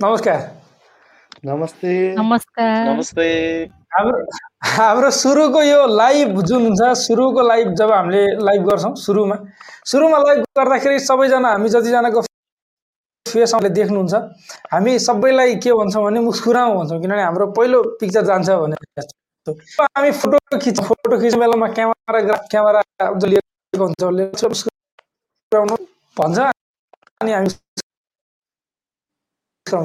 नमस्कार 0.00 0.38
नमस्ते 1.44 1.90
नमस्कार 2.14 2.86
नमस्ते 2.86 3.26
हाम्रो 3.94 4.24
हाम्रो 4.68 5.10
सुरुको 5.12 5.62
यो 5.62 5.86
लाइभ 5.88 6.40
जुन 6.42 6.62
हुन्छ 6.62 6.88
सुरुको 6.98 7.42
लाइभ 7.42 7.68
जब 7.78 7.92
हामीले 7.92 8.22
लाइभ 8.44 8.62
गर्छौँ 8.68 8.94
सुरुमा 8.96 9.36
सुरुमा 9.86 10.18
लाइभ 10.18 10.40
गर्दाखेरि 10.58 10.98
सबैजना 11.00 11.48
हामी 11.48 11.68
जतिजनाको 11.68 12.22
फेस 13.26 13.54
हामीले 13.54 13.74
देख्नुहुन्छ 13.74 14.14
हामी 14.72 14.98
सबैलाई 15.00 15.54
के 15.62 15.72
भन्छौँ 15.74 16.04
भने 16.04 16.20
मुस्कुराउँ 16.22 16.74
भन्छौँ 16.76 17.00
किनभने 17.00 17.22
हाम्रो 17.22 17.46
पहिलो 17.52 17.82
पिक्चर 18.00 18.24
जान्छ 18.26 18.50
भने 18.50 18.76
हामी 19.78 20.10
फोटो 20.14 20.58
खिच 20.58 20.80
फोटो 20.82 21.20
खिच्ने 21.20 21.40
बेलामा 21.40 21.68
क्यामेरा 21.72 22.36
क्यामेरा 22.48 22.82
लिएको 23.26 23.84
हुन्छ 23.84 24.64
भन्छ 26.16 26.38
अनि 27.20 27.32
हामी 27.32 27.48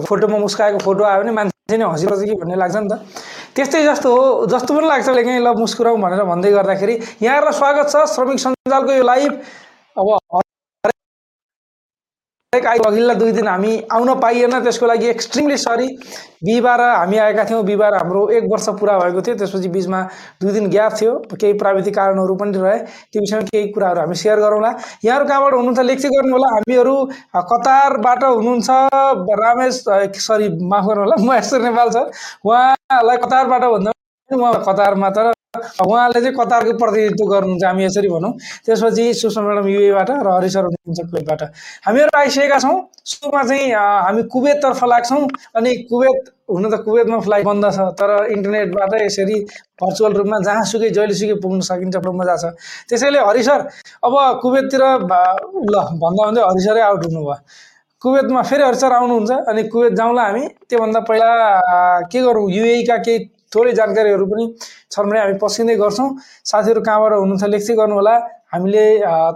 फोटोमा 0.09 0.37
मुस्काएको 0.37 0.79
फोटो 0.85 1.03
आयो 1.03 1.21
भने 1.21 1.31
मान्छे 1.37 1.77
नै 1.77 1.85
हँसिरहेछ 1.85 2.21
कि 2.29 2.35
भन्ने 2.41 2.55
लाग्छ 2.55 2.75
नि 2.75 2.87
त। 2.89 2.93
त्यस्तै 3.55 3.83
जस्तो 3.85 4.09
हो 4.15 4.45
जस्तो 4.51 4.71
पनि 4.75 4.87
लाग्छ 4.87 5.07
कहीँ 5.09 5.39
ल 5.39 5.49
मुस्कुराउँ 5.57 5.99
भनेर 6.01 6.23
भन्दै 6.31 6.51
गर्दाखेरि 6.51 6.95
यहाँहरूलाई 7.21 7.55
स्वागत 7.59 7.85
छ 7.93 7.95
श्रमिक 8.15 8.39
सञ्जालको 8.39 8.91
यो 8.93 9.03
लाइभ। 9.03 9.31
अब 9.97 10.07
अघिल्ला 12.53 13.13
दुई 13.13 13.31
दिन 13.31 13.47
हामी 13.47 13.71
आउन 13.93 14.13
पाइएन 14.19 14.57
त्यसको 14.63 14.85
लागि 14.87 15.07
एक्सट्रिमली 15.07 15.57
सरी 15.57 15.87
बिहिबार 16.43 16.81
हामी 16.81 17.17
आएका 17.17 17.43
थियौँ 17.45 17.63
बिहिबार 17.65 17.93
हाम्रो 17.93 18.27
एक 18.37 18.43
वर्ष 18.51 18.67
पुरा 18.79 18.97
भएको 18.99 19.21
थियो 19.21 19.35
त्यसपछि 19.37 19.69
बिचमा 19.69 20.01
दुई 20.41 20.51
दिन 20.53 20.69
ग्याप 20.69 20.93
थियो 21.01 21.13
केही 21.33 21.53
प्राविधिक 21.61 21.95
कारणहरू 21.95 22.35
पनि 22.41 22.57
रहे 22.57 22.77
त्यो 22.79 23.21
विषयमा 23.21 23.45
केही 23.53 23.67
कुराहरू 23.69 23.99
हामी 23.99 24.15
सेयर 24.15 24.39
गरौँला। 24.39 24.71
यहाँहरू 25.05 25.27
कहाँबाट 25.29 25.53
हुनुहुन्छ 25.53 25.79
लेख्दै 25.89 26.09
गर्नु 26.09 26.33
होला 26.33 26.49
हामीहरू 26.55 26.95
कतारबाट 27.53 28.23
हुनुहुन्छ 28.23 28.69
रामेश 29.45 29.83
सरी 30.25 30.49
माफ 30.73 30.85
गर्नु 30.89 31.01
होला 31.03 31.23
महेश्वर 31.25 31.61
नेपाल 31.69 31.89
छ 31.89 31.97
उहाँलाई 32.45 33.17
कतारबाट 33.25 33.63
भन्दा 33.73 33.91
उहाँ 34.29 34.53
कतारमा 34.65 35.09
तर 35.09 35.31
उहाँले 35.57 36.19
चाहिँ 36.21 36.35
कतारको 36.37 36.73
प्रतिनिधित्व 36.77 37.25
गर्नुहुन्छ 37.25 37.63
हामी 37.65 37.83
यसरी 37.83 38.09
भनौँ। 38.13 38.31
त्यसपछि 38.65 39.13
सुषमा 39.17 39.41
म्याडम 39.41 39.67
युएबाट 39.67 40.09
र 40.21 40.29
हरिसर 40.29 40.63
हुनुहुन्छ 40.69 40.99
कुवेतबाट। 41.09 41.41
हामीहरू 41.89 42.11
आइसकेका 42.21 42.57
छौँ। 42.61 42.77
सुरुमा 43.01 43.41
चाहिँ 43.49 43.73
हामी 43.73 44.23
कुवेततर्फ 44.29 44.83
लाग्छौँ 44.93 45.25
अनि 45.57 45.71
कुवेत 45.89 46.17
हुन 46.53 46.69
त 46.69 46.73
कुवेतमा 46.85 47.19
फ्लाइट 47.25 47.45
बन्द 47.49 47.65
छ 47.65 47.79
तर 47.97 48.09
इन्टरनेटबाट 48.29 48.93
यसरी 49.01 49.37
भर्चुअल 49.81 50.13
रूपमा 50.21 50.37
जहाँसुकै 50.45 50.89
जहिलेसुकै 50.93 51.35
पुग्न 51.41 51.59
सकिन्छ 51.65 51.97
मजा 51.97 52.35
छ 52.37 52.53
त्यसैले 52.85 53.19
हरिसर 53.25 53.59
अब 54.05 54.13
कुवेततिर 54.45 54.83
ल 54.85 55.75
भन्दा 55.97 56.23
भन्दै 56.29 56.41
हरिसरै 56.45 56.81
आउट 56.93 57.01
हुनुभयो। 57.09 57.35
कुवेतमा 58.01 58.41
फेरि 58.45 58.63
हरिसर 58.69 58.91
आउनुहुन्छ 59.01 59.31
अनि 59.49 59.63
कुवेत 59.73 59.93
जाउँला 59.97 60.23
हामी। 60.29 60.43
त्योभन्दा 60.69 60.99
पहिला 61.09 61.29
के 62.05 62.19
गरौँ? 62.21 62.45
युएका 62.51 62.97
केही 63.01 63.17
थोरै 63.51 63.71
जानकारीहरू 63.79 64.25
पनि 64.31 64.45
छन् 64.91 65.09
भने 65.09 65.19
हामी 65.19 65.35
पस्किँदै 65.41 65.75
गर्छौँ। 65.81 66.09
साथीहरू 66.45 66.81
कहाँबाट 66.81 67.13
हुनुहुन्छ 67.13 67.43
लेख्दै 67.53 67.75
गर्नुहोला। 67.81 68.15
हामीले 68.53 68.85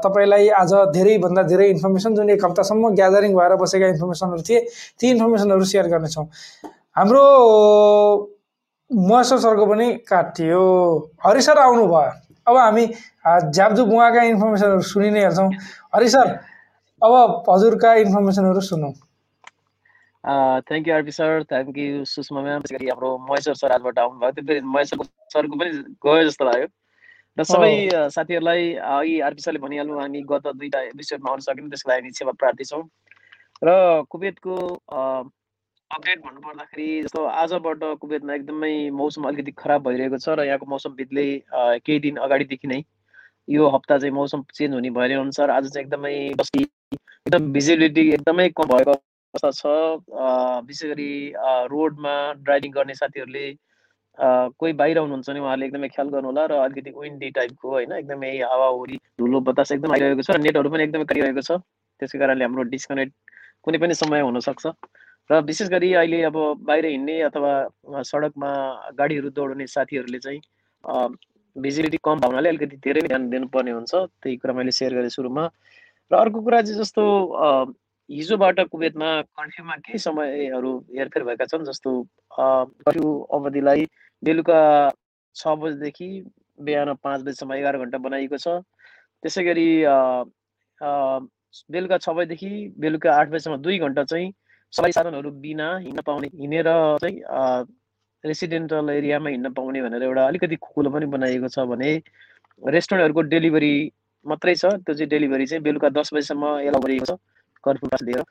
तपाईँलाई 0.03 0.47
आज 0.61 0.73
धेरैभन्दा 0.94 1.42
धेरै 1.50 1.67
इन्फर्मेसन 1.69 2.16
जुन 2.16 2.30
एक 2.34 2.45
हप्तासम्म 2.45 2.94
ग्यादरिङ 2.97 3.31
भएर 3.38 3.53
बसेका 3.61 3.88
इन्फर्मेसनहरू 3.94 4.41
थिए 4.41 4.59
ती 5.00 5.06
इन्फर्मेसनहरू 5.09 5.66
सेयर 5.72 5.88
गर्नेछौँ। 5.94 6.25
हाम्रो 6.97 7.23
महेश्वर 8.89 9.39
सरको 9.45 9.66
पनि 9.66 9.88
काटियो 10.09 10.64
हरिसर 11.25 11.58
आउनुभयो। 11.58 12.11
अब 12.47 12.56
हामी 12.58 12.86
झ्यापझुप 13.53 13.88
उहाँका 13.88 14.22
इन्फर्मेसनहरू 14.34 14.81
सुनि 14.81 15.09
नै 15.09 15.23
हाल्छौँ 15.23 15.50
हरिसर 15.95 16.28
अब 17.02 17.14
हजुरका 17.50 17.94
इन्फर्मेसनहरू 18.03 18.61
सुनौँ। 18.61 18.94
Thank 20.23 20.88
you 20.88 20.93
RP 20.95 21.11
sir 21.11 21.43
thank 21.52 21.77
you 21.77 22.05
Sushma 22.13 22.41
ma'am 22.41 22.61
त्यसै 22.61 22.75
गरी 22.77 22.89
हाम्रो 22.89 23.17
महेश्वर 23.29 23.55
सर 23.61 23.71
आजबाट 23.77 23.99
आउनुभयो. 23.99 24.31
त्यो 24.31 24.45
फेरि 24.47 24.61
महेश्वर 24.75 25.05
सरको 25.33 25.59
पनि 25.59 25.71
गयो 26.07 26.23
जस्तो 26.29 26.45
लाग्यो। 26.45 26.67
र 27.38 27.44
सबै 27.50 27.73
साथीहरूलाई 28.16 28.73
अघि 28.95 29.19
आरपी 29.28 29.41
सरले 29.41 29.59
भनिहाल्नु 29.59 30.00
हामी 30.00 30.22
गत 30.31 30.47
दुईवटा 30.47 30.81
एपिसोडमा 30.89 31.29
आउन 31.31 31.39
सकेन 31.50 31.69
त्यसको 31.69 31.89
लागि 31.91 32.01
हामी 32.01 32.17
सेवा 32.19 32.33
प्रार्थी 32.39 32.66
छौँ। 32.72 32.83
र 33.63 33.69
कुवेतको 34.09 34.56
अपडेट 35.91 36.19
भन्नुपर्दाखेरि 36.25 36.89
जस्तो 37.03 37.23
आजबाट 37.44 37.83
कुवेतमा 38.01 38.33
एकदमै 38.33 38.73
मौसम 39.00 39.23
अलिकति 39.29 39.51
खराब 39.59 39.88
भइरहेको 39.88 40.17
छ 40.17 40.35
र 40.39 40.45
यहाँको 40.50 40.66
मौसम 40.72 40.95
बित्दै 41.00 41.25
केही 41.85 42.00
दिन 42.06 42.16
अगाडिदेखि 42.28 42.67
नै 42.67 42.79
यो 43.56 43.69
हप्ता 43.75 43.97
चाहिँ 43.97 44.13
मौसम 44.13 44.44
चेन्ज 44.56 44.73
हुने 44.73 44.89
भएर 44.97 45.17
अनुसार 45.19 45.50
आज 45.57 45.67
चाहिँ 45.73 45.85
एकदमै 45.85 46.13
एकदम 46.31 47.51
भिजिबिलिटी 47.57 48.09
एकदमै 48.17 48.47
कम 48.59 48.73
भएको 48.73 48.95
अवस्था 49.33 49.51
छ 49.51 50.66
विशेष 50.67 50.89
गरी 50.89 51.11
रोडमा 51.71 52.16
ड्राइभिङ 52.44 52.71
गर्ने 52.71 52.94
साथीहरूले 52.95 53.45
कोही 54.61 54.73
बाहिर 54.81 54.97
हुनुहुन्छ 54.97 55.29
भने 55.29 55.39
उहाँहरूले 55.39 55.66
एकदमै 55.66 55.88
ख्याल 55.95 56.09
गर्नु 56.16 56.27
होला 56.29 56.45
र 56.45 56.53
अलिकति 56.66 56.91
विन्डी 56.97 57.29
टाइपको 57.38 57.69
होइन 57.69 57.91
एकदमै 57.97 58.31
हावाहुरी 58.51 58.97
धुलो 59.21 59.39
बतास 59.49 59.71
एकदम 59.71 59.94
आइरहेको 59.94 60.21
छ 60.21 60.38
र 60.38 60.41
नेटहरू 60.45 60.69
पनि 60.69 60.83
एकदमै 60.83 61.05
काटिरहेको 61.09 61.41
छ। 61.41 61.57
त्यसै 61.99 62.19
कारणले 62.21 62.45
हाम्रो 62.45 62.63
डिस्कनेक्ट 62.75 63.13
कुनै 63.66 63.77
पनि 63.81 63.94
समय 64.03 64.21
हुनसक्छ। 64.29 64.66
र 65.29 65.41
विशेष 65.50 65.67
गरी 65.73 65.94
अहिले 65.97 66.21
अब 66.29 66.38
बाहिर 66.69 66.85
हिँड्ने 66.94 67.19
अथवा 67.33 67.51
सडकमा 68.05 68.50
गाडीहरू 69.01 69.29
दौडने 69.33 69.67
साथीहरूले 69.75 70.19
चाहिँ 70.25 70.41
भिजिबिलिटी 71.55 71.97
कम 72.05 72.19
भावनाले 72.21 72.50
अलिकति 72.50 72.77
धेरै 72.85 73.01
ध्यान 73.09 73.29
दिनुपर्ने 73.29 73.71
हुन्छ। 73.71 73.94
त्यही 74.21 74.35
कुरा 74.38 74.53
मैले 74.53 74.71
सेयर 74.77 74.94
गरेँ 74.94 75.09
सुरुमा। 75.17 75.45
र 76.11 76.15
अर्को 76.21 76.41
कुरा 76.45 76.61
चाहिँ 76.61 76.79
जस्तो 76.79 77.03
हिजोबाट 78.09 78.59
कुवेतमा 78.72 79.09
कर्फ्युमा 79.40 79.75
केही 79.86 80.00
समयहरू 80.00 80.72
हेरफेर 80.97 81.24
भएका 81.24 81.46
छन् 81.46 81.66
जस्तो 81.66 81.91
कर्फ्यू 82.40 83.12
अवधिलाई 83.38 83.86
बेलुका 84.24 84.59
छ 85.36 85.56
बजीदेखि 85.62 86.09
बिहान 86.59 86.94
पाँच 87.03 87.22
बजीसम्म 87.22 87.53
एघार 87.53 87.78
घन्टा 87.78 87.97
बनाइएको 87.97 88.38
छ। 88.38 88.47
त्यसै 89.24 89.44
गरी 89.44 89.68
बेलुका 91.72 91.97
छ 91.97 92.09
बजीदेखि 92.18 92.52
बेलुका 92.80 93.16
आठ 93.19 93.30
बजीसम्म 93.30 93.58
दुई 93.63 93.80
घन्टा 93.80 94.03
चाहिँ 94.12 94.34
सबै 94.74 94.92
साधनहरू 94.92 95.31
बिना 95.42 95.68
हिँड्न 95.78 96.02
पाउने 96.06 96.28
हिँडेर 96.36 96.69
चाहिँ 97.02 97.18
रेसिडेन्टल 98.24 98.90
एरियामा 98.90 99.30
हिँड्न 99.30 99.53
पाउने 99.53 99.81
भनेर 99.81 100.03
एउटा 100.03 100.28
अलिकति 100.28 100.56
खुकुलो 100.62 100.90
पनि 100.92 101.06
बनाइएको 101.18 101.47
छ 101.56 101.66
भने 101.72 101.92
रेस्टुरेन्टहरूको 102.62 103.22
डेलिभरी 103.34 103.75
मात्रै 104.25 104.56
छ। 104.56 104.66
त्यो 104.66 104.94
चाहिँ 104.94 105.09
डेलिभरी 105.09 105.46
चाहिँ 105.46 105.63
बेलुका 105.63 105.90
दस 106.00 106.13
बजीसम्म 106.13 106.58
एलाउ 106.69 106.81
गरिएको 106.81 107.06
छ। 107.06 107.18
कर्फ्यू 107.63 107.90
पास 107.90 108.03
दिएर 108.03 108.24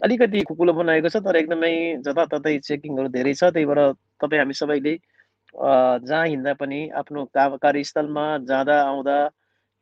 अलिकति 0.00 0.40
खुकुलो 0.48 0.72
बनाएको 0.72 1.08
छ 1.08 1.22
तर 1.26 1.36
एकदमै 1.36 1.72
जताततै 2.06 2.58
चेकिङहरू 2.68 3.08
धेरै 3.16 3.34
छ 3.34 3.50
त्यही 3.56 3.66
भएर 3.66 3.80
तपाईँ 4.22 4.40
हामी 4.42 4.54
सबैले 4.60 4.94
जहाँ 5.54 6.26
हिँड्दा 6.26 6.52
पनि 6.60 6.80
आफ्नो 7.00 7.24
कार्यस्थलमा 7.36 8.26
जाँदा 8.50 8.80
आउँदा 8.82 9.16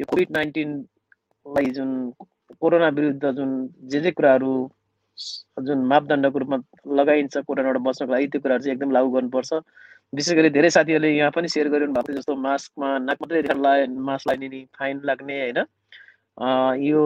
यो 0.01 0.07
कोभिड 0.11 0.37
नाइन्टिनलाई 0.37 1.71
जुन 1.79 1.91
कोरोना 2.61 2.89
विरुद्ध 2.99 3.31
जुन 3.39 3.51
जे 3.91 4.01
जे 4.01 4.11
कुराहरू 4.19 4.53
जुन 5.67 5.85
मापदण्डको 5.87 6.39
रूपमा 6.39 6.59
लगाइन्छ 6.99 7.39
कोरोनाबाट 7.49 7.83
बच्नको 7.87 8.13
लागि 8.13 8.27
त्यो 8.35 8.41
कुराहरू 8.41 8.63
चाहिँ 8.65 8.75
एकदम 8.77 8.91
लागू 8.97 9.11
गर्नुपर्छ। 9.17 9.53
विशेष 10.13 10.35
गरी 10.37 10.51
धेरै 10.51 10.71
साथीहरूले 10.77 11.11
यहाँ 11.17 11.31
पनि 11.35 11.49
सेयर 11.49 11.69
गरिरहनु 11.73 11.95
भएको 11.95 12.09
थियो 12.09 12.19
जस्तो 12.19 12.37
मास्कमा 12.47 12.89
नाक 13.09 13.19
मात्रै 13.23 13.87
मास्क 14.09 14.29
लगाइने 14.29 14.65
फाइन 14.79 15.01
लाग्ने 15.11 15.37
होइन? 15.41 15.59
यो 16.41 17.01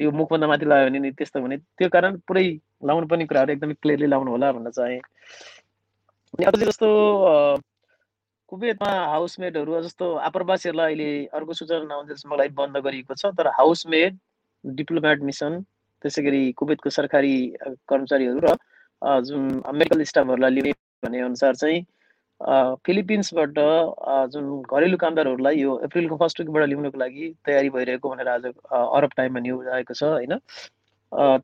यो 0.00 0.10
मुखभन्दा 0.10 0.46
माथि 0.46 0.64
लगायो 0.66 0.88
भने 0.88 0.98
नि 0.98 1.10
त्यस्तो 1.18 1.40
हुने। 1.40 1.56
त्यो 1.78 1.88
कारण 1.88 2.18
पुरै 2.28 2.46
लाउनु 2.84 3.06
पर्ने 3.08 3.26
कुराहरू 3.26 3.52
एकदमै 3.52 3.74
क्लियरली 3.82 4.06
लाउनु 4.12 4.30
होला 4.30 4.52
भन्न 4.52 4.70
चाहे। 4.70 4.98
अनि 6.34 6.44
अझै 6.44 6.66
जस्तो 6.66 6.88
कुवेतमा 8.52 8.90
हाउसमेटहरू 9.10 9.80
जस्तो 9.82 10.06
आप्रवासीहरूलाई 10.28 10.92
अहिले 10.92 11.08
अर्को 11.38 11.52
सूचना 11.60 11.84
नआउँदैसम्मलाई 11.88 12.48
बन्द 12.60 12.76
गरिएको 12.86 13.14
छ 13.14 13.32
तर 13.38 13.48
हाउसमेट 13.58 14.18
डिप्लोमेट 14.64 15.22
मिसन 15.30 15.60
त्यसै 16.04 16.22
गरी 16.22 16.42
कुवेतको 16.60 16.90
सरकारी 16.98 17.34
कर्मचारीहरू 17.88 18.40
र 18.44 18.56
जुन 19.28 19.42
मेडिकल 19.80 20.02
स्टाफहरूलाई 20.12 20.50
लिने 20.50 20.72
भने 21.04 21.20
अनुसार 21.30 21.54
चाहिँ 21.62 21.80
फिलिपिन्सबाट 22.86 23.58
जुन 24.32 24.44
घरेलु 24.62 24.96
कामदारहरूलाई 25.00 25.60
यो 25.60 25.74
अप्रिलको 25.86 26.16
फर्स्ट 26.22 26.40
विकबाट 26.40 26.68
ल्याउनको 26.68 26.98
लागि 26.98 27.28
तयारी 27.46 27.70
भइरहेको 27.76 28.10
भनेर 28.10 28.28
आज 28.28 28.44
अरब 28.46 29.10
टाइममा 29.16 29.40
न्युज 29.40 29.68
आएको 29.76 29.94
छ 29.94 30.02
होइन? 30.04 30.38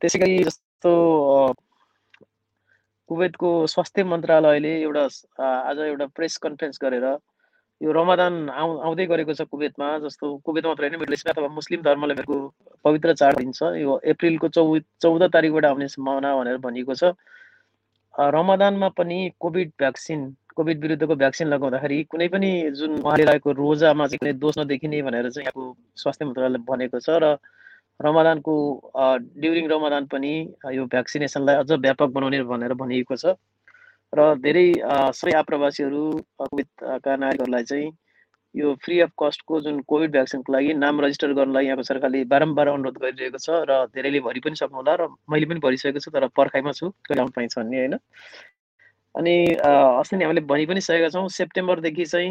त्यसै 0.01 0.19
गरी 0.19 0.37
जस्तो 0.43 0.91
कुवेतको 3.09 3.49
स्वास्थ्य 3.73 4.03
मन्त्रालयले 4.13 4.73
एउटा 4.81 5.05
आज 5.47 5.79
एउटा 5.87 6.05
प्रेस 6.15 6.37
कन्फरेन्स 6.45 6.79
गरेर 6.81 7.05
यो 7.81 7.91
रमादान 7.97 8.33
आउ 8.61 8.77
आउँदै 8.87 9.05
गरेको 9.09 9.33
छ 9.33 9.49
कुवेतमा 9.51 9.87
जस्तो 10.05 10.25
कुवेत 10.45 10.65
मात्रै 10.65 10.87
होइन 10.87 10.99
मिडल 11.01 11.13
इस्टमा 11.13 11.33
अथवा 11.33 11.53
मुस्लिम 11.57 11.81
धर्मले 11.83 12.13
भएको 12.21 12.37
पवित्र 12.85 13.13
चाड 13.21 13.37
दिन्छ 13.37 13.59
यो 13.81 13.99
अप्रिलको 14.13 14.47
चौ 14.57 14.63
चौध 15.01 15.23
तारिकबाट 15.33 15.65
आउने 15.65 15.87
सम्भावना 15.97 16.35
भनेर 16.37 16.57
भनिएको 16.67 16.95
छ। 16.95 17.13
रमदानमा 18.13 18.89
पनि 18.95 19.17
कोभिड 19.39 19.69
भ्याक्सिन 19.79 20.21
कोभिड 20.61 20.81
विरुद्धको 20.81 21.15
भ्याक्सिन 21.15 21.47
लगाउँदाखेरि 21.47 22.03
कुनै 22.11 22.27
पनि 22.29 22.49
जुन 22.77 22.91
उहाँले 22.99 23.25
लागेको 23.25 23.51
रोजामा 23.59 24.07
चाहिँ 24.07 24.19
कुनै 24.19 24.33
दोष 24.39 24.57
नदेखिने 24.59 25.01
भनेर 25.01 25.29
चाहिँ 25.29 25.45
यहाँको 25.45 25.63
स्वास्थ्य 25.97 26.25
मन्त्रालयले 26.25 26.65
भनेको 26.69 26.99
छ 27.01 27.17
र 27.23 27.37
रमदानको 27.99 28.53
ड्युरिङ 29.37 29.65
रमदान 29.69 30.05
पनि 30.13 30.33
यो 30.77 30.85
भ्याक्सिनेसनलाई 30.93 31.55
अझ 31.55 31.71
व्यापक 31.81 32.13
बनाउने 32.13 32.43
भनेर 32.51 32.73
भनिएको 32.77 33.15
छ 33.15 33.33
र 34.13 34.27
धेरै 34.45 34.67
सबै 35.17 35.33
आप्रवासीहरू 35.39 36.03
कोभिडका 36.39 37.15
नागरिकहरूलाई 37.15 37.63
चाहिँ 37.63 37.89
यो 38.55 38.73
फ्री 38.83 38.99
अफ 38.99 39.11
कस्टको 39.21 39.59
जुन 39.61 39.79
कोभिड 39.87 40.11
भ्याक्सिनको 40.11 40.53
लागि 40.53 40.73
नाम 40.75 41.01
रजिस्टर 41.01 41.33
गर्नलाई 41.33 41.65
यहाँको 41.65 41.83
सरकारले 41.83 42.23
बारम्बार 42.33 42.67
अनुरोध 42.67 42.97
गरिरहेको 43.03 43.39
छ 43.45 43.61
र 43.69 43.77
धेरैले 43.95 44.19
भरि 44.27 44.39
पनि 44.45 44.61
सक्नुहोला 44.61 44.95
र 45.01 45.07
मैले 45.31 45.45
पनि 45.51 45.63
भरिसकेको 45.67 45.99
छु 46.05 46.11
तर 46.11 46.27
पर्खाइमा 46.35 46.71
छु। 46.79 46.89
कहिले 47.07 47.21
आउनु 47.21 47.37
पाइन्छ 47.37 47.57
भन्ने 47.59 47.77
होइन? 47.77 47.95
अनि 49.15 49.35
अस्ति 49.61 50.17
नै 50.17 50.25
हामीले 50.25 50.41
भनि 50.47 50.65
पनि 50.65 50.81
सकेका 50.81 51.09
छौँ 51.09 51.27
सेप्टेम्बरदेखि 51.29 52.05
चाहिँ 52.05 52.29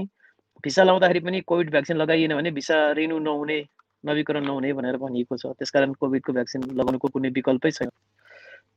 भिसा 0.65 0.83
लाउँदाखेरि 0.85 1.21
पनि 1.21 1.41
कोभिड 1.47 1.71
भ्याक्सिन 1.71 1.97
लगाइएन 1.97 2.35
भने 2.37 2.51
भिसा 2.53 2.77
रिन्यू 2.99 3.19
नहुने 3.19 3.59
नवीकरण 4.05 4.45
नहुने 4.47 4.73
भनेर 4.73 4.97
भनिएको 4.97 5.37
छ। 5.37 5.47
त्यसकारण 5.59 5.93
कोभिडको 6.01 6.33
भ्याक्सिन 6.33 6.63
लगाउनुको 6.81 7.09
कुनै 7.09 7.29
विकल्पै 7.37 7.71
छैन। 7.71 7.91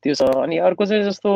त्यो 0.03 0.13
छ। 0.15 0.21
अनि 0.43 0.57
अर्को 0.67 0.85
चाहिँ 0.85 1.03
जस्तो 1.03 1.31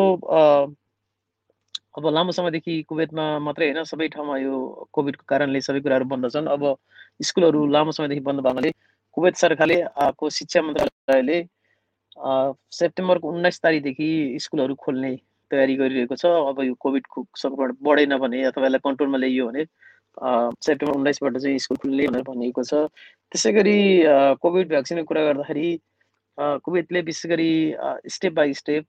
अब 1.98 2.04
लामो 2.14 2.32
समयदेखि 2.32 2.74
कुवेतमा 2.90 3.26
मात्रै 3.40 3.70
होइन 3.72 3.84
सबै 3.84 4.08
ठाउँमा 4.16 4.38
यो 4.38 4.56
कोभिडको 4.94 5.24
कारणले 5.28 5.62
सबै 5.62 5.80
कुराहरू 5.82 6.06
बन्द 6.06 6.30
छन्। 6.36 6.48
अब 6.48 6.64
स्कुलहरू 7.22 7.66
लामो 7.68 7.92
समयदेखि 7.92 8.24
बन्द 8.28 8.40
भएकोले 8.48 8.72
कुवेत 9.18 9.36
सरकारले 9.36 9.78
को 10.20 10.30
शिक्षा 10.30 10.62
मन्त्रालयले 10.62 11.40
सेप्टेम्बरको 12.80 13.26
उन्नाइस 13.30 13.60
तारिकदेखि 13.64 14.10
स्कुलहरू 14.42 14.76
खोल्ने 14.76 15.14
तयारी 15.52 15.76
गरिरहेको 15.82 16.16
छ। 16.16 16.26
अब 16.52 16.62
यो 16.64 16.74
कोभिडको 16.86 17.26
सङ्क्रमण 17.42 17.74
बढेन 17.88 18.18
भने 18.24 18.44
अथवा 18.52 18.66
यसलाई 18.66 18.84
कन्ट्रोलमा 18.88 19.18
ल्याइयो 19.18 19.48
भने 19.48 19.66
सेप्टेम्बर 20.66 20.96
उन्नाइसबाट 20.96 21.38
चाहिँ 21.38 21.60
स्कुल 21.66 21.78
खुल्ने 21.84 22.08
भनेर 22.08 22.24
भनिएको 22.30 22.64
छ। 22.64 22.88
त्यसै 23.32 23.52
गरी 23.54 23.78
कोभिड 24.44 24.70
भ्याक्सिनको 24.70 25.08
कुरा 25.08 25.24
गर्दाखेरि 25.30 25.70
कुवेतले 26.66 27.02
विशेष 27.02 27.30
गरी 27.32 27.52
स्टेप 28.16 28.34
बाई 28.40 28.54
स्टेप 28.54 28.86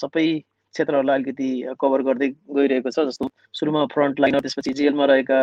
सबै 0.00 0.26
क्षेत्रहरूलाई 0.74 1.16
अलिकति 1.18 1.50
कभर 1.80 2.02
गर्दै 2.08 2.28
गइरहेको 2.56 2.90
छ। 2.90 3.06
जस्तो 3.08 3.28
सुरुमा 3.58 3.84
फ्रन्ट 3.94 4.20
लाइनर 4.20 4.40
त्यसपछि 4.46 4.72
जेलमा 4.80 5.04
रहेका 5.12 5.40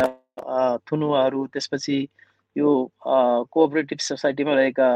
थुनुवाहरू 0.90 1.46
त्यसपछि 1.54 1.98
यो 2.56 2.70
कोअपरेटिभ 3.06 3.98
सोसाइटीमा 4.02 4.54
रहेका 4.54 4.88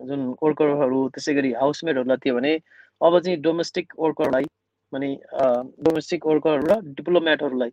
जुन 0.00 0.22
वर्करहरू 0.42 1.00
त्यसै 1.14 1.34
गरी 1.34 1.52
हाउसमेटहरूलाई 1.60 2.22
थियो 2.24 2.34
भने 2.36 2.52
अब 3.00 3.18
चाहिँ 3.18 3.40
डोमेस्टिक 3.42 3.92
वर्करलाई 3.98 4.44
भने 4.92 5.10
डोमेस्टिक 5.82 6.26
वर्करहरू 6.26 6.66
र 6.70 6.80
डिप्लोमेटहरूलाई 6.96 7.70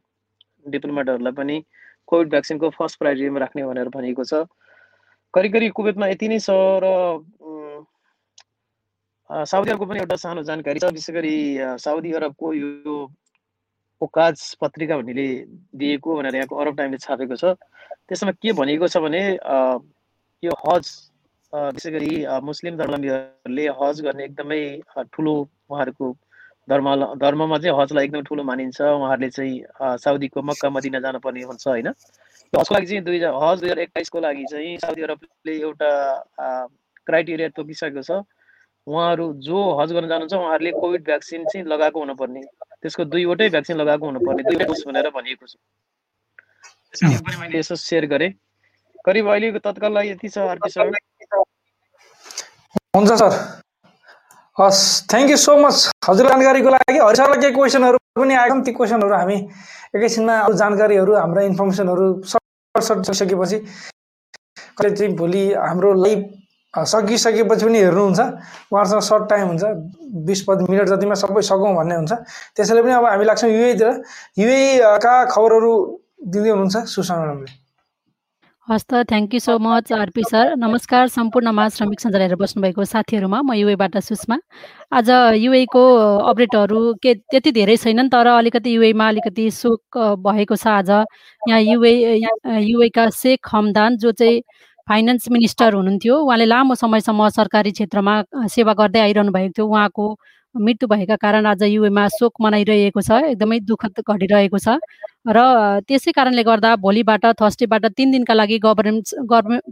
डिप्लोमेटहरूलाई 0.76 1.34
पनि 1.40 1.58
कोभिड 2.08 2.30
भ्याक्सिनको 2.30 2.70
फर्स्ट 2.78 3.00
प्रायोरिटीमा 3.00 3.40
राख्ने 3.40 3.64
भनेर 3.66 3.90
भनिएको 3.96 4.24
छ। 4.24 4.46
करिब 5.34 5.54
करिब 5.54 5.72
कुवेतमा 5.74 6.08
यति 6.08 6.28
नै 6.28 6.40
छ 6.40 6.50
र 6.84 6.88
साउदी 9.30 9.72
अरबको 9.72 9.86
पनि 9.90 10.00
एउटा 10.00 10.16
सानो 10.22 10.42
जानकारी 10.48 10.80
छ 10.80 10.90
विशेष 10.94 11.16
गरी 11.16 11.36
साउदी 11.84 12.12
अरबको 12.14 12.54
यो 12.54 12.98
ओकाज 14.02 14.44
पत्रिका 14.62 14.98
भन्नेले 14.98 15.28
दिएको 15.80 16.16
भनेर 16.18 16.36
यहाँको 16.36 16.56
अरब 16.62 16.78
टाइमले 16.78 16.98
छापेको 16.98 17.36
छ। 17.36 17.56
त्यसमा 18.10 18.32
के 18.42 18.54
भनिएको 18.54 18.88
छ 18.88 18.98
भने 19.06 19.24
यो 20.44 20.54
हज 20.66 20.92
विशेष 21.54 21.94
गरी 21.94 22.12
मुस्लिम 22.44 22.78
धर्मावलम्बीहरूले 22.78 23.66
हज 23.82 24.02
गर्ने 24.02 24.24
एकदमै 24.26 24.62
ठुलो 25.14 25.34
उहाँहरूको 25.40 26.08
धर्म 26.68 26.88
धर्ममा 27.20 27.58
चाहिँ 27.58 27.76
हजलाई 27.80 28.04
एकदमै 28.06 28.22
ठुलो 28.28 28.44
मानिन्छ। 28.44 28.82
उहाँहरूले 28.82 29.30
चाहिँ 29.30 29.98
साउदीको 30.00 30.42
मक्का 30.42 30.70
मदिना 30.70 31.00
जानुपर्ने 31.00 31.44
हुन्छ 31.44 31.68
होइन? 31.68 31.88
हजको 32.54 32.74
लागि 32.76 32.86
चाहिँ 32.88 33.04
दुई 33.04 33.18
हजार 33.18 33.34
हज 33.44 33.60
दुई 33.60 33.70
हजार 33.70 33.80
एक्काइसको 33.80 34.20
लागि 34.20 34.44
चाहिँ 34.52 34.78
साउदी 34.80 35.02
अरबले 35.04 35.54
एउटा 35.60 35.90
क्राइटेरिया 37.08 37.50
तोकिसकेको 37.58 38.02
छ। 38.02 38.24
उहाँहरू 38.88 39.26
जो 39.40 39.60
हज 39.80 39.92
गर्न 39.94 40.08
जानुहुन्छ 40.08 40.34
उहाँहरूले 40.34 40.72
कोभिड 40.72 41.04
भ्याक्सिन 41.06 41.46
चाहिँ 41.52 41.66
लगाएको 41.68 42.00
हुनुपर्ने। 42.00 42.42
त्यसको 42.84 43.04
दुईवटै 43.12 43.50
भ्याक्सिन 43.50 43.78
लगाएको 43.78 44.06
हुनुपर्ने 44.06 44.44
दुई 44.44 44.56
डोज 44.64 44.84
भनेर 44.88 45.10
भनिएको 45.10 45.46
छ। 45.48 45.56
मैले 47.40 47.58
यसो 47.60 47.76
सेयर 47.76 48.06
गरेँ। 48.06 48.32
करिब 49.06 49.28
अहिलेको 49.28 49.60
तत्काल 49.60 49.94
लागि 49.94 50.10
यति 50.12 50.30
छ 50.30 50.38
आरपी 50.38 50.70
सर। 50.70 50.92
हुन्छ 52.96 53.12
सर। 53.12 53.32
हस् 54.60 55.10
थ्याङ्क 55.10 55.30
यू 55.30 55.38
सो 55.38 55.56
मच 55.58 55.76
हजुर 56.08 56.28
जानकारीको 56.30 56.70
लागि 56.70 56.98
हरि 56.98 57.16
सरलाई 57.18 57.40
केही 57.42 57.54
क्वेसनहरू 57.54 57.98
पनि 58.20 58.34
आएको 58.38 58.60
ती 58.66 58.72
क्वेसनहरू 58.78 59.16
हामी 59.16 59.38
एकैछिनमा 59.98 60.36
जानकारीहरू 60.62 61.16
हाम्रा 61.16 61.42
इन्फर्मेसनहरू 61.44 62.06
सर्ट 62.32 62.84
सर्ट 62.84 63.12
सकेपछि 63.18 63.58
कहिले 64.78 64.96
चाहिँ 64.96 65.16
भोलि 65.18 65.44
हाम्रो 65.54 65.94
लाइभ 66.04 66.22
सकिसकेपछि 66.74 67.66
पनि 67.66 67.80
हेर्नुहुन्छ। 67.80 68.20
उहाँहरूसँग 68.70 69.02
सर्ट 69.10 69.30
टाइम 69.30 69.48
हुन्छ 69.48 69.64
बिस 70.30 70.42
पच्चिस 70.46 70.70
मिनट 70.70 70.88
जतिमा 70.94 71.16
सबै 71.24 71.42
सकौँ 71.50 71.74
भन्ने 71.76 71.96
हुन्छ। 71.96 72.14
त्यसैले 72.54 72.82
पनि 72.84 72.94
अब 72.94 73.06
हामी 73.06 73.26
लाग्छौँ 73.26 73.50
युएतिर 73.50 73.90
युएका 74.38 75.16
खबरहरू 75.34 75.74
दिँदै 76.30 76.50
हुनुहुन्छ 76.50 76.86
सुषमा 76.94 77.26
म्याडमले 78.70 78.74
हस् 78.74 78.86
त 78.90 79.10
thank 79.10 79.34
you 79.34 79.40
so 79.40 79.58
much 79.60 79.92
RP 79.92 80.24
sir 80.24 80.56
नमस्कार 80.56 81.08
सम्पूर्णमा 81.08 81.68
श्रमिक 81.70 82.00
सञ्जाल 82.00 82.22
हेरेर 82.22 82.36
बस्नुभएको 82.40 82.84
साथीहरूमा 82.84 83.42
म 83.44 83.54
युएबाट 83.54 83.98
सुषमा। 84.00 84.38
आज 84.96 85.10
युएको 85.36 85.84
अपडेटहरू 86.32 86.94
के 87.04 87.14
त्यति 87.32 87.52
धेरै 87.52 87.76
छैनन् 87.78 88.10
तर 88.10 88.28
अलिकति 88.28 88.76
युएमा 88.76 89.08
अलिकति 89.08 89.50
सोक 89.52 89.98
भएको 90.24 90.56
छ 90.56 90.68
आज। 90.68 90.90
यहाँ 91.50 91.62
युए 91.62 91.92
युएका 92.72 93.10
शेख 93.12 93.48
हमदान 93.52 93.98
जो 94.00 94.12
चाहिँ 94.12 94.42
फाइनेन्स 94.88 95.30
मिनिस्टर 95.32 95.74
हुनुहुन्थ्यो 95.74 96.16
उहाँले 96.24 96.46
लामो 96.46 96.76
समयसम्म 96.76 97.30
सरकारी 97.36 97.72
क्षेत्रमा 97.72 98.16
सेवा 98.48 98.74
गर्दै 98.80 99.00
आइरहनु 99.00 99.32
भएको 99.32 99.54
थियो। 99.60 99.68
उहाँको 99.68 100.06
मृत्यु 100.56 100.88
भएका 100.88 101.16
कारण 101.16 101.46
आज 101.46 101.64
युएमा 101.64 102.08
शोक 102.14 102.34
मनाइरहेको 102.42 103.02
छ 103.02 103.12
एकदमै 103.26 103.60
दुःखद 103.66 104.02
घटिरहेको 104.06 104.58
छ। 104.58 104.78
र 105.28 105.40
त्यसै 105.88 106.12
कारणले 106.14 106.44
गर्दा 106.44 106.76
भोलिबाट 106.78 107.26
थर्सडेबाट 107.42 107.86
तिन 107.98 108.12
दिनका 108.12 108.34
लागि 108.34 108.58
गभर्मेन्ट 108.62 109.16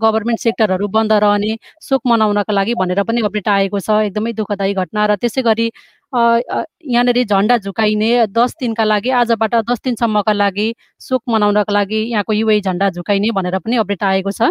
गभर्मेन्ट 0.02 0.40
सेक्टरहरू 0.42 0.88
बन्द 0.90 1.14
रहने 1.24 1.56
शोक 1.88 2.02
मनाउनका 2.08 2.54
लागि 2.54 2.74
भनेर 2.82 3.04
पनि 3.04 3.22
अपडेट 3.22 3.48
आएको 3.48 3.80
छ 3.80 3.90
एकदमै 4.10 4.34
दुःखदायी 4.34 4.74
घटना। 4.74 5.06
र 5.06 5.16
त्यसै 5.22 5.42
गरी 5.42 5.68
यहाँनिर 6.14 7.24
झन्डा 7.26 7.58
झुकाइने 7.58 8.10
दस 8.34 8.56
दिनका 8.60 8.84
लागि 8.84 9.10
आजबाट 9.22 9.56
दस 9.70 9.80
दिनसम्मका 9.86 10.34
लागि 10.34 10.68
शोक 11.02 11.22
मनाउनका 11.30 11.74
लागि 11.74 12.00
यहाँको 12.12 12.34
युए 12.34 12.60
झन्डा 12.62 12.90
झुकाइने 12.90 13.32
भनेर 13.38 13.58
पनि 13.60 13.76
अपडेट 13.78 14.04
आएको 14.04 14.32
छ। 14.32 14.50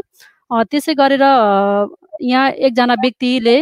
त्यसै 0.71 0.94
गरेर 0.94 1.25
यहाँ 2.23 2.50
एकजना 2.50 2.94
व्यक्तिले 3.03 3.56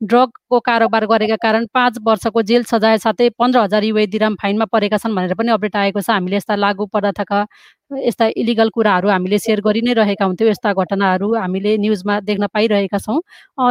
ड्रगको 0.00 0.58
कारोबार 0.60 1.04
गरेका 1.06 1.36
कारण 1.42 1.66
पाँच 1.74 1.98
वर्षको 2.06 2.42
जेल 2.42 2.64
सजाय 2.64 2.98
साथै 2.98 3.28
पन्ध्र 3.38 3.60
हजार 3.60 3.84
युए 3.84 4.06
दिराम 4.06 4.34
फाइनमा 4.42 4.64
परेका 4.72 4.98
छन् 4.98 5.14
भनेर 5.16 5.34
पनि 5.34 5.50
अपडेट 5.52 5.76
आएको 5.76 6.00
छ। 6.00 6.10
हामीले 6.10 6.36
यस्ता 6.36 6.56
लागु 6.56 6.86
पदार्थका 6.92 7.44
यस्ता 7.90 8.26
इलिगल 8.36 8.68
कुराहरू 8.74 9.08
हामीले 9.08 9.38
सेयर 9.38 9.60
गरि 9.62 9.80
नै 9.86 9.92
रहेका 9.94 10.24
हुन्थ्यौँ 10.24 10.50
यस्ता 10.50 10.72
घटनाहरू 10.74 11.28
हामीले 11.34 11.76
न्युजमा 11.78 12.18
देख्न 12.20 12.46
पाइरहेका 12.54 12.98
छौँ। 12.98 13.20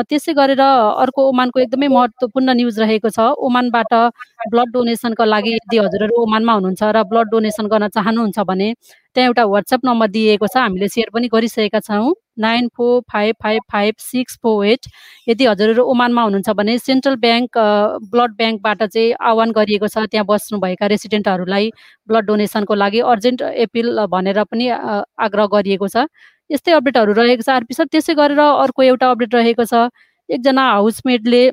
त्यसै 0.10 0.34
गरेर 0.34 0.62
अर्को 1.03 1.27
ओमानको 1.29 1.60
एकदमै 1.60 1.88
महत्त्वपूर्ण 1.91 2.50
न्युज 2.55 2.79
रहेको 2.79 3.10
छ 3.12 3.19
ओमानबाट 3.43 3.93
ब्लड 4.51 4.69
डोनेसनको 4.74 5.24
लागि 5.25 5.51
यदि 5.55 5.77
हजुरहरू 5.77 6.22
ओमानमा 6.24 6.53
हुनुहुन्छ 6.53 6.84
र 6.95 7.03
ब्लड 7.12 7.27
डोनेसन 7.31 7.67
गर्न 7.67 7.88
चाहनुहुन्छ 7.91 8.39
भने 8.48 8.74
त्यहाँ 9.15 9.27
एउटा 9.27 9.43
वाट्सएप 9.48 9.81
नम्बर 9.86 10.07
दिएको 10.12 10.48
छ 10.48 10.57
हामीले 10.57 10.88
सेयर 10.88 11.10
पनि 11.13 11.27
गरिसकेका 11.34 11.79
छौँ। 11.79 12.13
Nine 12.38 12.67
four 12.75 13.01
five 13.12 13.36
five 13.43 13.62
five 13.72 13.95
six 14.00 14.38
four 14.43 14.65
eight. 14.67 14.88
यदि 15.27 15.45
हजुरहरू 15.45 15.84
ओमानमा 15.91 16.22
हुनुहुन्छ 16.22 16.50
भने 16.60 16.77
सेन्ट्रल 16.79 17.15
ब्याङ्क 17.17 17.57
ब्लड 18.12 18.31
ब्याङ्कबाट 18.38 18.84
चाहिँ 18.86 19.13
आह्वान 19.24 19.51
गरिएको 19.55 19.88
छ 19.88 20.03
त्यहाँ 20.12 20.25
बस्नुभएका 20.27 20.86
रेसिडेन्टहरूलाई 20.93 21.72
ब्लड 22.10 22.25
डोनेसनको 22.27 22.75
लागि 22.75 23.00
अर्जेन्ट 23.13 23.41
एपिल 23.65 23.88
भनेर 24.13 24.43
पनि 24.51 24.67
आग्रह 25.25 25.45
गरिएको 25.55 25.88
छ। 25.88 26.05
यस्तै 26.50 26.71
अपडेटहरू 26.77 27.13
रहेको 27.19 27.43
छ 27.43 27.50
आरपी 27.50 27.74
सर। 27.74 27.85
त्यसै 27.91 28.13
गरेर 28.21 28.39
अर्को 28.39 28.81
एउटा 28.83 29.09
अपडेट 29.12 29.35
रहेको 29.35 29.65
छ। 29.65 29.89
एकजना 30.29 30.63
हाउसमेटले 30.71 31.43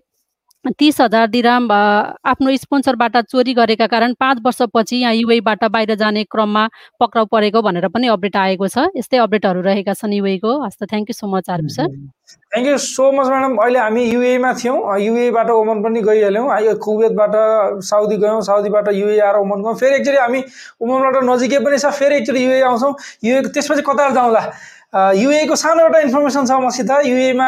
तिस 0.64 1.00
हजार 1.00 1.26
दिराम 1.26 1.66
आफ्नो 1.72 2.56
स्पोन्सरबाट 2.56 3.16
चोरी 3.26 3.52
गरेका 3.54 3.86
कारण 3.86 4.12
पाँच 4.14 4.38
वर्षपछि 4.44 4.96
यहाँ 4.96 5.14
युएबाट 5.14 5.64
बाहिर 5.66 5.94
जाने 5.98 6.22
क्रममा 6.24 6.66
पक्राउ 7.00 7.24
परेको 7.26 7.62
भनेर 7.62 7.88
पनि 7.90 8.06
अपडेट 8.06 8.36
आएको 8.36 8.68
छ। 8.68 8.86
यस्तै 8.96 9.18
अपडेटहरू 9.18 9.60
रहेका 9.60 9.94
छन् 9.98 10.14
युएको 10.14 10.50
हस्त 10.64 10.84
thank 10.86 11.10
you 11.10 11.14
so 11.18 11.26
much 11.26 11.50
RP 11.50 11.74
sir 11.74 11.88
thank 12.54 12.66
you 12.68 12.76
so 12.78 13.10
much 13.10 13.26
madam 13.26 13.56
अहिले 13.58 13.78
हामी 13.78 14.04
युएमा 14.04 14.52
थियौँ। 14.62 14.98
युएबाट 15.02 15.50
ओमन 15.50 15.82
पनि 15.82 16.02
गइहाल्यौँ। 16.02 16.74
कुवेतबाट 16.78 17.34
साउदी 17.82 18.16
गयौँ। 18.22 18.40
साउदीबाट 18.46 18.88
युए 18.94 19.18
आएर 19.18 19.36
ओमन 19.42 19.62
गयौँ। 19.62 19.74
फेरि 19.82 19.94
एकचोटि 19.98 20.18
हामी 20.18 20.42
ओमनबाट 20.78 21.24
नजिकै 21.26 21.58
पनि 21.58 21.78
छ। 21.78 21.90
फेरि 21.90 22.16
एकचोटि 22.22 22.44
युए 22.44 22.60
आउँछौँ। 22.70 22.94
युए 23.24 23.40
त्यसपछि 23.50 23.82
कतार 23.82 24.14
जाउँला? 24.14 24.42
युएको 24.94 25.56
सानो 25.56 25.82
एउटा 25.82 25.98
इन्फर्मेसन 25.98 26.46
छ 26.46 26.52
मसित। 26.60 26.90
युएमा 27.06 27.46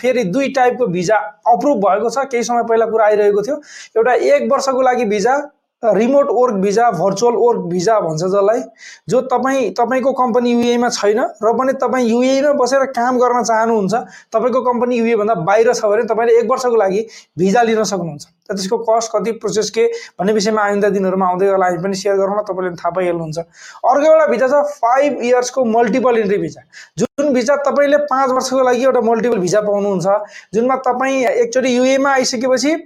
फेरि 0.00 0.24
दुई 0.24 0.48
टाइपको 0.52 0.86
भिजा 0.86 1.16
अप्रुभ 1.48 1.78
भएको 1.86 2.10
छ। 2.10 2.24
केही 2.26 2.42
समय 2.42 2.62
पहिला 2.68 2.86
कुरा 2.86 3.06
आइरहेको 3.06 3.42
थियो। 3.42 3.56
एउटा 3.96 4.14
एक 4.14 4.50
वर्षको 4.52 4.82
लागि 4.82 5.04
visa 5.04 5.36
remote 5.84 6.28
work 6.30 6.54
visa 6.62 6.90
virtual 6.90 7.34
work 7.36 7.60
visa 7.70 7.98
भन्छ 8.00 8.20
जसलाई 8.22 8.60
जो 9.08 9.20
तपाईँ 9.30 9.70
तपाईँको 9.78 10.12
कम्पनी 10.12 10.50
युएमा 10.52 10.88
छैन 10.88 11.20
र 11.42 11.52
पनि 11.58 11.72
तपाईँ 11.82 12.06
युएमा 12.08 12.52
बसेर 12.54 12.84
काम 12.94 13.18
गर्न 13.18 13.42
चाहनुहुन्छ 13.42 13.94
तपाईँको 14.32 14.60
कम्पनी 14.62 14.98
युएभन्दा 14.98 15.34
बाहिर 15.42 15.72
छ 15.74 15.84
भने 15.84 16.04
तपाईँले 16.04 16.38
एक 16.40 16.50
वर्षको 16.50 16.76
लागि 16.76 17.06
भिजा 17.38 17.62
लिन 17.62 17.82
सक्नुहुन्छ। 17.82 18.26
र 18.50 18.54
त्यसको 18.54 18.78
कस्ट 18.78 19.10
कति 19.12 19.32
प्रोसेस 19.42 19.70
के 19.70 19.86
भन्ने 20.18 20.32
विषयमा 20.32 20.62
आइन्दा 20.62 20.88
दिनहरूमा 20.94 21.26
आउँदै 21.28 21.46
होला 21.50 21.66
हामी 21.66 21.82
पनि 21.82 21.94
सेयर 21.98 22.16
गरौँ 22.16 22.36
न 22.38 22.42
तपाईँले 22.46 22.76
थाहा 22.78 22.90
पाइहाल्नुहुन्छ। 22.94 23.38
अर्को 23.38 24.06
एउटा 24.06 24.26
भिजा 24.30 24.46
छ 24.48 24.62
फाइभ 24.78 25.18
इयर्सको 25.22 25.64
मल्टिपल 25.64 26.18
इन्ट्री 26.18 26.38
भिजा 26.38 26.62
जुन 26.98 27.32
भिजा 27.34 27.56
तपाईँले 27.66 27.98
पाँच 28.06 28.30
वर्षको 28.30 28.62
लागि 28.62 28.84
एउटा 28.84 29.00
मल्टिपल 29.10 29.38
भिजा 29.38 29.60
पाउनुहुन्छ 29.66 30.06
जुनमा 30.54 30.76
तपाईँ 30.86 31.24
एकचोटि 31.24 31.76
युएमा 31.76 32.10
आइसकेपछि 32.12 32.76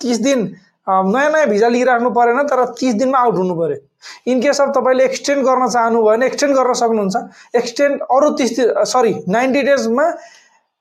तिस 0.00 0.18
दिन 0.20 0.54
नयाँ 0.86 1.30
नयाँ 1.30 1.46
भिजा 1.48 1.68
लिइराख्नु 1.68 2.10
परेन 2.10 2.42
तर 2.46 2.64
तिस 2.76 2.94
दिनमा 2.94 3.18
आउट 3.18 3.36
हुनु 3.36 3.54
पऱ्यो 3.56 3.76
इन 4.26 4.40
केस 4.40 4.60
अफ 4.60 4.72
तपाईँले 4.76 5.04
एक्सटेन्ड 5.04 5.44
गर्न 5.46 5.68
चाहनुभयो 5.68 6.04
भने 6.06 6.26
एक्सटेन्ड 6.26 6.56
गर्न 6.56 6.72
सक्नुहुन्छ 6.80 7.16
एक्सटेन्ड 7.56 8.02
अरू 8.10 8.30
तिस 8.36 8.60
सरी 8.92 9.14
नाइन्टी 9.28 9.62
डेजमा 9.62 10.08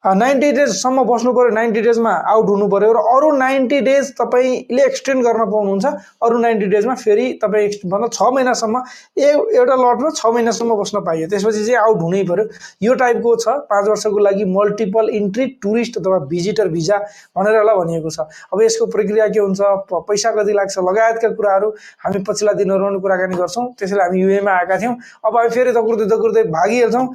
नाइन्टी 0.03 0.51
डेजसम्म 0.51 1.03
बस्नु 1.07 1.31
पऱ्यो 1.33 1.50
नाइन्टी 1.55 1.81
डेजमा 1.81 2.12
आउट 2.27 2.48
हुनु 2.50 2.67
पऱ्यो 2.67 2.91
र 2.91 3.00
अरू 3.07 3.29
नाइन्टी 3.39 3.79
डेज 3.81 4.12
तपाईँले 4.19 4.83
एक्सटेन्ड 4.83 5.24
गर्न 5.24 5.43
पाउनुहुन्छ। 5.48 5.86
अरू 6.19 6.38
नाइन्टी 6.43 6.65
डेजमा 6.67 6.95
फेरि 7.00 7.27
तपाईँ 7.39 7.88
भन्दा 7.88 8.07
छ 8.12 8.27
महिनासम्म 8.36 8.81
ए 9.15 9.31
एउटा 9.31 9.75
लटमा 9.79 10.10
छ 10.12 10.25
महिनासम्म 10.27 10.75
बस्न 10.75 11.00
पाइयो। 11.07 11.27
त्यसपछि 11.31 11.63
चाहिँ 11.63 11.79
आउट 11.79 12.01
हुनै 12.03 12.24
पऱ्यो। 12.27 12.45
यो 12.83 12.93
टाइपको 13.00 13.36
छ। 13.36 13.48
पाँच 13.72 13.88
वर्षको 13.88 14.19
लागि 14.19 14.45
मल्टिपल 14.51 15.10
इन्ट्री 15.15 15.45
टुरिस्ट 15.63 15.98
अथवा 16.03 16.19
भिजिटर 16.27 16.67
भिजा 16.75 16.98
भनेर 17.39 17.55
होला 17.63 17.75
भनिएको 17.79 18.10
छ। 18.12 18.27
अब 18.51 18.62
यसको 18.62 18.86
प्रक्रिया 18.91 19.27
के 19.31 19.39
हुन्छ? 19.39 19.62
पैसा 19.88 20.31
कति 20.36 20.51
लाग्छ? 20.51 20.75
लगायतका 20.83 21.29
कुराहरू 21.39 21.69
हामी 22.03 22.19
पछिल्ला 22.27 22.53
दिनहरूमा 22.60 22.91
पनि 22.91 23.00
कुराकानी 23.00 23.36
गर्छौँ। 23.39 23.65
त्यसैले 23.79 24.03
हामी 24.03 24.19
युएमा 24.19 24.51
आएका 24.51 24.77
थियौँ। 24.83 24.95
अब 25.24 25.38
हामी 25.38 25.50
फेरि 25.55 25.72
दकुर्दै 25.72 26.05
दकुर्दै 26.12 26.43
भागिहाल्छौँ। 26.51 27.07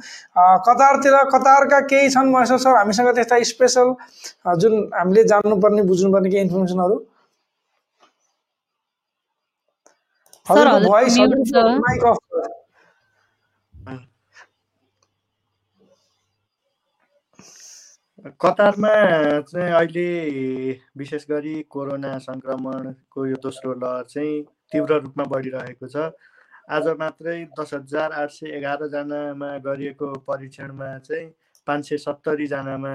कतारतिर 0.65 1.15
कतारका 1.37 1.79
केही 1.85 2.09
छन् 2.09 2.33
महेश्वर 2.33 2.57
सर? 2.57 2.77
हामीसँग 2.79 3.09
त्यस्ता 3.15 3.43
स्पेसल 3.51 3.87
जुन 4.61 4.73
हामीले 4.95 5.23
जान्नुपर्ने 5.31 5.83
बुझ्नुपर्ने 5.91 6.29
केही 6.29 6.43
इन्फर्मेसनहरू। 6.43 6.97
कतारमा 18.41 18.93
चाहिँ 19.41 19.71
अहिले 19.73 20.07
विशेष 20.97 21.25
गरी 21.29 21.55
कोरोना 21.69 22.17
सङ्क्रमणको 22.19 23.25
यो 23.25 23.35
दोस्रो 23.43 23.73
लहर 23.83 24.03
चाहिँ 24.09 24.41
तीव्र 24.73 24.99
रूपमा 25.03 25.23
बढिरहेको 25.33 25.87
छ। 25.87 26.11
आज 26.69 26.87
मात्रै 26.99 27.37
दस 27.59 27.73
हजार 27.73 28.11
आठ 28.13 28.29
सय 28.31 28.57
एघारजनामा 28.57 29.49
गरिएको 29.65 30.07
परीक्षणमा 30.27 30.89
चाहिँ 31.07 31.27
पाँच 31.67 31.89
सय 31.89 31.97
सत्तरीजनामा 32.05 32.93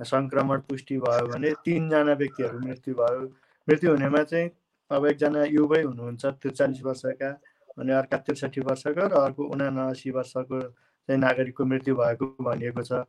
सङ्क्रमण 0.00 0.58
पुष्टि 0.68 0.96
भयो 0.98 1.26
भने 1.28 1.50
तिनजना 1.64 2.12
व्यक्तिहरू 2.22 2.58
मृत्यु 2.66 2.94
भयो। 2.94 3.22
मृत्यु 3.68 3.90
हुनेमा 3.90 4.22
चाहिँ 4.30 4.50
अब 4.90 5.06
एकजना 5.06 5.44
युवै 5.44 5.82
हुनुहुन्छ 5.82 6.24
त्रिचालिस 6.42 6.82
वर्षका 6.84 7.30
अनि 7.78 7.92
अर्का 7.92 8.16
त्रिसठी 8.26 8.60
वर्षको 8.68 9.06
र 9.06 9.12
अर्को 9.20 9.42
उनासी 9.54 10.10
वर्षको 10.10 10.60
चाहिँ 10.60 11.20
नागरिकको 11.20 11.64
मृत्यु 11.64 11.94
भएको 11.96 12.26
भनिएको 12.40 12.82
छ। 12.82 13.04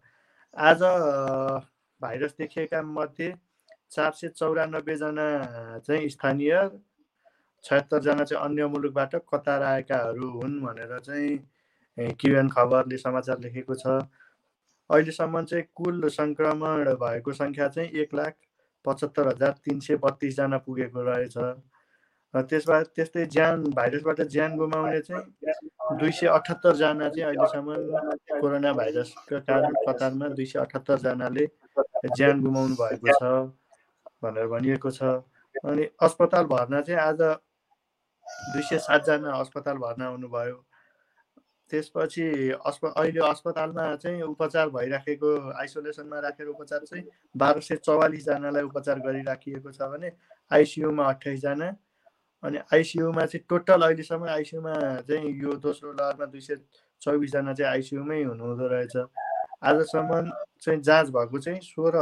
आज 0.58 0.82
भाइरस 2.02 2.36
देखिएका 2.38 2.82
मध्ये 2.82 3.34
चार 3.92 4.12
सय 4.12 4.28
चौरानब्बेजना 4.36 5.28
चाहिँ 5.88 6.10
स्थानीय 6.10 6.54
छयत्तरजना 7.64 8.24
चाहिँ 8.24 8.44
अन्य 8.44 8.68
मुलुकबाट 8.68 9.16
कतार 9.32 9.64
आएकाहरू 9.64 10.30
हुन् 10.32 10.62
भनेर 10.62 11.00
चाहिँ 11.00 12.14
क्युएन 12.20 12.50
खबरले 12.50 12.98
समाचार 12.98 13.40
लेखेको 13.40 13.76
छ। 13.76 14.02
अहिलेसम्म 14.92 15.44
चाहिँ 15.52 15.66
कुल 15.76 16.08
सङ्क्रमण 16.12 16.94
भएको 17.04 17.34
सङ्ख्या 17.34 17.68
चाहिँ 17.76 17.90
एक 18.04 18.14
लाख 18.16 18.34
पचहत्तर 18.86 19.28
हजार 19.28 19.54
तिन 19.66 19.80
सय 19.80 19.96
बत्तिसजना 20.04 20.58
पुगेको 20.66 21.02
रहेछ। 21.10 21.38
र 22.34 22.42
त्यसबाट 22.50 22.88
त्यस्तै 22.96 23.26
ज्यान 23.28 23.64
भाइरसबाट 23.76 24.22
ज्यान 24.34 24.56
गुमाउने 24.58 25.00
चाहिँ 25.08 25.24
दुई 26.00 26.12
सय 26.12 26.28
अठहत्तरजना 26.32 27.10
चाहिँ 27.10 27.26
अहिलेसम्म 27.28 27.70
कोरोना 28.42 28.72
भाइरसका 28.74 29.40
कारण 29.48 29.74
कतारमा 29.88 30.28
दुई 30.40 30.46
सय 30.46 30.60
अठहत्तरजनाले 30.60 31.46
ज्यान 32.18 32.42
गुमाउनु 32.42 32.76
भएको 32.82 33.08
छ 33.20 33.22
भनेर 34.24 34.48
भनिएको 34.48 34.92
छ। 34.92 35.04
अनि 35.68 35.84
अस्पताल 36.02 36.46
भर्ना 36.48 36.82
चाहिँ 36.82 37.02
आज 37.02 37.22
दुई 37.22 38.64
सय 38.64 38.78
सातजना 38.88 39.32
अस्पताल 39.40 39.78
भर्ना 39.78 40.08
हुनुभयो। 40.08 40.56
त्यसपछि 41.72 42.26
अस्प 42.66 42.86
अहिले 42.88 43.20
अस्पतालमा 43.28 43.86
चाहिँ 43.96 44.22
उपचार 44.24 44.70
भइराखेको 44.70 45.30
आइसोलेसनमा 45.62 46.20
राखेर 46.20 46.48
उपचार 46.48 46.80
चाहिँ 46.86 47.04
बाह्र 47.36 47.62
सय 47.62 47.76
चौवालिसजनालाई 47.86 48.64
उपचार 48.64 49.00
गरिराखिएको 49.00 49.72
छ 49.72 49.90
भने 49.94 50.12
आइसियुमा 50.52 51.06
अठाइसजना 51.10 51.70
अनि 52.44 52.60
आइसियुमा 52.74 53.26
चाहिँ 53.26 53.46
टोटल 53.50 53.82
अहिलेसम्म 53.82 54.30
आइसियुमा 54.30 54.74
चाहिँ 55.08 55.34
यो 55.42 55.54
दोस्रो 55.64 55.92
लहरमा 55.94 56.26
दुई 56.26 56.42
सय 56.42 56.56
चौबिसजना 57.02 57.54
चाहिँ 57.54 57.72
आइसियुमै 57.72 58.24
हुनुहुँदो 58.24 58.68
रहेछ। 58.68 58.96
आजसम्म 59.64 60.30
चाहिँ 60.62 60.82
जाँच 60.82 61.10
भएको 61.10 61.40
चाहिँ 61.40 61.60
सोह्र 61.62 61.96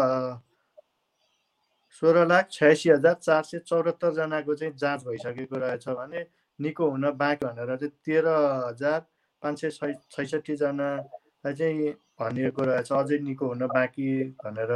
सोह्र 2.02 2.26
लाख 2.28 2.50
छयासी 2.52 2.90
हजार 2.90 3.14
चार 3.14 3.44
सय 3.44 3.60
चौरात्तरजनाको 3.68 4.56
चाहिँ 4.56 4.74
जाँच 4.76 5.04
भइसकेको 5.06 5.58
रहेछ 5.60 5.88
भने 5.90 6.26
निको 6.60 6.90
हुन 6.90 7.12
बाँकी 7.18 7.46
भनेर 7.46 7.76
चाहिँ 7.76 7.92
तेह्र 8.06 8.28
हजार 8.68 9.06
पाँच 9.43 9.65
सय 9.65 9.93
छैसठीजनालाई 10.12 11.53
चाहिँ 11.53 11.91
भनिएको 12.19 12.62
रहेछ 12.63 12.91
अझै 12.91 13.17
निको 13.27 13.48
हुन 13.48 13.67
बाँकी 13.67 14.08
भनेर। 14.43 14.72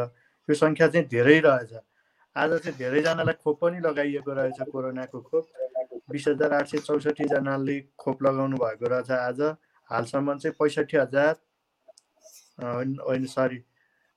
यो 0.50 0.54
सङ्ख्या 0.56 0.88
चाहिँ 0.88 1.08
धेरै 1.08 1.40
रहेछ। 1.46 1.74
आज 2.36 2.52
चाहिँ 2.60 2.78
धेरैजनालाई 2.78 3.36
खोप 3.44 3.60
पनि 3.62 3.80
लगाइएको 3.80 4.32
रहेछ 4.34 4.60
कोरोनाको 4.72 5.20
खोप। 5.22 5.46
बिस 6.12 6.28
हजार 6.28 6.54
आठ 6.54 6.68
सय 6.68 6.78
चौसठीजनाले 6.88 7.80
खोप 8.00 8.24
लगाउनु 8.24 8.58
भएको 8.58 8.88
रहेछ 8.90 9.12
आज। 9.12 9.42
हालसम्म 9.92 10.38
चाहिँ 10.38 10.56
पैँसठी 10.60 10.98
हजार 10.98 11.36
होइन 12.60 13.26
सरी 13.28 13.60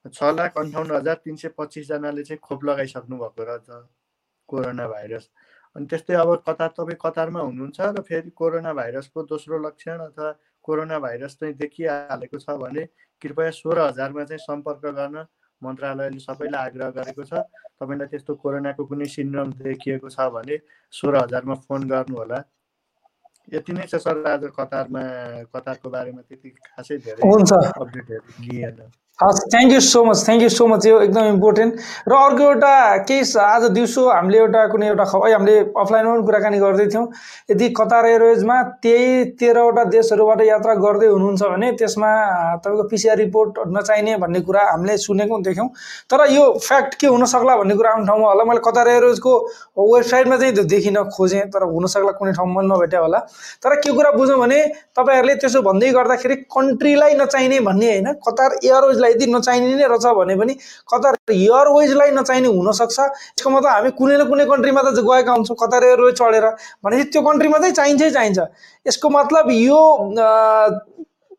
छ 0.04 0.22
लाख 0.32 0.58
अन्ठाउन्न 0.58 0.90
हजार 0.94 1.14
तिन 1.24 1.36
सय 1.36 1.48
पच्चिसजनाले 1.58 2.22
चाहिँ 2.24 2.40
खोप 2.42 2.64
लगाइसक्नु 2.64 3.16
भएको 3.18 3.42
रहेछ 3.44 3.68
कोरोना 4.48 4.86
भाइरस। 4.88 5.28
अनि 5.76 5.86
त्यस्तै 5.92 6.14
अब 6.16 6.30
कतार 6.48 6.70
तपाईँ 6.76 6.98
कतारमा 7.00 7.40
हुनुहुन्छ 7.46 7.78
र 7.96 8.02
फेरि 8.08 8.30
कोरोना 8.40 8.72
भाइरसको 8.80 9.22
दोस्रो 9.32 9.58
लक्षण 9.60 9.98
अथवा 10.08 10.30
कोरोना 10.64 10.98
भाइरस 10.98 11.36
चाहिँ 11.40 11.54
देखिहालेको 11.54 12.38
छ 12.40 12.56
भने 12.62 12.84
कृपया 13.22 13.50
सोह्र 13.60 13.78
हजारमा 13.88 14.24
चाहिँ 14.24 14.40
सम्पर्क 14.40 14.84
गर्न 14.98 15.26
मन्त्रालयले 15.62 16.20
सबैलाई 16.20 16.66
आग्रह 16.66 16.88
गरेको 16.96 17.24
छ। 17.24 17.44
तपाईँलाई 17.80 18.08
त्यस्तो 18.08 18.34
कोरोनाको 18.40 18.84
कुनै 18.88 19.06
सिन्ड्रम 19.14 19.52
देखिएको 19.60 20.08
छ 20.08 20.28
भने 20.32 20.56
सोह्र 20.92 21.22
हजारमा 21.24 21.54
फोन 21.64 21.88
गर्नुहोला। 21.92 22.38
यति 23.52 23.72
नै 23.72 23.86
छ 23.86 24.00
सर 24.04 24.26
आज 24.26 24.44
कतारमा 24.58 25.02
कतारको 25.54 25.90
बारेमा 25.90 26.22
त्यति 26.28 26.50
खासै 26.56 26.96
धेरै 27.04 27.20
अपडेटहरू 27.20 28.30
लिएन। 28.44 28.80
हस् 29.22 29.38
thank 29.52 29.72
you 29.72 29.78
so 29.80 30.02
much 30.04 30.24
thank 30.24 30.42
you 30.42 30.48
so 30.48 30.66
much 30.68 30.86
यो 30.86 30.98
एकदम 31.02 31.26
इम्पोर्टेन्ट 31.26 31.76
र 32.08 32.14
अर्को 32.14 32.42
एउटा 32.44 32.72
केस 33.08 33.36
आज 33.40 33.62
दिउँसो 33.76 34.02
हामीले 34.08 34.38
एउटा 34.38 34.64
कुनै 34.72 34.88
एउटा 34.88 35.04
खबर 35.12 35.32
हामीले 35.32 35.54
अफलाइनमा 35.82 36.12
पनि 36.14 36.26
कुराकानी 36.26 36.58
गर्दै 36.60 36.86
थियौँ। 36.92 37.06
यदि 37.50 37.68
कतार 37.78 38.06
एयरवेजमा 38.06 38.56
त्यही 38.84 39.24
तेह्रवटा 39.40 39.84
देशहरूबाट 39.94 40.40
यात्रा 40.48 40.74
गर्दै 40.84 41.06
हुनुहुन्छ 41.06 41.42
भने 41.42 41.70
त्यसमा 41.80 42.10
तपाईँको 42.60 42.84
पिसिआर 42.90 43.16
रिपोर्ट 43.18 43.60
नचाहिने 43.76 44.16
भन्ने 44.20 44.40
कुरा 44.44 44.66
हामीले 44.70 44.98
सुनेको 45.06 45.40
देख्यौँ। 45.48 45.68
तर 46.12 46.26
यो 46.32 46.44
फ्याक्ट 46.66 47.00
के 47.00 47.06
हुनसक्ला 47.06 47.56
भन्ने 47.56 47.74
कुरा 47.80 47.90
आफ्नो 47.90 48.06
ठाउँमा 48.06 48.28
होला 48.28 48.44
मैले 48.52 48.60
कतार 48.68 48.88
एयरवेजको 48.88 49.32
वेबसाइटमा 49.94 50.36
चाहिँ 50.36 50.66
देखिनँ 50.74 51.06
खोजेँ 51.16 51.46
तर 51.56 51.64
हुनसक्ला 51.72 52.12
कुनै 52.20 52.32
ठाउँमा 52.36 52.60
पनि 52.60 52.68
नभेट्या 52.68 53.00
होला। 53.00 53.24
तर 53.64 53.80
के 53.80 53.96
कुरा 53.96 54.10
बुझौँ 54.20 54.38
भने 54.44 54.60
तपाईँहरूले 54.92 55.34
त्यसो 55.40 55.62
भन्दै 55.62 55.90
गर्दाखेरि 55.96 56.36
कन्ट्रीलाई 56.52 57.14
नचाहिने 57.24 57.60
भन्ने 57.64 57.90
होइन 57.92 58.12
कतार 58.28 58.60
एयरवेजलाई 58.62 59.04
यदि 59.10 59.26
नचाहिने 59.32 59.74
नै 59.74 59.86
रहेछ 59.92 60.06
भने 60.18 60.34
पनि 60.36 60.52
कतार 60.92 61.14
एयरवेजलाई 61.32 62.10
नचाहिने 62.18 62.48
हुनसक्छ। 62.48 62.98
यसको 62.98 63.50
मतलब 63.50 63.70
हामी 63.70 63.90
कुनै 63.98 64.16
न 64.16 64.22
कुनै 64.30 64.44
कन्ट्रीमा 64.52 64.80
त 64.82 64.98
गएका 65.08 65.32
हुन्छौँ 65.32 65.56
कतार 65.62 65.82
एयरवेज 65.84 66.14
चढेर। 66.18 66.46
भनेपछि 66.84 67.10
त्यो 67.12 67.22
कन्ट्रीमा 67.28 67.58
चाहिँ 67.58 67.74
चाहिन्छै 67.74 68.10
चाहिन्छ। 68.10 68.38
यसको 68.86 69.08
मतलब 69.10 69.50
यो 69.50 69.80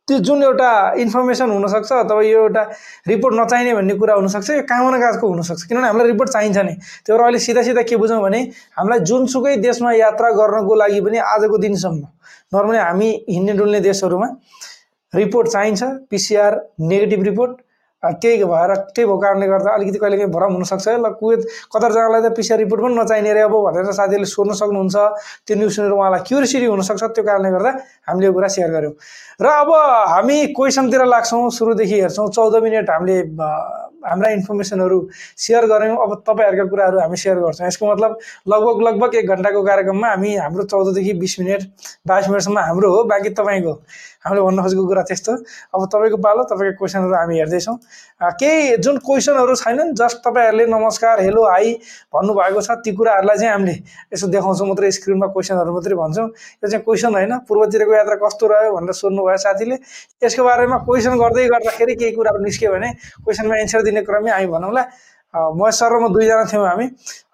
त्यो 0.07 0.17
जुन 0.23 0.43
एउटा 0.43 0.71
इन्फर्मेसन 1.03 1.49
हुनसक्छ 1.51 1.91
अथवा 1.93 2.21
यो 2.23 2.39
एउटा 2.41 2.61
रिपोर्ट 3.11 3.35
नचाहिने 3.35 3.73
भन्ने 3.75 3.93
कुरा 3.99 4.13
हुनसक्छ 4.15 4.49
यो 4.49 4.63
कामना 4.63 4.97
काजको 4.99 5.27
हुनसक्छ। 5.27 5.63
किनभने 5.67 5.87
हामीलाई 5.87 6.07
रिपोर्ट 6.11 6.29
चाहिन्छ 6.31 6.57
नै। 6.63 6.75
त्यो 7.03 7.11
भएर 7.11 7.23
अहिले 7.23 7.39
सिधा 7.43 7.61
सिधा 7.67 7.81
के 7.83 7.95
बुझौँ 7.99 8.21
भने 8.23 8.39
हामीलाई 8.79 8.99
जुनसुकै 9.03 9.55
देशमा 9.67 9.91
यात्रा 9.93 10.29
गर्नको 10.39 10.75
लागि 10.79 10.99
पनि 11.03 11.17
आजको 11.17 11.57
दिनसम्म 11.59 11.99
नर्मली 12.55 12.79
हामी 12.79 13.09
हिँड्ने 13.29 13.53
डुल्ने 13.59 13.79
देशहरूमा 13.83 14.27
रिपोर्ट 15.17 15.47
चाहिन्छ 15.47 15.83
पिसिआर 16.09 16.61
नेगेटिभ 16.79 17.23
रिपोर्ट 17.23 17.55
त्यही 18.03 18.43
भएर 18.43 18.73
त्यही 18.75 19.05
भएको 19.05 19.17
कारणले 19.19 19.47
गर्दा 19.47 19.71
अलिकति 19.73 19.99
कहिले 19.99 20.17
काहीँ 20.17 20.31
भरम 20.31 20.53
हुनसक्छ। 20.53 20.87
ल 20.87 21.09
कुवेत 21.19 21.41
कतारजनालाई 21.73 22.21
त 22.21 22.33
पिसिआर 22.37 22.59
रिपोर्ट 22.59 22.81
पनि 22.83 22.95
नचाहिने 22.95 23.33
रे 23.33 23.41
अब 23.41 23.55
भनेर 23.65 23.91
साथीहरूले 23.91 24.29
सोध्न 24.29 24.53
सक्नुहुन्छ। 24.53 24.95
त्यो 25.47 25.55
न्युज 25.57 25.71
सुनेर 25.75 25.91
उहाँलाई 25.97 26.21
क्युरियोसिटी 26.29 26.65
हुनसक्छ। 26.65 27.03
त्यो 27.03 27.23
कारणले 27.25 27.49
गर्दा 27.51 27.71
हामीले 28.07 28.27
यो 28.27 28.33
कुरा 28.33 28.47
सेयर 28.53 28.69
गऱ्यौँ 28.69 28.93
र 29.41 29.45
अब 29.45 29.69
हामी 30.13 30.37
क्वेसनतिर 30.53 31.05
लाग्छौँ 31.09 31.49
सुरुदेखि 31.57 31.97
हेर्छौँ। 32.01 32.29
चौध 32.37 32.55
मिनट 32.63 32.89
हामीले 32.89 33.17
हाम्रा 34.07 34.29
इन्फर्मेसनहरू 34.29 34.97
सेयर 35.35 35.65
गऱ्यौँ 35.67 35.97
अब 35.97 36.11
तपाईँहरूका 36.27 36.65
कुराहरू 36.69 36.97
हामी 37.01 37.17
सेयर 37.17 37.37
गर्छौँ। 37.41 37.67
यसको 37.67 37.85
मतलब 37.91 38.11
लगभग 38.47 38.77
लगभग 38.87 39.15
एक 39.15 39.27
घन्टाको 39.27 39.63
कार्यक्रममा 39.65 40.07
हामी 40.07 40.35
हाम्रो 40.37 40.63
चौधदेखि 40.69 41.13
बिस 41.17 41.39
मिनट 41.39 41.61
बाइस 42.07 42.29
मिनटसम्म 42.29 42.59
हाम्रो 42.61 42.91
हो। 42.93 43.03
बाँकी 43.09 43.29
तपाईँको 43.33 43.73
हामीले 44.25 44.41
भन्न 44.41 44.61
खोजेको 44.63 44.83
कुरा 44.87 45.03
त्यस्तो 45.09 45.33
अब 45.73 45.81
तपाईँको 45.93 46.17
पालो 46.17 46.43
तपाईँको 46.51 46.77
क्वेसनहरू 46.77 47.15
हामी 47.15 47.35
हेर्दैछौँ। 47.37 47.75
केही 48.41 48.77
जुन 48.81 48.97
क्वेसनहरू 49.05 49.55
छैनन् 49.55 49.93
जस्ट 49.93 50.17
तपाईँहरूले 50.25 50.65
नमस्कार 50.67 51.21
हेलो 51.21 51.41
हाई 51.47 51.73
भन्नुभएको 52.13 52.61
छ 52.61 52.69
ती 52.81 52.91
कुराहरूलाई 52.97 53.37
चाहिँ 53.37 53.51
हामीले 53.51 53.75
यसो 54.13 54.27
देखाउँछौँ 54.27 54.67
मात्रै 54.67 54.91
स्क्रिनमा 54.91 55.27
क्वेसनहरू 55.33 55.73
मात्रै 55.73 55.95
भन्छौँ। 55.95 56.27
यो 56.27 56.67
चाहिँ 56.67 56.83
क्वेसन 56.83 57.13
होइन 57.13 57.33
पूर्वतिरको 57.47 57.93
यात्रा 57.93 58.15
कस्तो 58.25 58.45
रह्यो 58.47 58.71
भनेर 58.75 58.93
सोध्नुभयो 58.97 59.37
साथीले। 59.37 59.75
यसको 60.23 60.43
बारेमा 60.43 60.77
क्वेसन 60.87 61.13
गर्दै 61.21 61.45
गर्दाखेरि 61.53 61.93
केही 61.95 62.11
कुराहरू 62.17 62.43
निस्क्यो 62.43 62.71
भने 62.73 62.89
क्वेसनमा 63.21 63.55
एन्सर 63.61 63.81
दिने 63.85 64.01
क्रममै 64.01 64.31
हामी 64.31 64.47
भनौँला। 64.49 64.83
म 65.57 65.69
सर 65.69 65.91
र 65.91 65.95
म 66.01 66.13
दुईजना 66.13 66.43
थियौँ 66.51 66.65
हामी। 66.67 66.85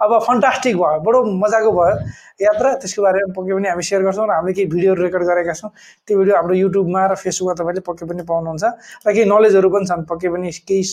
अब 0.03 0.11
फन्टास्टिक 0.27 0.75
भयो 0.77 0.99
बडो 1.05 1.19
मजाको 1.43 1.71
भयो 1.71 1.95
यात्रा। 2.41 2.69
त्यसको 2.81 3.01
बारेमा 3.03 3.33
पक्कै 3.37 3.53
पनि 3.53 3.67
हामी 3.69 3.83
सेयर 3.83 4.01
गर्छौँ 4.03 4.27
र 4.27 4.31
हामीले 4.33 4.53
केही 4.53 4.67
भिडियोहरू 4.73 5.01
रेकर्ड 5.03 5.23
गरेका 5.23 5.53
छौँ। 5.53 5.69
त्यो 6.07 6.17
भिडियो 6.19 6.35
हाम्रो 6.35 6.53
युट्युबमा 6.63 7.01
र 7.07 7.13
फेसबुकमा 7.23 7.53
तपाईँले 7.59 7.81
पक्कै 7.87 8.05
पनि 8.09 8.23
पाउनुहुन्छ 8.27 8.63
र 9.05 9.09
केही 9.13 9.25
नलेजहरू 9.29 9.69
पनि 9.69 9.85
छन्। 9.89 10.03
पक्कै 10.11 10.29
पनि 10.33 10.49
केही 10.69 10.83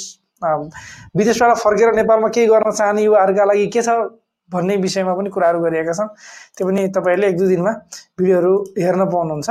विदेशबाट 0.41 1.51
फर्केर 1.61 1.89
नेपालमा 2.01 2.29
केही 2.33 2.47
गर्न 2.49 2.71
चाहने 2.73 3.03
युवाहरूका 3.05 3.45
लागि 3.45 3.67
के 3.75 3.83
छ 3.83 3.89
भन्ने 4.51 4.77
विषयमा 4.83 5.13
पनि 5.15 5.31
कुराहरू 5.31 5.59
गरिएका 5.63 5.93
छौँ 5.93 6.09
त्यो 6.57 6.65
पनि 6.67 6.81
तपाईँहरूले 6.97 7.27
एक 7.29 7.37
दुई 7.39 7.49
दिनमा 7.55 7.73
भिडियोहरू 8.19 8.53
हेर्न 8.83 9.03
पाउनुहुन्छ। 9.13 9.51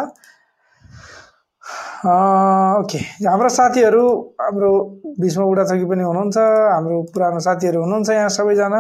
ओके। 1.99 2.97
हाम्रा 3.27 3.47
साथीहरू 3.51 4.03
हाम्रो 4.39 4.71
बिचमा 5.19 5.45
बुढाथोकी 5.45 5.85
पनि 5.85 6.03
हुनुहुन्छ। 6.03 6.37
हाम्रो 6.39 6.95
पुरानो 7.11 7.39
साथीहरू 7.43 7.79
हुनुहुन्छ 7.83 8.09
यहाँ 8.09 8.29
सबैजना। 8.39 8.79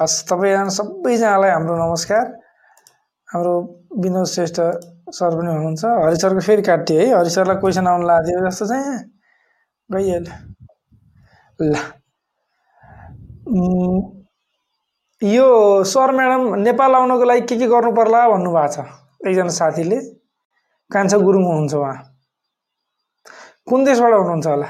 हस् 0.00 0.24
तपाईँजना 0.24 0.72
सबैजनालाई 0.72 1.50
हाम्रो 1.50 1.74
नमस्कार। 1.76 2.24
हाम्रो 3.28 3.54
विनोद 4.00 4.26
श्रेष्ठ 4.26 4.60
सर 5.12 5.36
पनि 5.36 5.52
हुनुहुन्छ। 5.52 5.84
हरि 5.84 6.16
सरको 6.16 6.40
फेरि 6.40 6.62
काटियो 6.64 7.00
है। 7.00 7.12
हरि 7.12 7.30
सरलाई 7.30 7.56
क्वेसन 7.60 7.86
आउनु 7.86 8.06
लाग्यो 8.08 8.40
जस्तो 8.48 8.64
चाहिँ। 8.66 9.04
गइहाल्यो। 9.92 10.32
ल। 11.60 11.76
यो 15.22 15.46
सर 15.84 16.10
म्याडम 16.16 16.54
नेपाल 16.64 16.94
आउनको 16.94 17.24
लागि 17.24 17.40
के 17.52 17.56
के 17.60 17.66
गर्नु 17.68 17.92
पर्ला 17.92 18.28
भन्नुभएको 18.32 18.72
छ? 18.72 18.76
एकजना 19.28 19.52
साथीले। 19.60 20.23
कान्छा 20.90 21.16
गुरुङ 21.18 21.44
हुनुहुन्छ 21.44 21.74
उहाँ। 21.74 21.96
कुन 23.68 23.84
देशबाट 23.84 24.12
हुनुहुन्छ 24.12 24.46
होला? 24.46 24.68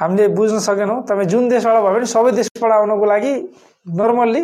हामीले 0.00 0.28
बुझ्न 0.36 0.58
सकेनौँ। 0.58 1.02
तपाईँ 1.08 1.28
जुन 1.28 1.48
देशबाट 1.48 1.82
भयो 1.82 1.92
भने 1.94 2.06
सबै 2.08 2.30
देशबाट 2.32 2.72
आउनको 2.72 3.06
लागि 3.06 3.32
नर्मल्ली 3.86 4.42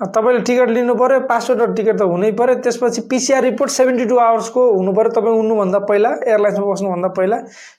तपाईँले 0.00 0.40
टिकट 0.48 0.68
लिनु 0.70 0.94
पऱ्यो 0.94 1.20
पासपोर्ट 1.28 1.60
र 1.60 1.74
टिकट 1.76 1.98
त 1.98 2.02
हुनै 2.06 2.30
पऱ्यो 2.38 2.54
त्यसपछि 2.64 3.00
पिसिआर 3.10 3.42
रिपोर्ट 3.42 3.70
सेभेन्टी 3.70 4.04
टू 4.08 4.16
आवर्सको 4.16 4.60
हुनु 4.76 4.92
पऱ्यो 4.96 5.10
तपाईँ 5.18 5.34
उड्नुभन्दा 5.40 5.78
पहिला 5.90 6.10
एयरलाइन्समा 6.30 6.66
बस्नुभन्दा 6.70 7.08
पहिला 7.18 7.36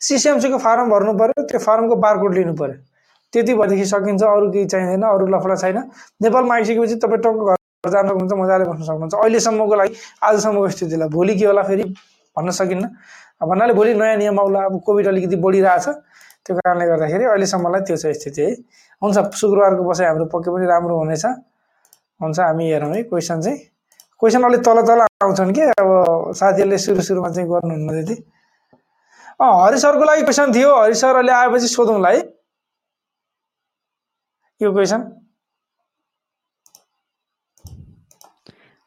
सिसिएमसीको 0.07 0.57
फारम 0.65 0.89
भर्नु 0.91 1.13
पऱ्यो 1.17 1.47
त्यो 1.49 1.59
फारमको 1.65 1.95
बारकोड 2.05 2.33
लिनु 2.35 2.53
पऱ्यो 2.59 2.75
त्यति 3.33 3.53
भएदेखि 3.55 3.85
सकिन्छ। 3.85 4.21
अरू 4.23 4.51
केही 4.51 4.65
चाहिँदैन 4.67 5.03
अरू 5.07 5.25
लफडा 5.33 5.55
छैन। 5.63 5.77
नेपालमा 6.21 6.55
आइसकेपछि 6.55 6.95
तपाईँ 7.01 7.21
टक्क 7.23 7.60
जान 7.81 8.07
सक्नुहुन्छ 8.07 8.33
मजाले 8.37 8.65
बस्न 8.69 8.83
सक्नुहुन्छ। 8.85 9.13
अहिलेसम्मको 9.17 9.75
लागि 9.75 9.93
आजसम्मको 10.21 10.67
स्थितिलाई 10.69 11.09
भोलि 11.09 11.33
के 11.33 11.45
होला 11.49 11.61
फेरि 11.65 11.83
भन्न 12.37 12.49
सकिन्न। 12.53 12.85
भन्नाले 13.41 13.73
भोलि 13.73 13.93
नयाँ 13.97 14.15
नियम 14.21 14.39
आउला 14.39 14.59
अब 14.69 14.85
कोभिड 14.85 15.07
अलिकति 15.09 15.35
बढिरहेछ। 15.41 15.85
त्यो 16.45 16.53
कारणले 16.61 16.85
गर्दाखेरि 16.85 17.25
अहिलेसम्मलाई 17.25 17.81
त्यो 17.81 17.97
छ 17.97 18.13
स्थिति 18.13 18.41
है। 18.41 18.51
हुन्छ 19.01 19.17
शुक्रबारको 19.33 19.81
बसाइ 19.81 20.05
हाम्रो 20.07 20.25
पक्कै 20.29 20.49
पनि 20.53 20.65
राम्रो 20.69 20.93
हुनेछ। 21.01 21.25
हुन्छ 22.21 22.39
हामी 22.39 22.65
हेरौँ 22.69 22.93
है। 22.93 23.01
क्वेसन 23.09 23.41
चाहिँ 23.41 23.57
क्वेसन 24.21 24.43
अलिक 24.45 24.61
तल 24.61 24.77
तल 24.85 25.01
आउँछन् 25.01 25.53
कि? 25.53 25.61
अब 25.81 25.89
साथीहरूले 26.37 26.77
सुरु 26.77 27.01
सुरुमा 27.01 27.29
चाहिँ 27.33 27.49
गर्नुहुन्न 27.49 27.89
त्यति। 27.97 28.15
अँ 29.41 29.53
हरि 29.65 29.77
सरको 29.81 30.05
लागि 30.05 30.21
क्वेसन 30.29 30.53
थियो। 30.53 30.69
हरि 30.69 30.93
सर 31.01 31.15
अहिले 31.17 31.33
आएपछि 31.33 31.67
सोधौँला 31.67 32.09
है। 32.13 32.21
यो 34.61 34.69
क्वेसन। 34.69 35.01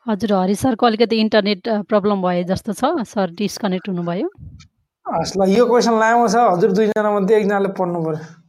हजुर 0.06 0.32
हरि 0.32 0.54
सरको 0.54 0.86
अलिकति 0.86 1.16
इन्टरनेट 1.16 1.68
प्रब्लम 1.88 2.22
भए 2.22 2.42
जस्तो 2.44 2.72
छ। 2.72 3.08
सर 3.08 3.30
डिस्कनेक्ट 3.34 3.88
हुनुभयो। 3.88 4.28
हस् 5.06 5.36
ल 5.36 5.48
यो 5.48 5.64
क्वेसन 5.66 5.94
लामो 6.00 6.26
छ। 6.28 6.36
हजुर 6.52 6.72
दुईजना 6.76 7.10
मध्ये 7.10 7.36
एकजनाले 7.36 7.68
पढ्नु 7.78 8.00
पऱ्यो 8.04 8.42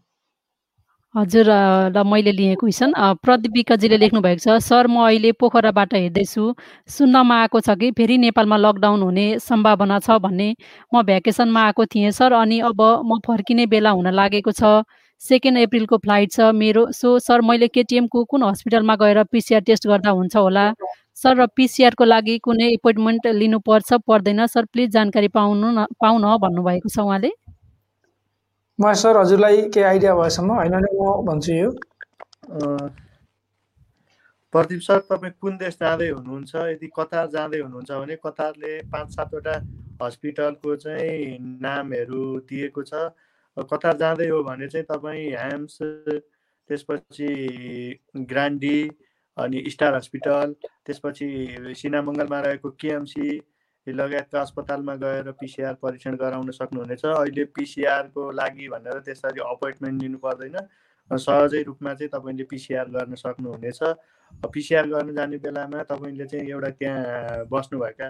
हजुर 1.16 1.48
ल 1.96 2.04
मैले 2.04 2.32
लिएँ 2.36 2.56
क्वेसन 2.60 2.92
प्रदीप 3.24 3.52
विकाजीले 3.56 3.98
लेख्नु 3.98 4.22
भएको 4.22 4.44
छ 4.44 4.58
सर 4.60 4.88
म 4.92 5.08
अहिले 5.08 5.32
पोखराबाट 5.40 5.94
हेर्दैछु 5.96 6.44
सुन्नमा 6.92 7.36
आएको 7.42 7.60
छ 7.64 7.70
कि? 7.80 7.92
फेरि 7.96 8.18
नेपालमा 8.20 8.58
लकडाउन 8.60 9.02
हुने 9.02 9.28
सम्भावना 9.40 10.00
छ 10.04 10.20
भन्ने। 10.20 10.50
म 10.92 11.04
भ्याकेसनमा 11.08 11.62
आएको 11.72 11.86
थिएँ 11.88 12.12
सर 12.12 12.34
अनि 12.36 12.60
अब 12.68 12.82
म 13.08 13.20
फर्किने 13.24 13.66
बेला 13.72 13.96
हुन 13.96 14.12
लागेको 14.12 14.52
छ। 14.52 14.84
सेकेन्ड 15.22 15.58
अप्रिलको 15.64 15.98
फ्लाइट 16.04 16.32
छ 16.36 16.52
मेरो। 16.52 16.92
सो 16.92 17.18
सर 17.24 17.42
मैले 17.48 17.68
केटिएमको 17.72 18.24
कुन 18.28 18.44
हस्पिटलमा 18.44 18.96
गएर 19.00 19.24
पिसिआर 19.32 19.62
टेस्ट 19.64 19.88
गर्दा 19.88 20.10
हुन्छ 20.20 20.36
होला? 20.36 20.66
सर 21.18 21.36
र 21.38 21.46
पिसिआरको 21.56 22.04
लागि 22.06 22.38
कुनै 22.46 22.68
एपोइन्टमेन्ट 22.74 23.28
लिनुपर्छ 23.36 23.94
पर्दैन। 24.08 24.46
सर 24.48 24.66
प्लिज 24.74 24.90
जानकारी 24.92 25.28
पाउनु 25.32 25.72
न 25.72 25.86
पाउन 26.02 26.24
भन्नुभएको 26.44 26.90
छ 26.90 27.00
उहाँले। 27.00 27.32
म 28.80 28.94
सर 28.94 29.18
हजुरलाई 29.18 29.62
केही 29.72 29.86
आइडिया 29.86 30.16
भएसम्म। 30.16 30.52
होइन 30.54 30.72
भने 30.72 30.90
म 30.94 31.26
भन्छु 31.26 31.54
यो। 31.54 31.70
प्रदीप 34.54 34.82
सर 34.82 35.00
तपाईँ 35.08 35.34
कुन 35.42 35.58
देश 35.58 35.78
जाँदै 35.80 36.10
हुनुहुन्छ? 36.10 36.56
यदि 36.56 36.88
कतार 36.96 37.28
जाँदै 37.32 37.60
हुनुहुन्छ 37.60 37.92
भने 37.92 38.16
कतारले 38.20 38.74
पाँच 38.92 39.08
सातवटा 39.16 39.56
हस्पिटलको 40.04 40.76
चाहिँ 40.76 41.40
नामहरू 41.64 42.24
दिएको 42.50 42.84
छ। 42.84 42.94
कतार 43.58 43.98
जाँदै 43.98 44.28
हो 44.28 44.44
भने 44.44 44.68
चाहिँ 44.68 44.86
तपाईँ 44.92 45.32
ह्याम्स 45.32 45.78
त्यसपछि 46.70 47.32
ग्रान्डी 48.28 48.80
अनि 49.38 49.64
स्टार 49.70 49.96
हस्पिटल 49.96 50.56
त्यसपछि 50.86 51.28
सिनामङ्गलमा 51.82 52.40
रहेको 52.40 52.70
केएमसी 52.82 53.28
लगायतका 53.88 54.42
अस्पतालमा 54.42 54.96
गएर 55.04 55.32
पिसिआर 55.40 55.74
परीक्षण 55.82 56.16
गराउन 56.18 56.52
सक्नुहुनेछ। 56.52 57.06
अहिले 57.06 57.44
पिसिआरको 57.56 58.32
लागि 58.32 58.68
भनेर 58.70 59.00
त्यसरी 59.06 59.42
अपोइन्टमेन्ट 59.46 60.02
लिनु 60.02 60.18
पर्दैन। 60.18 60.58
सहजै 61.12 61.62
रूपमा 61.64 61.94
चाहिँ 61.94 62.10
तपाईँले 62.10 62.44
पिसिआर 62.50 62.88
गर्न 62.96 63.16
सक्नुहुनेछ। 63.16 63.80
पिसिआर 64.54 64.88
गर्न 64.90 65.14
जाने 65.16 65.38
बेलामा 65.38 65.84
तपाईँले 65.92 66.26
चाहिँ 66.26 66.50
एउटा 66.50 66.70
त्यहाँ 66.80 67.46
बस्नुभएका 67.52 68.10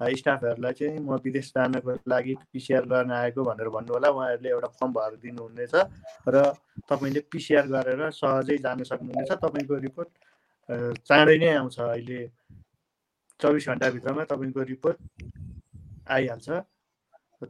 स्टाफहरूलाई 0.00 0.72
चाहिँ 0.72 0.98
म 1.00 1.16
विदेश 1.24 1.48
जानको 1.56 1.92
लागि 2.08 2.34
पिसिआर 2.52 2.84
गर्न 2.92 3.10
आएको 3.14 3.44
भनेर 3.44 3.68
भन्नु 3.70 3.92
होला 3.94 4.08
उहाँहरूले 4.10 4.50
एउटा 4.50 4.68
फर्म 4.76 4.92
भएर 4.92 5.16
दिनुहुनेछ 5.24 5.74
र 6.28 6.42
तपाईँले 6.90 7.20
पिसिआर 7.32 7.66
गरेर 7.72 8.10
सहजै 8.12 8.56
जान 8.58 8.82
सक्नुहुनेछ। 8.84 9.32
तपाईँको 9.40 9.74
रिपोर्ट 9.88 10.08
चाँडै 10.68 11.36
नै 11.38 11.48
आउँछ 11.54 11.78
अहिले 11.80 12.20
चौबिस 13.40 13.68
घन्टाभित्रमा 13.68 14.24
तपाईँको 14.24 14.62
रिपोर्ट 14.72 14.98
आइहाल्छ। 16.10 16.48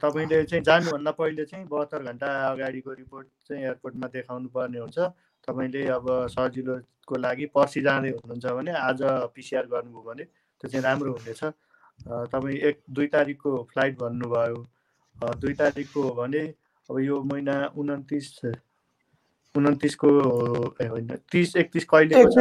तपाईँले 0.03 0.43
चाहिँ 0.51 0.65
जानुभन्दा 0.65 1.11
पहिले 1.15 1.45
चाहिँ 1.47 1.67
बहत्तर 1.71 2.03
घन्टा 2.03 2.29
अगाडिको 2.51 2.93
रिपोर्ट 2.93 3.27
चाहिँ 3.49 3.63
एयरपोर्टमा 3.65 4.07
देखाउनु 4.15 4.49
पर्ने 4.51 4.79
हुन्छ। 4.79 4.99
तपाईँले 5.47 5.83
अब 5.95 6.07
सजिलोको 6.35 7.15
लागि 7.17 7.47
पर्सि 7.55 7.81
जाँदै 7.87 8.11
हुनुहुन्छ 8.11 8.47
भने 8.59 8.73
आज 8.83 9.01
पिसिआर 9.35 9.67
गर्नुभयो 9.71 10.03
भने 10.03 10.25
त्यो 10.25 10.69
चाहिँ 10.69 10.85
राम्रो 10.85 11.13
हुनेछ। 11.13 11.43
तपाईँ 12.33 12.59
एक 12.69 12.83
दुई 12.91 13.07
तारिकको 13.15 13.51
फ्लाइट 13.71 13.99
भन्नुभयो। 13.99 14.59
दुई 15.39 15.55
तारिकको 15.55 16.03
हो 16.03 16.11
भने 16.15 16.43
अब 16.91 16.99
यो 17.01 17.23
महिना 17.23 17.55
उन्तिस 17.79 18.27
उन्तिसको 19.55 20.09
होइन 20.81 21.09
तिस 21.33 21.57
एकतिस 21.57 21.85
कहिलेको 21.91 22.29
छ 22.31 22.39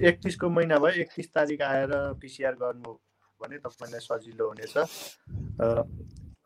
एकतिसको 0.00 0.48
महिना। 0.48 0.78
भयो 0.78 1.00
एकतिस 1.02 1.28
तारिक 1.34 1.62
आएर 1.62 1.92
पिसिआर 2.20 2.54
गर्नु 2.60 2.92
भने 3.40 3.58
तपाईँलाई 3.58 4.00
सजिलो 4.00 4.48
हुनेछ। 4.48 4.76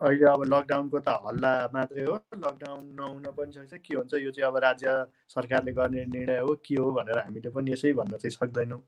अहिले 0.03 0.27
अब 0.27 0.43
लकडाउनको 0.53 0.99
त 0.99 1.09
हल्ला 1.27 1.53
मात्रै 1.75 2.05
हो। 2.05 2.15
लकडाउन 2.35 2.83
नहुन 2.99 3.25
पनि 3.39 3.53
सक्छ 3.53 3.79
के 3.79 3.95
हुन्छ 3.95 4.15
यो 4.15 4.31
चाहिँ 4.31 4.47
अब 4.51 4.57
राज्य 4.67 5.07
सरकारले 5.31 5.73
गर्ने 5.73 6.05
निर्णय 6.11 6.39
हो 6.43 6.55
के 6.67 6.75
हो 6.83 6.91
भनेर 6.91 7.19
हामीले 7.19 7.51
पनि 7.55 7.73
यसै 7.73 7.93
भन्न 7.95 8.19
चाहिँ 8.19 8.35
सक्दैनौँ। 8.35 8.83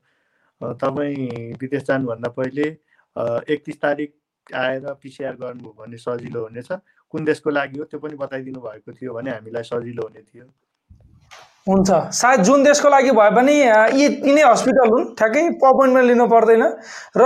तपाईँ 0.75 1.55
विदेश 1.61 1.83
जानुभन्दा 1.87 2.29
पहिले 2.35 2.67
एकतिस 3.55 3.77
तारिक 3.81 4.11
आएर 4.55 4.93
पिसिआर 4.99 5.35
गर्नुभयो 5.35 5.73
भने 5.79 5.97
सजिलो 5.97 6.41
हुनेछ। 6.43 6.71
कुन 7.09 7.25
देशको 7.25 7.49
लागि 7.49 7.79
हो 7.79 7.85
त्यो 7.85 7.99
पनि 7.99 8.15
बताइदिनु 8.15 8.61
भएको 8.61 8.93
थियो 8.93 9.13
भने 9.13 9.31
हामीलाई 9.31 9.63
सजिलो 9.63 10.03
हुने 10.03 10.21
थियो। 10.21 10.45
हुन्छ। 11.65 11.91
सायद 12.13 12.41
जुन 12.45 12.63
देशको 12.63 12.89
लागि 12.89 13.11
भए 13.17 13.29
पनि 13.35 13.53
यी 13.97 14.05
यिनै 14.21 14.41
हस्पिटल 14.45 14.89
हुन्। 14.89 15.05
ठ्याक्कै 15.17 15.41
अपोइन्टमेन्ट 15.65 16.07
लिनु 16.07 16.25
पर्दैन। 16.29 16.63
र 17.17 17.23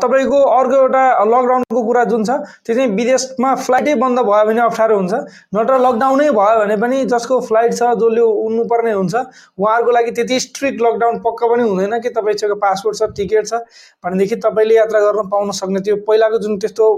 तपाईँको 0.00 0.38
अर्को 0.58 0.76
एउटा 0.76 1.02
लकडाउनको 1.28 1.82
कुरा 1.84 2.04
जुन 2.08 2.24
छ 2.24 2.30
त्यो 2.64 2.74
चाहिँ 2.74 2.88
विदेशमा 2.96 3.54
फ्लाइटै 3.60 3.94
बन्द 4.00 4.18
भयो 4.24 4.44
भने 4.48 4.60
अप्ठ्यारो 4.64 4.96
हुन्छ। 4.96 5.12
नत्र 5.52 5.76
लकडाउनै 5.84 6.28
भयो 6.32 6.56
भने 6.60 6.76
पनि 6.80 7.04
जसको 7.04 7.40
फ्लाइट 7.44 7.72
छ 7.76 7.92
जसले 8.00 8.22
उड्नुपर्ने 8.24 8.92
हुन्छ 8.92 9.14
उहाँहरूको 9.60 9.90
लागि 9.92 10.10
त्यति 10.16 10.40
स्ट्रिक्ट 10.40 10.80
लकडाउन 10.80 11.18
पक्का 11.20 11.46
पनि 11.52 11.62
हुँदैन 11.68 12.00
कि 12.00 12.08
तपाईँसँग 12.16 12.56
पासपोर्ट 12.64 12.96
छ 12.96 13.12
टिकट 13.12 13.44
छ। 13.44 13.60
भनेदेखि 14.00 14.36
तपाईँले 14.40 14.74
यात्रा 14.74 15.00
गर्न 15.04 15.28
पाउन 15.28 15.52
सक्ने 15.52 15.80
त्यो 15.84 15.96
पहिलाको 16.08 16.38
जुन 16.40 16.56
त्यस्तो 16.64 16.88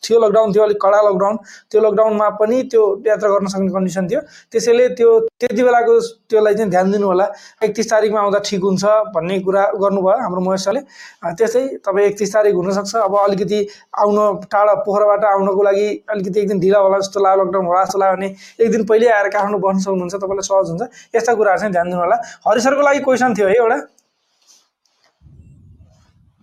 थियो 0.00 0.16
लकडाउन 0.24 0.56
थियो 0.56 0.64
अलिक 0.64 0.80
कडा 0.80 1.04
लकडाउन 1.04 1.36
त्यो 1.68 1.80
लकडाउनमा 1.84 2.28
पनि 2.40 2.62
त्यो 2.72 2.82
यात्रा 3.12 3.28
गर्न 3.28 3.46
सक्ने 3.52 3.70
कन्डिसन 3.76 4.08
थियो। 4.08 4.20
त्यसैले 4.48 4.88
त्यो 4.96 5.18
त्यति 5.20 5.62
बेलाको 5.62 6.00
त्यसलाई 6.30 6.54
चाहिँ 6.54 6.70
ध्यान 6.70 6.90
दिनु 6.92 7.06
होला 7.06 7.26
एकतिस 7.64 7.90
तारिकमा 7.90 8.20
आउँदा 8.20 8.38
ठिक 8.48 8.62
हुन्छ 8.64 8.84
भन्ने 9.14 9.38
कुरा 9.46 9.62
गर्नुभयो 9.82 10.16
हाम्रो 10.22 10.40
महेश 10.46 10.64
सरले 10.64 10.80
अ, 10.80 11.32
त्यस्तै 11.38 11.62
तपाईँ 11.86 12.06
एकतिस 12.06 12.34
तारिक 12.34 12.54
हुनसक्छ। 12.54 12.94
अब 13.06 13.16
अलिकति 13.24 13.58
आउन 14.02 14.16
टाढा 14.52 14.74
पोखराबाट 14.86 15.24
आउनको 15.24 15.62
लागि 15.62 15.86
अलिकति 16.10 16.40
एक 16.40 16.48
दिन 16.48 16.60
ढिला 16.60 16.78
होला 16.86 16.98
जस्तो 16.98 17.20
लाग्यो 17.24 17.44
लकडाउन 17.44 17.66
होला 17.66 17.84
जस्तो 17.84 17.98
लाग्यो 17.98 18.16
भने 18.16 18.28
एक 18.64 18.70
दिन 18.72 18.84
पहिल्यै 18.86 19.10
आएर 19.16 19.28
काठमाडौँ 19.34 19.60
बस्न 19.64 19.78
सक्नुहुन्छ 19.86 20.14
तपाईँलाई 20.14 20.46
सहज 20.50 20.70
हुन्छ। 20.70 20.82
यस्ता 21.16 21.34
कुराहरू 21.34 21.60
चाहिँ 21.60 21.72
ध्यान 21.72 21.86
दिनु 21.90 22.00
होला 22.00 22.16
हरि 22.48 22.60
सरको 22.60 22.82
लागि 22.82 23.00
क्वेसन 23.08 23.34
थियो 23.38 23.48
है 23.48 23.54
एउटा। 23.54 23.78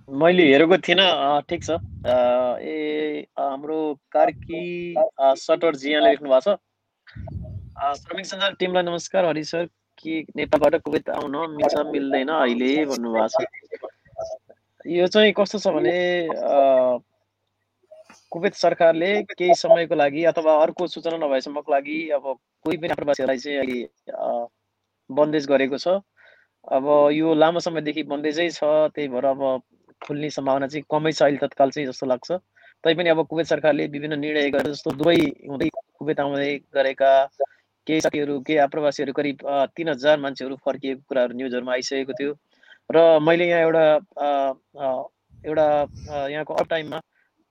मैले 0.10 0.44
हेरेको 0.52 0.78
थिइनँ। 0.86 1.08
ठिक 1.50 1.64
छ। 1.64 1.72
ए 2.60 3.26
हाम्रो 3.40 3.80
कार्की 4.12 4.64
अँ, 4.96 5.36
सटर 5.36 5.76
जियाले 5.76 6.10
लेख्नु 6.10 6.30
भएको 6.30 6.52
छ। 6.52 6.58
श्रमिक 7.82 8.26
सञ्जाल 8.26 8.54
टिमलाई 8.60 8.84
नमस्कार। 8.84 9.26
हरि 9.26 9.44
सर 9.44 9.65
के 9.98 10.20
नेपालबाट 10.38 10.76
कुवेत 10.86 11.10
आउन 11.10 11.36
मिल्छ 11.52 11.78
मिल्दैन 11.91 12.30
अहिले 12.30 12.86
भन्नुभएको 12.86 13.41
छ। 13.41 14.86
यो 14.86 15.08
चाहिँ 15.08 15.34
कस्तो 15.34 15.58
छ 15.58 15.67
भने 15.74 15.94
कुवेत 18.32 18.54
सरकारले 18.54 19.10
केही 19.34 19.56
समयको 19.58 19.96
लागि 19.96 20.24
अथवा 20.30 20.54
अर्को 20.62 20.88
सूचना 20.94 21.17
नभएसम्मको 21.26 21.72
लागि 21.74 21.98
अब 22.22 22.24
कोही 22.65 22.78
पनि 22.78 22.89
आप्रवासीहरूलाई 22.94 23.38
चाहिँ 23.38 23.58
अहिले 23.58 23.80
बन्देज 25.10 25.48
गरेको 25.50 25.78
छ। 25.82 25.98
अब 26.70 26.86
यो 27.17 27.34
लामो 27.34 27.60
समयदेखि 27.65 28.04
बन्देजै 28.13 28.50
छ 28.62 28.94
त्यही 28.94 29.08
भएर 29.10 29.26
अब 29.26 29.41
खुल्ने 30.06 30.30
सम्भावना 30.38 30.67
चाहिँ 30.70 30.86
कमै 30.86 31.12
छ 31.17 31.22
अहिले 31.24 31.41
तत्काल 31.50 31.70
चाहिँ 31.72 31.88
जस्तो 31.89 32.06
लाग्छ। 32.13 32.32
तैपनि 32.84 33.10
अब 33.10 33.26
कुवेत 33.26 33.48
सरकारले 33.48 33.88
विभिन्न 33.89 34.20
निर्णय 34.20 34.50
गरेर 34.54 34.72
जस्तो 34.72 34.91
दुबई 35.02 35.50
हुँदै 35.50 35.70
कुवेत 35.98 36.20
आउँदै 36.20 36.52
गरेका 36.78 37.12
केही 37.88 38.02
साथीहरू 38.02 38.39
केही 38.48 38.58
आप्रवासीहरू 38.60 39.13
करिब 39.13 39.38
तिन 39.78 39.89
हजार 39.89 40.20
मान्छेहरू 40.20 40.56
फर्किएको 40.65 41.02
कुराहरू 41.10 41.34
न्युजहरूमा 41.38 41.74
आइसकेको 41.74 42.13
थियो। 42.20 42.34
र 42.89 43.20
मैले 43.24 43.48
यहाँ 43.48 43.62
एउटा 43.62 43.86
एउटा 45.46 45.65
यहाँको 46.30 46.54
अफ 46.54 46.67
टाइममा 46.70 47.02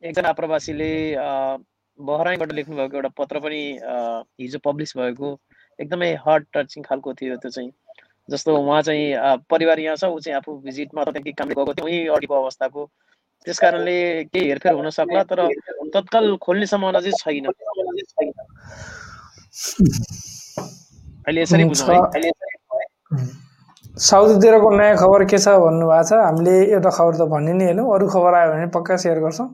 एकजना 0.02 0.28
आप्रवासीले 0.28 0.90
अ, 1.14 1.56
बहराइनबाट 1.98 2.52
लेख्नुभएको 2.52 2.96
एउटा 2.96 3.08
पत्र 3.18 3.40
पनि 3.44 3.62
हिजो 4.40 4.58
पब्लिस 4.64 4.96
भएको 4.96 5.38
एकदमै 5.78 6.12
हार्ट 6.26 6.46
टचिङ 6.56 6.82
खालको 6.84 7.14
थियो 7.20 7.36
त्यो 7.36 7.50
चाहिँ। 7.50 7.70
जस्तो 8.28 8.56
उहाँ 8.56 8.80
चाहिँ 8.82 9.36
परिवार 9.50 9.80
यहाँ 9.80 9.96
छ 9.96 10.04
ऊ 10.04 10.18
चाहिँ 10.20 10.36
आफू 10.36 10.56
भिजिटमा 10.64 11.04
केही 11.04 11.32
कामले 11.32 11.54
गएको 11.54 11.74
थियो 11.74 11.86
उहीँ 11.86 12.06
अडिको 12.16 12.34
अवस्थाको। 12.42 12.86
त्यस 13.46 13.58
कारणले 13.58 13.96
केही 14.24 14.48
हेरफेर 14.48 14.72
हुन 14.78 14.90
सक्ला 14.94 15.22
तर 15.28 15.40
तत्काल 15.94 16.36
खोल्ने 16.44 16.66
सम्भावना 16.72 17.00
चाहिँ 17.00 17.18
छैन। 17.18 17.44
अहिले 21.26 21.40
यसरी। 21.42 21.64
साउदीतिरको 24.00 24.68
नयाँ 24.76 24.96
खबर 24.96 25.24
के 25.30 25.38
छ 25.38 25.48
भन्नुभएको 25.60 26.04
छ? 26.08 26.12
हामीले 26.26 26.54
एउटा 26.74 26.90
खबर 26.90 27.12
त 27.18 27.22
भन्ने 27.32 27.52
नै 27.58 27.64
हेर्नु। 27.70 27.82
अरू 27.94 28.06
खबर 28.14 28.32
आयो 28.38 28.48
भने 28.52 28.66
पक्का 28.76 28.96
सेयर 29.02 29.18
गर्छौँ। 29.20 29.48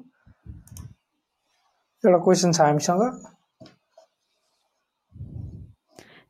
एउटा 2.05 2.19
क्वेसन 2.25 2.51
छ 2.53 2.61
हामीसँग। 2.61 3.03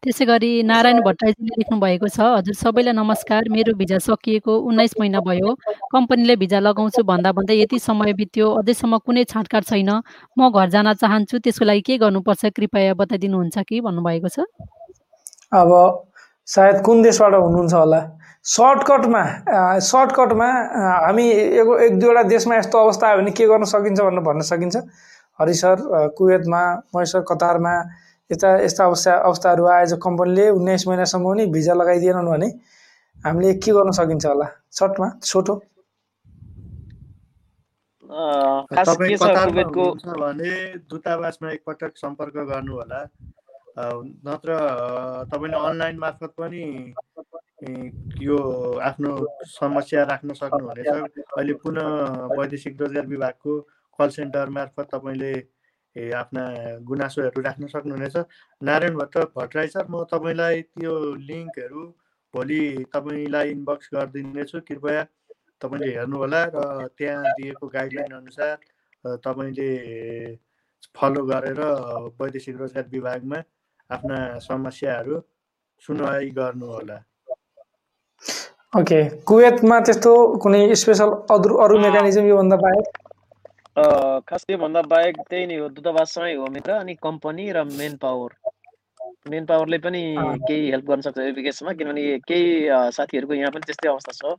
त्यसै 0.07 0.25
गरी 0.27 0.51
नारायण 0.63 1.03
भट्टराईजीले 1.03 1.55
लेख्नु 1.59 1.77
भएको 1.83 2.07
छ। 2.07 2.19
हजुर 2.39 2.55
सबैलाई 2.55 2.95
नमस्कार। 2.95 3.51
मेरो 3.51 3.73
भिजा 3.75 3.99
सकिएको 3.99 4.55
उन्नाइस 4.71 4.95
महिना 5.03 5.19
भयो। 5.19 5.51
कम्पनीले 5.91 6.37
भिजा 6.39 6.59
लगाउँछु 6.63 7.03
भन्दा 7.03 7.33
भन्दै 7.35 7.55
यति 7.59 7.79
समय 7.83 8.13
बित्यो। 8.15 8.47
अझैसम्म 8.63 8.99
कुनै 9.03 9.25
छाँटकाट 9.27 9.65
छैन। 9.67 9.91
म 10.39 10.51
घर 10.55 10.69
जान 10.71 10.93
चाहन्छु। 11.03 11.43
त्यसको 11.43 11.65
लागि 11.67 11.83
के 11.83 11.99
गर्नुपर्छ? 11.99 12.55
कृपया 12.55 12.95
बताइदिनुहुन्छ 13.03 13.59
कि? 13.67 13.81
भन्नुभएको 13.83 14.29
छ। 14.31 14.47
अब 15.51 15.71
सायद 16.47 16.77
कुन 16.87 17.03
देशबाट 17.03 17.35
हुनुहुन्छ 17.35 17.75
होला? 17.75 18.01
सर्टकटमा 18.47 19.23
सर्टकटमा 19.91 20.49
हामी 21.03 21.27
एक 21.27 21.99
दुईवटा 21.99 22.23
देशमा 22.31 22.55
यस्तो 22.63 22.79
अवस्था 22.79 23.07
आयो 23.11 23.19
भने 23.19 23.31
के 23.35 23.47
गर्न 23.51 23.65
सकिन्छ 23.75 24.01
भनेर 24.07 24.23
भन्न 24.23 24.41
सकिन्छ। 24.55 24.77
हरि 25.39 25.55
सर 25.55 25.77
अ, 25.83 25.99
कुवेतमा 26.15 26.63
महेश्वर 26.95 27.23
कतारमा 27.27 27.75
यस्ता 28.31 28.49
यस्ता 28.61 28.85
अवस्था 28.85 29.13
अवस्थाहरू 29.29 29.67
आए 29.75 29.87
जो 29.87 29.97
कम्पनीले 30.03 30.49
उन्नाइस 30.51 30.87
महिनासम्म 30.89 31.25
पनि 31.33 31.47
भिजा 31.55 31.75
लगाइदिएनन् 31.75 32.31
भने 32.31 32.49
हामीले 33.17 33.53
के 33.63 33.73
गर्न 33.73 33.91
सकिन्छ 33.99 34.27
होला? 34.27 34.47
सर्टमा 34.71 35.09
छोटो। 35.23 35.55
भने 40.21 40.53
दूतावासमा 40.91 41.51
एकपटक 41.51 41.93
सम्पर्क 41.97 42.37
गर्नु 42.51 42.75
होला। 42.75 43.01
नत्र 44.27 44.51
तपाईँले 45.33 45.59
अनलाइन 45.69 45.97
मार्फत 45.99 46.33
पनि 46.39 46.63
यो 48.27 48.39
आफ्नो 48.89 49.11
समस्या 49.55 50.03
राख्न 50.11 50.33
सक्नुहुनेछ। 50.35 50.87
अहिले 50.87 51.55
पुनः 51.63 51.87
वैदेशिक 52.39 52.81
रोजगार 52.81 53.07
विभागको 53.07 53.53
कल 53.99 54.09
सेन्टर 54.17 54.49
मार्फत 54.57 54.87
तपाईँले 54.95 55.33
आफ्ना 56.15 56.43
गुनासोहरू 56.89 57.41
राख्न 57.43 57.67
सक्नुहुनेछ। 57.67 58.17
नारायण 58.61 58.95
भट्ट 58.97 59.19
भट्टराई 59.37 59.69
सर 59.69 59.87
म 59.91 60.05
तपाईँलाई 60.13 60.63
त्यो 60.75 60.95
लिङ्कहरू 61.29 61.83
भोलि 62.35 62.63
तपाईँलाई 62.95 63.51
इनबक्स 63.51 63.89
गरिदिनेछु। 63.95 64.61
कृपया 64.69 65.03
तपाईँले 65.63 65.91
हेर्नुहोला 65.97 66.43
र 66.55 66.89
त्यहाँ 66.99 67.33
दिएको 67.37 67.67
गाइडलाइन 67.69 68.13
अनुसार 68.13 68.57
तपाईँले 69.25 69.71
फलो 70.97 71.23
गरेर 71.27 71.61
वैदेशिक 72.21 72.57
रोजगार 72.57 72.87
विभागमा 72.93 73.39
आफ्ना 73.91 74.17
समस्याहरू 74.41 75.21
सुनवाई 75.83 76.31
गर्नुहोला। 76.37 76.97
ओके। 78.77 79.01
कुवेतमा 79.25 79.77
त्यस्तो 79.81 80.13
कुनै 80.43 80.75
स्पेसल 80.75 81.11
अरू 81.31 81.55
अरू 81.65 81.79
मेकानिजम 81.79 82.27
योभन्दा 82.27 82.57
बाहेक 82.57 83.06
खास 83.77 84.45
त्योभन्दा 84.45 84.83
बाहेक 84.89 85.17
त्यही 85.23 85.47
नै 85.47 85.57
हो 85.57 85.69
दूतावाससँगै 85.71 86.35
हो 86.35 86.47
मित्र 86.51 86.73
अनि 86.75 86.95
कम्पनी 87.01 87.45
र 87.53 87.65
मेन 87.71 87.97
पावर 87.99 88.33
मेन 89.29 89.45
पावरले 89.45 89.79
पनि 89.81 90.01
केही 90.19 90.71
हेल्प 90.71 90.87
गर्न 90.87 91.01
सक्छ 91.03 91.19
एजुकेसनमा 91.23 91.73
किनभने 91.75 92.05
केही 92.25 92.49
साथीहरूको 92.93 93.35
यहाँ 93.35 93.53
पनि 93.53 93.67
त्यस्तै 93.67 93.89
अवस्था 93.89 94.13
छ 94.15 94.33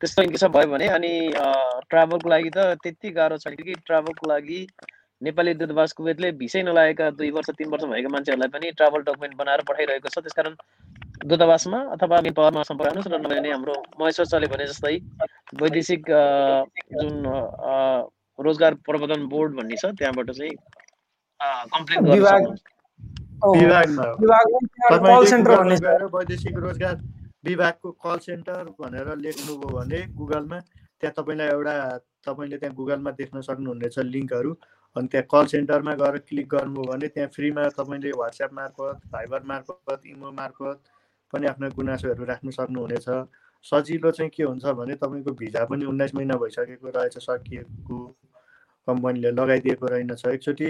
त्यस्तो 0.00 0.22
इन्केस 0.22 0.44
भयो 0.50 0.70
भने 0.70 0.88
अनि 0.90 1.12
ट्राभलको 1.88 2.28
लागि 2.28 2.50
त 2.50 2.66
त्यति 2.82 3.10
गाह्रो 3.12 3.38
छैन 3.38 3.56
कि 3.60 3.74
ट्राभलको 3.82 4.28
लागि 4.28 4.60
नेपाली 5.22 5.54
दूतावास 5.54 5.92
कुवेतले 5.94 6.32
भिसै 6.36 6.62
नलागेका 6.64 7.10
दुई 7.14 7.30
वर्ष 7.30 7.50
तिन 7.54 7.70
वर्ष 7.70 7.84
भएको 7.86 8.10
मान्छेहरूलाई 8.10 8.48
पनि 8.50 8.70
ट्राभल 8.74 9.02
डकुमेन्ट 9.02 9.34
बनाएर 9.36 9.64
पठाइरहेको 9.64 10.08
छ 10.10 10.18
त्यसकारण 10.20 10.60
दूतावासमा 11.26 11.82
अथवा 11.92 12.20
मेन 12.20 12.34
पावरमा 12.34 12.62
सम्पर्क 12.64 12.90
गर्नुहोस् 12.90 13.10
र 13.14 13.24
नभए 13.24 13.50
हाम्रो 13.50 13.80
महेश्वर 13.96 14.26
सरले 14.26 14.52
भने 14.52 14.66
जस्तै 14.66 14.94
वैदेशिक 15.56 16.14
जुन 16.94 17.18
रोजगार 18.38 18.74
प्रबन्धन 18.86 19.26
बोर्ड 19.28 19.50
भन्ने 19.56 19.76
छ 19.76 19.84
त्यहाँबाट 19.98 20.30
चाहिँ 20.30 20.54
कम्प्लेन 21.74 22.00
वैदेशिक 26.14 26.54
रोजगार 26.58 26.96
विभागको 27.44 27.90
कल 28.04 28.18
सेन्टर 28.20 28.64
भनेर 28.80 29.08
लेख्नुभयो 29.16 29.68
भने 29.76 30.00
गुगलमा 30.16 30.58
त्यहाँ 30.58 31.14
तपाईँलाई 31.16 31.48
एउटा 31.48 31.74
तपाईँले 32.26 32.56
त्यहाँ 32.58 32.74
गुगलमा 32.76 33.10
देख्न 33.18 33.40
सक्नुहुनेछ 33.40 33.98
लिङ्कहरू। 33.98 34.52
अनि 34.96 35.06
त्यहाँ 35.08 35.26
कल 35.30 35.44
सेन्टरमा 35.46 35.92
गएर 35.94 36.16
क्लिक 36.28 36.48
गर्नुभयो 36.50 36.92
भने 36.92 37.08
त्यहाँ 37.08 37.30
फ्रीमा 37.34 37.62
तपाईँले 37.78 38.10
वाट्सएप 38.18 38.52
मार्फत 38.54 38.96
भाइबर 39.12 39.42
मार्फत 39.50 40.00
इमो 40.06 40.30
मार्फत 40.38 40.76
पनि 41.32 41.46
आफ्ना 41.46 41.68
गुनासोहरू 41.76 42.24
राख्न 42.24 42.50
सक्नुहुनेछ। 42.50 43.08
सजिलो 43.64 44.10
चाहिँ 44.10 44.30
के 44.34 44.42
हुन्छ 44.42 44.64
भने 44.80 44.94
तपाईँको 44.96 45.32
भिजा 45.38 45.64
पनि 45.70 45.84
उन्नाइस 45.84 46.14
महिना 46.14 46.34
भइसकेको 46.42 46.88
रहेछ 46.96 47.18
सकिएको। 47.18 47.98
कम्पनीले 48.88 49.30
लगाइदिएको 49.30 49.86
रहेनछ। 49.86 50.22
एकचोटि 50.26 50.68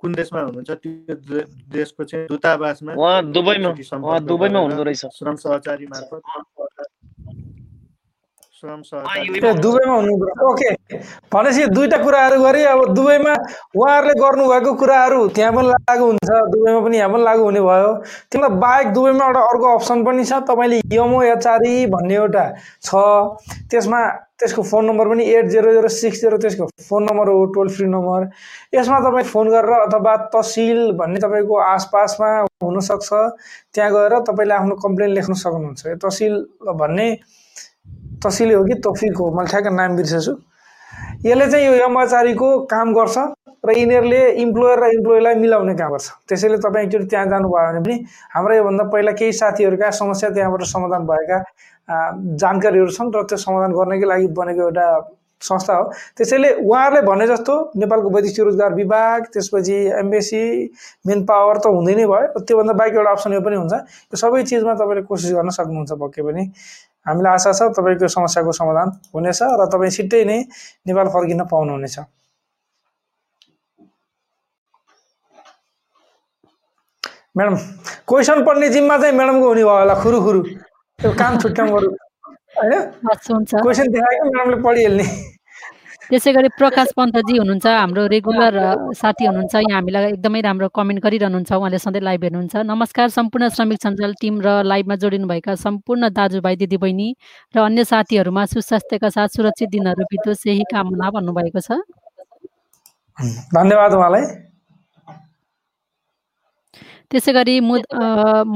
कुन 0.00 0.10
देशमा 0.14 0.40
हुनुहुन्छ? 0.40 0.70
त्यो 0.70 1.40
देशको 1.72 2.04
चाहिँ 2.04 2.26
दूतावासमा 2.28 2.92
दुबईमा 3.34 3.70
दुबईमा 4.20 4.58
गरेर 4.58 4.62
हुँदो 4.62 4.82
रहेछ। 4.82 5.02
श्रम 5.18 5.36
सहचारी 5.42 5.86
मार्फत 5.86 6.22
श्रम 6.22 6.30
उहाँ 6.32 6.42
सहकारी 6.52 6.90
युएमा 7.22 7.32
ए 7.32 8.51
दुबईमा 8.62 9.94
हुनुहुन्छ 9.94 10.42
ओके 10.46 10.70
भनेपछि 11.34 11.66
दुईवटा 11.74 11.98
कुराहरू 11.98 12.42
गरे 12.42 12.62
अब 12.64 12.94
दुबईमा 12.94 13.34
उहाँहरूले 13.74 14.14
गर्नुभएको 14.22 14.74
कुराहरू 14.78 15.20
त्यहाँ 15.34 15.52
पनि 15.52 15.68
लागु 15.68 16.04
हुन्छ 16.06 16.30
दुबईमा 16.52 16.80
पनि 16.84 16.96
यहाँ 16.98 17.10
पनि 17.12 17.22
लागु 17.24 17.42
हुने 17.42 17.60
भयो। 17.60 17.92
त्यसलाई 18.30 18.58
बाहेक 18.62 18.86
दुबईमा 18.94 19.24
एउटा 19.26 19.40
अर्को 19.50 19.66
अप्सन 19.74 20.04
पनि 20.06 20.24
छ 20.24 20.32
तपाईँले 20.46 20.78
यमो 20.94 21.22
एचआरई 21.22 21.86
भन्ने 21.90 22.14
एउटा 22.14 22.44
छ। 22.86 22.94
त्यसमा 23.70 24.00
त्यसको 24.38 24.62
फोन 24.62 24.84
नम्बर 24.86 25.08
पनि 25.10 25.22
eight 25.34 25.46
zero 25.50 25.72
zero 25.72 25.88
six 25.98 26.20
zero 26.20 26.38
त्यसको 26.38 26.64
फोन 26.88 27.02
नम्बर 27.10 27.26
हो 27.34 27.44
टोल 27.58 27.68
फ्री 27.74 27.86
नम्बर। 27.90 28.30
यसमा 28.74 28.98
तपाईँ 29.10 29.26
फोन 29.26 29.50
गरेर 29.50 29.90
अथवा 29.90 30.16
तहसिल 30.30 30.80
भन्ने 31.02 31.18
तपाईँको 31.18 31.54
आसपासमा 31.66 32.30
हुनसक्छ। 32.62 33.10
त्यहाँ 33.74 33.90
गएर 33.92 34.18
तपाईँले 34.30 34.54
आफ्नो 34.54 34.74
कम्प्लेन 34.86 35.10
लेख्न 35.18 35.34
सक्नुहुन्छ। 35.34 35.86
यो 35.86 35.96
तहसिल 35.98 36.32
भन्ने 36.62 37.08
तहसिलै 38.22 38.54
हो 38.54 38.64
कि 38.64 38.74
तोफिक 38.84 39.16
हो? 39.18 39.30
मैले 39.36 39.48
ठ्याक्क 39.50 39.66
नाम 39.78 39.96
बिर्सेछु। 39.96 40.32
यसले 41.26 41.46
चाहिँ 41.50 41.66
यो 41.66 41.74
यमआचारीको 41.84 42.48
काम 42.72 42.92
गर्छ 42.94 43.16
र 43.66 43.70
यिनीहरूले 43.78 44.20
इम्प्लोयर 44.42 44.78
र 44.82 44.86
इम्प्लोइलाई 44.98 45.34
मिलाउने 45.42 45.74
काम 45.78 45.90
गर्छ। 45.92 46.08
त्यसैले 46.28 46.56
तपाईँ 46.66 46.86
एकचोटि 46.86 47.06
त्यहाँ 47.06 47.26
जानुभयो 47.32 47.66
भने 47.66 47.80
पनि 47.86 47.96
हाम्रो 48.34 48.54
योभन्दा 48.54 48.84
पहिला 48.90 49.12
केही 49.18 49.32
साथीहरूका 49.32 49.90
समस्या 50.02 50.30
त्यहाँबाट 50.34 50.62
समाधान 50.74 51.02
भएका 51.06 51.38
जानकारीहरू 52.42 52.90
छन् 52.90 53.12
र 53.14 53.22
त्यो 53.30 53.38
समाधान 53.38 53.70
गर्नकै 53.78 54.06
लागि 54.12 54.26
बनेको 54.38 54.62
एउटा 54.66 54.86
संस्था 55.42 55.74
हो। 55.76 55.84
त्यसैले 56.16 56.50
उहाँहरूले 56.62 57.02
भने 57.02 57.26
जस्तो 57.26 57.54
नेपालको 57.76 58.08
वैदेशिक 58.14 58.44
रोजगार 58.46 58.74
विभाग 58.74 59.20
त्यसपछि 59.34 59.76
एम्बेसी 60.00 60.42
मेन 61.06 61.24
पावर 61.26 61.58
त 61.58 61.66
हुँदै 61.74 61.94
नै 61.98 62.06
भयो 62.06 62.40
त्योभन्दा 62.46 62.72
बाहेक 62.78 62.94
एउटा 62.94 63.10
अप्सन 63.10 63.32
यो 63.32 63.40
पनि 63.42 63.56
हुन्छ। 63.58 63.74
यो 63.74 64.16
सबै 64.16 64.42
चिजमा 64.46 64.74
तपाईँले 64.78 65.02
कोसिस 65.10 65.32
गर्न 65.34 65.50
सक्नुहुन्छ 65.58 65.92
पक्कै 66.02 66.22
पनि। 66.22 66.42
हामीलाई 67.06 67.32
आशा 67.34 67.52
छ 67.52 67.60
तपाईँको 67.74 68.08
समस्याको 68.08 68.52
समाधान 68.54 68.88
हुनेछ 69.14 69.40
र 69.42 69.62
तपाईँ 69.66 69.90
छिट्टै 69.90 70.24
नै 70.24 70.38
नेपाल 70.86 71.06
फर्किन 71.10 71.42
पाउनुहुनेछ। 71.50 71.98
म्याडम 77.36 77.56
क्वेसन 78.08 78.44
पढ्ने 78.44 78.68
जिम्मा 78.68 78.96
चाहिँ 78.98 79.14
म्याडमको 79.16 79.46
हुने 79.48 79.64
भयो 79.64 79.78
होला 79.78 79.94
खुरु 80.02 80.18
खुरु 80.22 80.40
त्यो 80.98 81.10
काम 81.18 81.38
छुट्याउँ 81.42 81.70
बरु 81.72 81.88
होइन? 82.56 82.72
त्यसै 86.10 86.32
गरी 86.36 86.48
प्रकाश 86.58 86.88
पन्तजी 86.98 87.34
हुनुहुन्छ 87.38 87.66
हाम्रो 87.66 88.02
रेगुलर 88.12 88.54
साथी 89.00 89.24
हुनुहुन्छ। 89.26 89.54
यहाँ 89.54 89.78
हामीलाई 89.80 90.04
एकदमै 90.12 90.40
राम्रो 90.44 90.68
कमेन्ट 90.76 91.00
गरिरहनुहुन्छ 91.04 91.52
उहाँले 91.52 91.78
सधैँ 91.78 92.02
लाइभ 92.02 92.22
हेर्नुहुन्छ। 92.24 92.54
नमस्कार 92.68 93.08
सम्पूर्ण 93.16 93.48
श्रमिक 93.56 93.78
सञ्जाल 93.82 94.12
टिम 94.20 94.34
र 94.44 94.48
लाइभमा 94.68 94.96
जोडिनुभएका 95.00 95.54
सम्पूर्ण 95.64 96.02
दाजुभाइ 96.12 96.54
दिदीबहिनी 96.62 97.08
र 97.54 97.58
अन्य 97.64 97.84
साथीहरूमा 97.88 98.42
सुस्वास्थ्यका 98.52 99.08
साथ 99.08 99.28
सुरक्षित 99.36 99.68
दिनहरू 99.72 100.04
बितोस् 100.12 100.46
यही 100.46 100.64
कामना 100.68 101.10
भन्नुभएको 101.16 101.60
छ। 101.60 101.80
धन्यवाद 103.56 103.92
उहाँलाई। 103.94 104.51
त्यसै 107.12 107.32
गरी 107.36 107.54
मु 107.60 107.74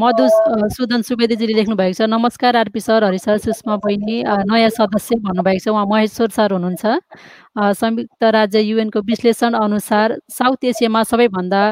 मधुसूदन 0.00 1.00
सुवेदीजीले 1.08 1.54
लेख्नु 1.56 1.74
भएको 1.76 1.96
छ 1.98 2.08
नमस्कार 2.08 2.56
RP 2.56 2.80
sir 2.80 3.04
Hari 3.04 3.20
sir 3.20 3.36
Sushma 3.44 3.76
बहिनी 3.84 4.16
नयाँ 4.50 4.70
सदस्य 4.76 5.20
भन्नुभएको 5.26 5.60
छ 5.64 5.68
उहाँ 5.76 5.84
महेश्वर 5.92 6.28
सर 6.36 6.48
हुनुहुन्छ। 6.56 6.84
संयुक्त 7.80 8.22
राज्य 8.36 8.60
युएनको 8.60 9.00
विश्लेषण 9.12 9.52
अनुसार 9.60 10.16
साउथ 10.38 10.64
एसियामा 10.72 11.02
सबैभन्दा 11.12 11.62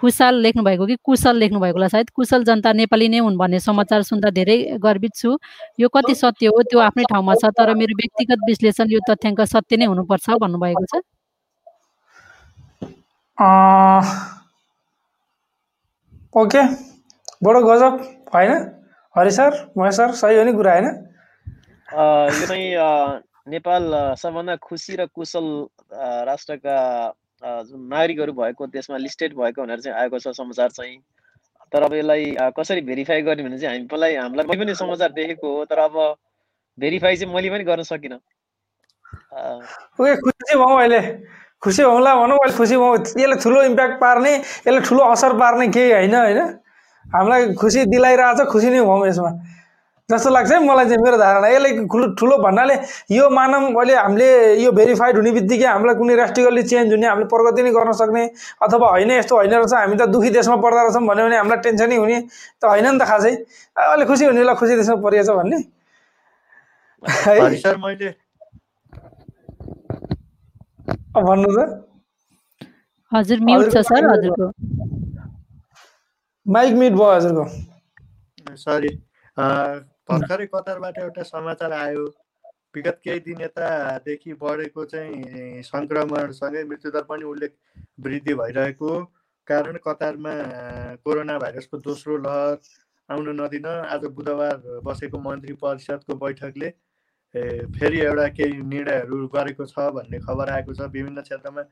खुसाल 0.00 0.34
लेख्नुभएको 0.42 0.86
कि 0.86 0.96
कुशल 1.06 1.36
लेख्नुभएको 1.38 1.76
होला 1.78 1.88
सायद। 1.88 2.10
कुशल 2.18 2.44
जनता 2.50 2.72
नेपाली 2.74 3.08
नै 3.14 3.18
हुन् 3.22 3.38
भन्ने 3.38 3.58
समाचार 3.62 4.02
सुन्दा 4.10 4.30
धेरै 4.34 4.58
गर्वित 4.82 5.14
छु। 5.14 5.38
यो 5.80 5.88
कति 5.88 6.14
सत्य 6.18 6.46
हो 6.50 6.62
त्यो 6.66 6.78
आफ्नै 6.90 7.04
ठाउँमा 7.14 7.34
छ 7.38 7.54
तर 7.54 7.74
मेरो 7.78 7.94
व्यक्तिगत 8.02 8.40
विश्लेषण 8.50 8.90
यो 8.90 9.00
तथ्याङ्क 9.08 9.40
सत्य 9.54 9.76
नै 9.78 9.86
हुनुपर्छ 9.86 10.26
भन्नुभएको 10.42 10.84
छ। 10.90 10.94
ओके। 16.34 16.62
बडो 17.44 17.60
गजब 17.62 18.00
होइन? 18.34 18.52
हरि 19.14 19.30
सर 19.30 19.54
महेश 19.78 19.94
सर 19.96 20.12
सही 20.20 20.36
हो 20.36 20.44
नि 20.44 20.52
कुरा 20.52 20.72
होइन? 20.72 20.86
यो 22.34 22.46
चाहिँ 22.46 23.22
नेपाल 23.48 23.82
सबभन्दा 24.18 24.56
खुसी 24.58 24.96
र 24.96 25.06
कुशल 25.14 25.46
राष्ट्रका 26.26 26.76
जुन 27.62 27.80
नागरिकहरू 27.86 28.32
भएको 28.32 28.66
देशमा 28.66 28.96
लिस्टेड 28.98 29.34
भएको 29.36 29.62
भनेर 29.62 29.80
चाहिँ 29.80 29.98
आएको 29.98 30.18
छ 30.18 30.34
समाचार 30.34 30.70
चाहिँ। 30.70 30.98
तर 31.72 31.82
अब 31.82 31.94
यसलाई 31.94 32.34
कसरी 32.58 32.80
भेरिफाई 32.82 33.22
गर्ने 33.22 33.42
भने 33.42 33.58
चाहिँ 33.58 33.78
हामीलाई 33.78 34.14
हामीलाई 34.16 34.46
मैले 34.46 34.64
पनि 34.64 34.74
समाचार 34.74 35.12
देखेको 35.12 35.56
हो 35.56 35.64
तर 35.70 35.78
अब 35.78 35.94
भेरिफाई 36.78 37.16
चाहिँ 37.16 37.34
मैले 37.34 37.50
पनि 37.50 37.64
गर्न 37.64 37.82
सकिनँ। 37.84 38.18
ओके 39.98 40.16
खुसी 40.18 40.58
अहिले। 40.58 41.00
खुसी 41.64 41.82
हौँला 41.82 42.14
भनौँ 42.14 42.38
अहिले 42.38 42.56
खुसी 42.56 42.76
भयौँ 42.76 42.96
यसले 43.00 43.36
ठुलो 43.40 43.62
इम्प्याक्ट 43.72 43.96
पार्ने 44.00 44.32
यसले 44.36 44.80
ठुलो 44.84 45.02
असर 45.12 45.32
पार्ने 45.40 45.66
केही 45.72 45.92
होइन 45.92 46.14
होइन? 46.14 46.40
हामीलाई 47.04 47.54
खुसी 47.56 47.84
दिलाइरहेछ 47.88 48.40
खुसी 48.52 48.68
नै 48.70 48.80
भयौँ 48.80 49.06
यसमा। 49.08 49.30
जस्तो 50.08 50.30
लाग्छ 50.30 50.50
है 50.52 50.58
मलाई 50.60 50.84
चाहिँ 50.84 51.00
मेरो 51.00 51.16
धारणा। 51.16 51.48
यसले 51.48 51.68
ठुलो 51.88 52.06
ठुलो 52.20 52.36
भन्नाले 52.38 52.74
यो 53.08 53.28
मानव 53.30 53.62
अहिले 53.72 53.94
हामीले 53.96 54.28
यो 54.60 54.72
भेरिफाइड 54.76 55.16
हुने 55.16 55.30
बित्तिकै 55.32 55.66
हामीलाई 55.66 55.94
कुनै 55.96 56.14
राष्ट्रियली 56.16 56.62
चेन्ज 56.62 56.92
हुने 56.92 57.06
हामीले 57.08 57.26
प्रगति 57.32 57.62
नै 57.64 57.70
गर्न 57.72 57.92
सक्ने 57.96 58.24
अथवा 58.62 58.88
होइन 58.88 59.10
यस्तो 59.10 59.34
होइन 59.36 59.54
रहेछ 59.54 59.72
हामी 59.72 59.96
त 59.96 60.04
दुःखी 60.12 60.30
देशमा 60.36 60.56
पर्दा 60.60 60.82
रहेछौँ 60.84 61.06
भन्यो 61.08 61.24
भने 61.24 61.36
हामीलाई 61.40 61.60
टेन्सनै 61.64 61.96
हुने 61.96 62.18
त 62.60 62.62
होइन 62.68 62.86
नि 62.92 62.98
त 63.00 63.08
खासै। 63.08 63.32
अहिले 63.72 64.04
खुसी 64.04 64.24
हुनेलाई 64.28 64.54
खुसी 64.60 64.76
देशमा 64.76 64.96
परिएछ 65.00 65.30
भन्ने। 65.40 65.58
है 67.24 67.76
मैले 67.80 68.12
भन्नु 71.22 71.50
त? 71.56 71.68
हजुर 73.12 73.40
म्युट 73.48 73.72
छ 73.72 73.82
सर 73.88 74.10
हजुरको। 74.10 74.50
माइक 76.46 76.74
म्युट 76.82 76.92
भयो 76.92 77.10
हजुरको। 77.12 77.44
सरी 78.62 78.90
भर्खरै 79.38 80.46
कतारबाट 80.54 80.98
एउटा 80.98 81.22
समाचार 81.30 81.72
आयो। 81.72 82.04
विगत 82.76 83.00
केही 83.04 83.20
दिन 83.26 83.40
यतादेखि 83.40 84.32
बढेको 84.40 84.84
चाहिँ 84.92 85.62
सङ्क्रमणसँगै 85.62 86.62
मृत्युदर 86.70 87.02
पनि 87.10 87.24
उल्लेख 87.32 87.52
वृद्धि 88.06 88.34
भइरहेको 88.40 88.90
कारण 89.48 89.76
कतारमा 89.84 90.32
कोरोना 91.04 91.38
भाइरसको 91.38 91.78
दोस्रो 91.86 92.16
लहर 92.24 92.56
आउन 93.08 93.28
नदिन 93.40 93.66
आज 93.66 94.04
बुधबार 94.16 94.80
बसेको 94.84 95.18
मन्त्री 95.26 95.54
परिषदको 95.62 96.14
बैठकले 96.24 96.68
फेरि 97.34 98.00
एउटा 98.00 98.26
केही 98.36 98.62
निर्णयहरू 98.62 99.26
गरेको 99.34 99.64
छ 99.66 99.90
भन्ने 99.94 100.18
खबर 100.26 100.50
आएको 100.50 100.74
छ। 100.74 100.80
विभिन्न 100.94 101.20
क्षेत्रमा 101.22 101.62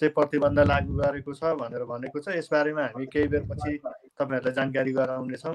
चाहिँ 0.00 0.12
प्रतिबन्ध 0.14 0.58
लागू 0.66 0.92
गरेको 0.98 1.32
छ 1.34 1.54
भनेर 1.60 1.84
भनेको 1.86 2.18
छ। 2.18 2.36
यसबारेमा 2.36 2.82
हामी 2.82 3.06
केही 3.06 3.28
बेरपछि 3.28 3.72
तपाईँहरूलाई 4.18 4.54
जानकारी 4.54 4.92
गराउनेछौँ। 4.92 5.54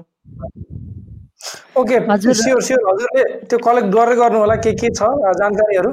ओके 1.78 1.96
स्योर 2.34 2.60
स्योर। 2.62 2.80
हजुरले 2.88 3.24
त्यो 3.44 3.58
कलेक्ट 3.58 3.88
गरेर 3.94 4.16
गर्नु 4.18 4.38
होला 4.38 4.56
के 4.64 4.72
के 4.72 4.88
छ 4.90 5.02
जानकारीहरू। 5.42 5.92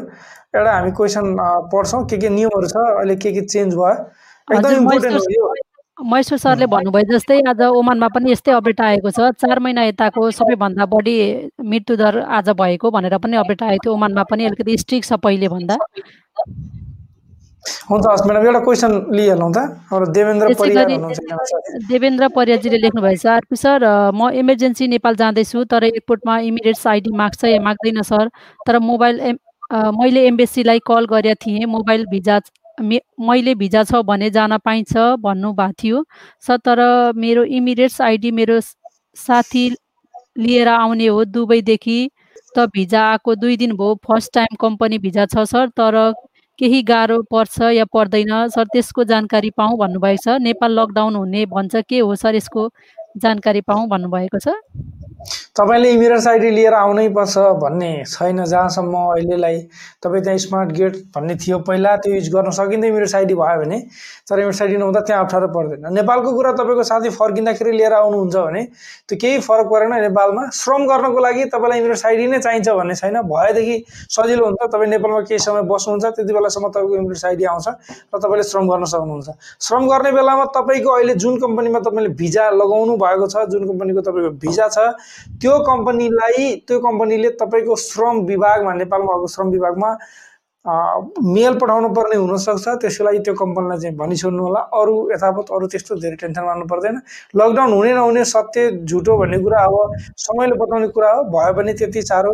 एउटा 0.56 0.72
हामी 0.72 0.92
क्वेसन 0.96 1.36
पढ्छौँ 1.74 2.06
के 2.10 2.18
के 2.18 2.30
नियमहरू 2.30 2.68
छ 2.68 2.78
अहिले 2.96 3.16
के 3.16 3.32
के 3.34 3.42
चेन्ज 3.44 3.76
भयो। 3.76 3.94
एकदम 4.48 4.72
इम्पोर्टेन्ट 4.72 5.16
हो 5.16 5.26
यो। 5.36 5.54
महेश्वर 5.98 6.38
सरले 6.38 6.66
भन्नुभयो 6.68 7.08
जस्तै 7.08 7.40
आज 7.48 7.62
ओमानमा 7.72 8.08
पनि 8.12 8.32
यस्तै 8.32 8.52
अपडेट 8.52 8.82
आएको 8.82 9.10
छ। 9.16 9.32
चार 9.40 9.60
महिना 9.64 9.84
यताको 9.86 10.32
सबैभन्दा 10.32 10.86
बढी 10.92 11.16
मृत्युदर 11.64 12.20
आज 12.36 12.50
भएको 12.52 12.92
भनेर 12.92 13.18
पनि 13.24 13.36
अपडेट 13.40 13.64
आएको 13.64 13.84
थियो। 13.84 13.94
ओमानमा 13.96 14.24
पनि 14.28 14.46
अलिकति 14.46 14.78
स्ट्रिक 14.78 15.06
छ 15.06 15.14
पहिले 15.24 15.48
भन्दा 15.48 15.78
हुन्छ 17.90 18.06
हस् 18.06 18.26
म्याडम 18.28 18.46
एउटा 18.46 18.60
क्वेसन 18.60 18.92
लिइहालौँ 19.16 19.52
त। 19.56 19.58
देवेन्द्र 20.12 20.46
देवेन्द्र 21.88 22.28
परियारजीले 22.36 22.78
लेख्नुभएछ 22.78 23.26
आरपी 23.26 23.56
सर 23.56 23.88
म 24.14 24.30
इमर्जेन्सी 24.36 24.88
नेपाल 24.88 25.16
जाँदैछु 25.16 25.64
तर 25.72 25.84
एयरपोर्टमा 25.90 26.38
इमिडिएट्स 26.52 26.86
आइडी 26.88 27.16
माग्छ 27.16 27.44
या 27.46 27.62
माग्दैन 27.64 28.02
सर। 28.04 28.28
तर 28.68 28.80
मोबाइल 28.84 29.38
मैले 29.72 30.28
एम्बेसीलाई 30.28 30.80
कल 30.86 31.06
गरेका 31.08 31.40
थिएँ 31.46 31.66
मोबाइल 31.66 32.06
भिजा 32.12 32.40
मैले 32.82 33.56
भिजा 33.56 33.84
छ 33.84 34.02
भने 34.06 34.30
जान 34.30 34.58
पाइन्छ 34.58 34.98
भन्नुभएको 35.24 35.74
थियो। 35.82 36.04
सर 36.44 36.58
तर 36.58 36.80
मेरो 37.16 37.44
इमिडिएट्स 37.44 38.02
आइडी 38.02 38.32
मेरो 38.32 38.60
साथी 39.18 39.70
लिएर 40.38 40.68
आउने 40.68 41.08
हो 41.08 41.24
दुबईदेखि। 41.26 42.00
त 42.58 42.66
भिजा 42.74 43.02
आएको 43.12 43.36
दुई 43.36 43.58
दिन 43.58 43.72
भयो 43.76 43.96
फर्स्ट 44.06 44.34
टाइम 44.34 44.56
कम्पनी 44.62 44.98
भिजा 45.00 45.26
छ 45.26 45.44
सर। 45.46 45.68
तर 45.78 46.14
केही 46.60 46.82
गाह्रो 46.84 47.22
पर्छ 47.32 47.62
या 47.76 47.86
पर्दैन 47.94 48.32
सर 48.50 48.66
त्यसको 48.74 49.04
जानकारी 49.04 49.50
पाऊँ 49.58 49.78
भन्नुभएको 49.78 50.22
छ। 50.24 50.38
नेपाल 50.42 50.80
लकडाउन 50.80 51.16
हुने 51.16 51.46
भन्छ 51.48 51.76
के 51.90 52.00
हो 52.00 52.16
सर 52.16 52.36
यसको 52.36 52.70
जानकारी 53.24 53.62
पाऊँ 53.62 53.88
भन्नुभएको 53.90 54.40
छ। 54.40 54.56
तपाईँले 55.56 55.90
इमिरेट्स 55.90 56.26
आइडी 56.28 56.50
लिएर 56.52 56.74
आउनै 56.74 57.08
पर्छ 57.16 57.38
भन्ने 57.64 57.92
छैन 58.04 58.44
जहाँसम्म 58.44 58.96
अहिलेलाई 59.12 59.60
तपाईँ 60.04 60.24
त्यहाँ 60.24 60.38
स्मार्ट 60.38 60.72
गेट 60.76 60.96
भन्ने 61.16 61.36
थियो 61.40 61.60
पहिला 61.64 61.96
त्यो 62.04 62.14
युज 62.14 62.28
गर्न 62.34 62.52
सकिँदैन 62.52 62.84
इमिरेट्स 62.92 63.16
आइडी 63.16 63.34
भयो 63.34 63.60
भने 63.64 63.80
तर 64.28 64.40
इमिरेट्स 64.40 64.62
आइडी 64.62 64.78
नहुँदा 64.78 65.00
त्यहाँ 65.08 65.24
अप्ठ्यारो 65.24 65.48
पर्दैन। 65.56 65.94
नेपालको 65.96 66.34
कुरा 66.36 66.52
तपाईँको 66.60 66.84
साथी 66.84 67.10
फर्किँदाखेरि 67.16 67.72
लिएर 67.72 67.94
आउनुहुन्छ 67.94 68.36
भने 68.36 68.64
त्यो 69.08 69.18
केही 69.22 69.40
फरक 69.48 69.68
परेन 69.72 69.94
नेपालमा। 70.02 70.44
श्रम 70.60 70.82
गर्नको 70.92 71.20
लागि 71.24 71.46
तपाईँलाई 71.56 71.80
इमिरेट्स 71.80 72.06
आइडी 72.06 72.28
नै 72.28 72.40
चाहिन्छ 72.44 72.70
भन्ने 72.76 72.96
छैन। 73.00 73.22
भएदेखि 73.24 73.76
सजिलो 74.12 74.46
हुन्छ। 74.46 74.60
तपाईँ 74.76 74.90
नेपालमा 74.92 75.22
केही 75.24 75.40
समय 75.40 75.64
बस्नुहुन्छ 75.72 76.06
त्यति 76.20 76.34
बेलासम्म 76.36 76.68
तपाईँको 76.68 76.96
इमिरेट्स 77.00 77.26
आइडी 77.32 77.44
आउँछ 77.56 77.68
र 78.12 78.20
तपाईँले 78.20 78.44
श्रम 78.52 78.68
गर्न 78.68 78.84
सक्नुहुन्छ। 78.92 79.30
श्रम 79.64 79.88
गर्ने 79.88 80.12
बेलामा 80.20 80.46
तपाईँको 80.52 80.92
अहिले 81.00 81.16
जुन 81.16 81.40
कम्पनीमा 81.40 81.80
तपाईँले 81.88 82.14
भिजा 82.20 82.50
लगाउनु 82.60 83.00
भएको 83.00 83.28
छ 83.32 83.48
जुन 83.56 83.68
कम्पनीको 83.72 84.02
तपाईँको 84.12 84.36
भिजा 84.44 84.68
छ 84.68 84.92
त्यो 85.46 85.58
कम्पनीलाई 85.62 86.46
त्यो 86.68 86.80
कम्पनीले 86.82 87.30
तपाईँको 87.38 87.76
श्रम 87.78 88.20
विभागमा 88.26 88.74
नेपालमा 88.74 89.14
भएको 89.14 89.28
श्रम 89.30 89.50
विभागमा 89.54 89.90
मेल 90.66 91.58
पठाउनु 91.62 91.90
पर्ने 91.94 92.16
हुनसक्छ। 92.18 92.68
त्यसको 92.82 93.04
लागि 93.06 93.20
त्यो 93.26 93.34
कम्पनीलाई 93.38 93.78
चाहिँ 93.80 93.96
भनिछोड्नु 93.98 94.44
होला। 94.44 94.60
अरू 94.74 94.94
यथावत 95.14 95.52
अरू 95.54 95.68
त्यस्तो 95.70 95.96
धेरै 96.02 96.16
टेन्सन 96.18 96.44
मान्नु 96.46 96.66
पर्दैन। 96.66 96.98
लकडाउन 97.38 97.74
हुने 97.74 97.94
नहुने 97.94 98.24
सत्य 98.26 98.82
झुटो 98.90 99.18
भन्ने 99.18 99.38
कुरा 99.46 99.60
अब 99.62 99.94
समयले 100.18 100.56
बताउने 100.58 100.88
कुरा 100.98 101.12
हो। 101.14 101.24
भयो 101.30 101.54
भने 101.54 101.74
त्यति 101.78 102.02
साह्रो 102.02 102.34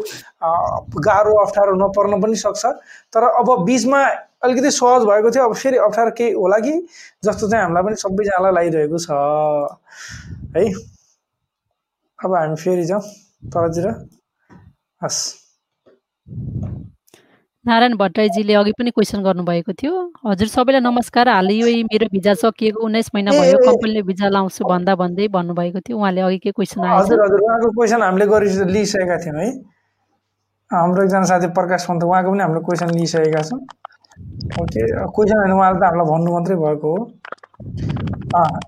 गाह्रो 1.04 1.34
अप्ठ्यारो 1.43 1.76
नपर्न 1.84 2.21
पनि 2.24 2.36
सक्छ। 2.39 2.65
तर 3.12 3.24
अब 3.28 3.47
बिचमा 3.67 4.02
अलिकति 4.47 4.71
सहज 4.71 5.04
भएको 5.12 5.32
थियो। 5.36 5.43
अब 5.43 5.54
फेरि 5.60 5.78
अप्ठ्यारो 5.84 6.12
केही 6.17 6.32
होला 6.39 6.58
कि? 6.63 6.74
जस्तो 7.28 7.50
चाहिँ 7.52 7.63
हामीलाई 7.63 7.84
पनि 7.84 7.95
सबैजनालाई 8.08 8.52
लागिरहेको 8.56 8.97
छ। 8.97 9.12
है? 10.56 10.63
अब 12.22 12.34
हामी 12.36 12.56
फेरि 12.56 12.84
जाउँ 12.86 13.02
तलतिर 13.50 13.88
हस् 15.02 15.22
नारायण 17.66 17.96
भट्टराईजीले 17.96 18.54
अघि 18.54 18.72
पनि 18.74 18.92
क्वेसन 18.92 19.24
गर्नुभएको 19.24 19.74
थियो 19.74 19.94
हजुर 20.24 20.48
सबैलाई 20.48 20.82
नमस्कार 20.82 21.30
हाल 21.30 21.50
यो 21.52 21.68
मेरो 21.84 22.08
भिजा 22.12 22.34
सकिएको 22.36 22.84
उन्नाइस 22.86 23.10
महिना 23.16 23.32
भयो 23.34 23.58
कम्पनीले 23.60 24.02
भिजा 24.04 24.30
लाउँछु 24.30 24.66
भन्दा 24.66 24.96
भन्दै 24.96 25.28
भन्नुभएको 25.32 25.80
थियो 25.82 25.98
उहाँले 25.98 26.22
अघि 26.22 26.38
के 26.40 26.52
क्वेसन 26.52 26.84
आएछ 26.84 27.02
हजुर 27.02 27.24
हजुर 27.26 27.42
उहाँको 27.42 27.72
क्वेसन 27.72 28.02
हामीले 28.02 28.26
गरि 28.28 28.54
लिइसकेका 28.70 29.18
थियौँ 29.18 29.38
है 29.38 29.50
हाम्रो 30.72 31.04
एकजना 31.04 31.24
साथी 31.32 31.48
प्रकाश 31.56 31.86
पन्त 31.86 32.04
उहाँको 32.04 32.32
पनि 32.32 32.44
हामीले 32.44 32.64
क्वेसन 32.64 32.94
लिइसकेका 32.96 33.42
छौँ 33.44 33.60
ओके 34.60 34.86
क्वेसन 35.10 35.38
होइन 35.38 35.52
उहाँले 35.54 35.80
त 35.80 35.84
हामीलाई 35.84 36.12
भन्नु 36.12 36.38
मात्रै 36.38 36.62
भएको 36.62 36.94
हो 36.94 37.02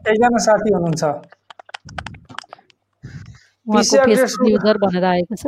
एकजना 0.08 0.44
साथी 0.46 0.74
हुनुहुन्छ 0.74 1.13
भनेर 3.67 5.04
आएको 5.06 5.36
छ। 5.36 5.45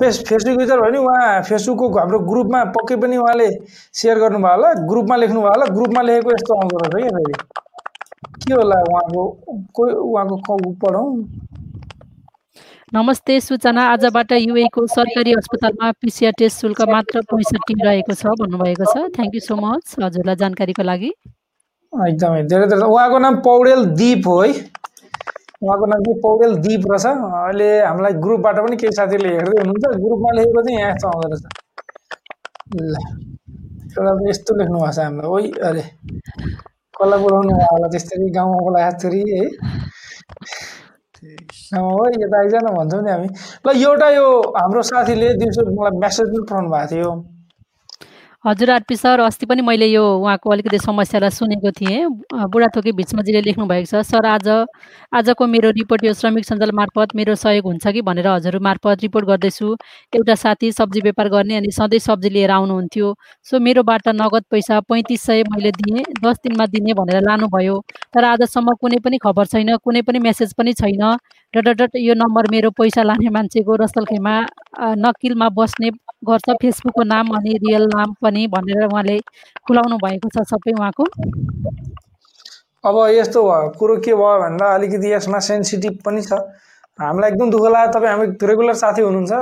फेस 0.00 0.16
फेसबुक 0.28 0.60
युजर 0.60 0.80
भयो 0.80 0.90
नि 0.92 0.98
उहाँ 0.98 1.42
फेसबुकको 1.48 1.98
हाम्रो 1.98 2.18
ग्रुपमा 2.28 2.60
पक्कै 2.76 2.96
पनि 2.96 3.16
उहाँले 3.16 3.48
सेयर 3.94 4.18
गर्नुभयो 4.18 4.52
होला 4.52 4.72
ग्रुपमा 4.90 5.16
लेख्नुभयो 5.16 5.48
होला 5.48 5.66
ग्रुपमा 5.76 6.02
लेखेको 6.02 6.30
यस्तो 6.32 6.52
आउँदो 6.54 6.76
रहेछ 6.84 6.92
क्या 7.02 7.16
फेरि। 7.16 7.34
के 8.46 8.54
होला 8.54 8.76
उहाँको 8.90 9.22
कोही 9.76 9.92
उहाँको 9.94 10.72
पढौँ। 10.82 11.08
नमस्ते 12.94 13.40
सूचना 13.40 13.82
आजबाट 13.92 14.32
युएको 14.32 14.86
सरकारी 14.86 15.32
अस्पतालमा 15.34 15.90
पिसिआर 16.02 16.32
टेस्ट 16.38 16.60
शुल्क 16.60 16.80
मात्र 16.90 17.20
पैँसठी 17.32 17.74
रहेको 17.84 18.14
छ 18.14 18.26
भन्नुभएको 18.40 18.84
छ। 18.92 18.94
थ्याङ्क 19.16 19.34
यू 19.34 19.40
सो 19.40 19.54
मच 19.56 19.94
हजुरलाई 20.02 20.36
जानकारीको 20.42 20.82
लागि। 20.82 21.10
एकदमै 21.92 22.42
धेरै 22.52 22.66
धेरै 22.70 22.86
उहाँको 22.86 23.18
नाम 23.18 23.34
पौडेल 23.44 23.84
दिप 24.00 24.26
हो 24.26 24.40
है। 24.40 24.50
उहाँको 25.62 25.86
नाम 25.90 26.00
चाहिँ 26.06 26.20
पौडेल 26.24 26.52
दिप 26.64 26.82
रहेछ 26.90 27.06
अहिले 27.06 27.68
हामीलाई 27.88 28.14
ग्रुपबाट 28.24 28.56
पनि 28.64 28.76
केही 28.80 28.92
साथीहरूले 28.98 29.30
हेर्दै 29.36 29.56
हुनुहुन्छ। 29.62 29.84
ग्रुपमा 30.04 30.30
लेखेको 30.36 30.60
चाहिँ 30.66 30.78
यहाँ 30.80 30.90
यस्तो 30.92 31.06
आउँदो 31.08 31.26
रहेछ। 31.32 31.44
ल 32.76 32.94
एउटा 33.96 34.12
यस्तो 34.30 34.52
लेख्नु 34.58 34.78
भएको 34.78 34.92
छ 34.92 34.98
हामीलाई। 35.06 35.28
ओइ 35.36 35.44
अरे 35.68 35.84
कसलाई 36.96 37.20
बोलाउनु 37.24 37.52
भयो 37.56 37.68
होला 37.72 37.88
त्यसरी? 37.94 38.26
गाउँमा 38.36 38.58
बोलाएको 38.66 38.98
छोरी 39.02 39.20
है। 39.32 39.44
गाउँमा 41.72 41.92
हो 41.96 42.04
यता 42.24 42.36
आइज 42.40 42.54
न 42.54 42.68
भन्छौँ 42.76 43.02
नि 43.06 43.10
हामी। 43.10 43.28
ल 43.64 43.68
एउटा 43.80 44.08
यो 44.18 44.26
हाम्रो 44.60 44.82
साथीले 44.90 45.28
दिउँसो 45.40 45.60
मलाई 45.72 45.94
मेसेज 46.04 46.26
पनि 46.28 46.44
पठाउनु 46.44 46.68
भएको 46.74 46.88
थियो। 46.92 47.10
हजुर 48.46 48.70
आरपी 48.70 48.96
सर 48.96 49.20
अस्ति 49.20 49.46
पनि 49.46 49.62
मैले 49.62 49.86
यो 49.86 50.02
उहाँको 50.18 50.50
अलिकति 50.50 50.78
समस्यालाई 50.78 51.30
सुनेको 51.30 51.70
थिएँ। 51.74 52.06
बुढाथोकी 52.46 52.92
भिचमाजीले 52.94 53.40
लेख्नु 53.42 53.66
भएको 53.66 53.86
छ 53.90 54.02
सर 54.06 54.26
आज 54.26 54.48
आजको 55.10 55.46
मेरो 55.50 55.70
रिपोर्ट 55.74 56.04
यो 56.04 56.12
श्रमिक 56.14 56.44
सञ्जाल 56.46 56.70
मार्फत 56.70 57.14
मेरो 57.16 57.34
सहयोग 57.34 57.66
हुन्छ 57.66 57.86
कि? 57.88 58.02
भनेर 58.06 58.26
हजुर 58.28 58.58
मार्फत 58.62 59.02
रिपोर्ट 59.02 59.26
गर्दैछु। 59.26 59.74
एउटा 60.14 60.34
साथी 60.38 60.70
सब्जी 60.72 61.00
व्यापार 61.02 61.28
गर्ने 61.28 61.56
अनि 61.56 61.70
सधैँ 61.74 61.98
सब्जी 61.98 62.30
लिएर 62.30 62.50
आउनुहुन्थ्यो। 62.50 63.14
सो 63.42 63.58
मेरोबाट 63.58 64.08
नगद 64.14 64.44
पैसा 64.50 64.80
पैँतिस 64.86 65.22
सय 65.26 65.42
मैले 65.50 65.70
दिएँ 65.82 66.04
दस 66.22 66.36
दिनमा 66.46 66.66
दिने 66.70 66.94
भनेर 66.94 67.22
लानुभयो। 67.26 67.80
तर 68.14 68.24
आजसम्म 68.24 68.74
कुनै 68.80 68.98
पनि 69.02 69.18
खबर 69.26 69.46
छैन 69.46 69.76
कुनै 69.82 70.02
पनि 70.06 70.18
मेसेज 70.22 70.54
पनि 70.54 70.72
छैन। 70.72 71.02
डट 71.56 71.96
यो 71.96 72.14
नम्बर 72.14 72.46
मेरो 72.50 72.70
पैसा 72.76 73.02
लाने 73.02 73.30
मान्छेको 73.30 73.74
रसलखेमा 73.82 74.34
नकिलमा 75.00 75.48
बस्ने 75.58 75.90
गर्छ। 76.28 76.48
फेसबुकको 76.62 77.02
नाम 77.02 77.26
अनि 77.36 77.52
रियल 77.64 77.84
नाम 77.94 78.12
पनि 78.22 78.46
भनेर 78.54 78.84
उहाँले 78.86 79.18
खुलाउनु 79.66 79.96
भएको 80.04 80.28
छ 80.28 80.44
सबै 80.52 80.72
उहाँको। 80.78 81.04
अब 82.84 82.96
यस्तो 83.10 83.42
भयो 83.42 83.68
कुरो 83.78 83.96
के 84.04 84.14
भयो 84.14 84.38
भन्दा 84.40 84.66
अलिकति 84.74 85.12
यसमा 85.12 85.38
सेन्सिटिभ 85.48 85.98
पनि 86.04 86.22
छ। 86.22 86.32
हामीलाई 86.98 87.30
एकदम 87.30 87.50
दुःख 87.50 87.64
लाग्यो। 87.72 87.92
तपाईँ 87.92 88.12
हामी 88.12 88.26
रेगुलर 88.46 88.74
साथी 88.82 89.02
हुनुहुन्छ। 89.02 89.32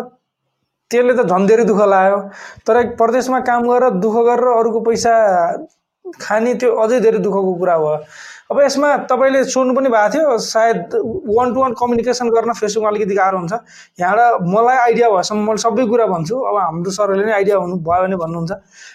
त्यसले 0.91 1.13
त 1.15 1.27
झन् 1.27 1.47
धेरै 1.49 1.65
दुःख 1.65 1.81
लाग्यो 1.89 2.19
तर 2.67 2.77
प्रदेशमा 3.01 3.39
काम 3.49 3.63
गरेर 3.69 3.99
दुःख 4.05 4.17
गरेर 4.29 4.49
अरूको 4.59 4.81
पैसा 4.87 5.13
खाने 6.21 6.55
त्यो 6.61 6.71
अझै 6.83 7.01
धेरै 7.01 7.19
दुःखको 7.25 7.53
कुरा 7.59 7.77
भयो। 7.79 7.97
अब 8.51 8.61
यसमा 8.61 8.89
तपाईँले 9.09 9.45
सोध्नु 9.49 9.75
पनि 9.75 9.89
भएको 9.89 10.13
थियो 10.13 10.37
सायद 10.39 10.95
वान 11.27 11.55
टु 11.55 11.61
वान 11.61 11.73
कम्युनिकेसन 11.81 12.29
गर्न 12.29 12.53
फेसबुकमा 12.53 12.89
अलिकति 12.89 13.15
गाह्रो 13.15 13.39
हुन्छ। 13.39 13.53
यहाँबाट 14.01 14.43
मलाई 14.55 14.77
आइडिया 14.77 15.09
भएसम्म 15.11 15.41
मैले 15.49 15.61
सबै 15.65 15.87
कुरा 15.89 16.07
भन्छु। 16.07 16.37
अब 16.37 16.57
हाम्रो 16.57 16.91
सरहरूले 16.93 17.25
नै 17.25 17.33
आइडिया 17.33 17.57
हुनु 17.57 17.77
भयो 17.81 18.03
भने 18.05 18.17
भन्नुहुन्छ। 18.21 18.53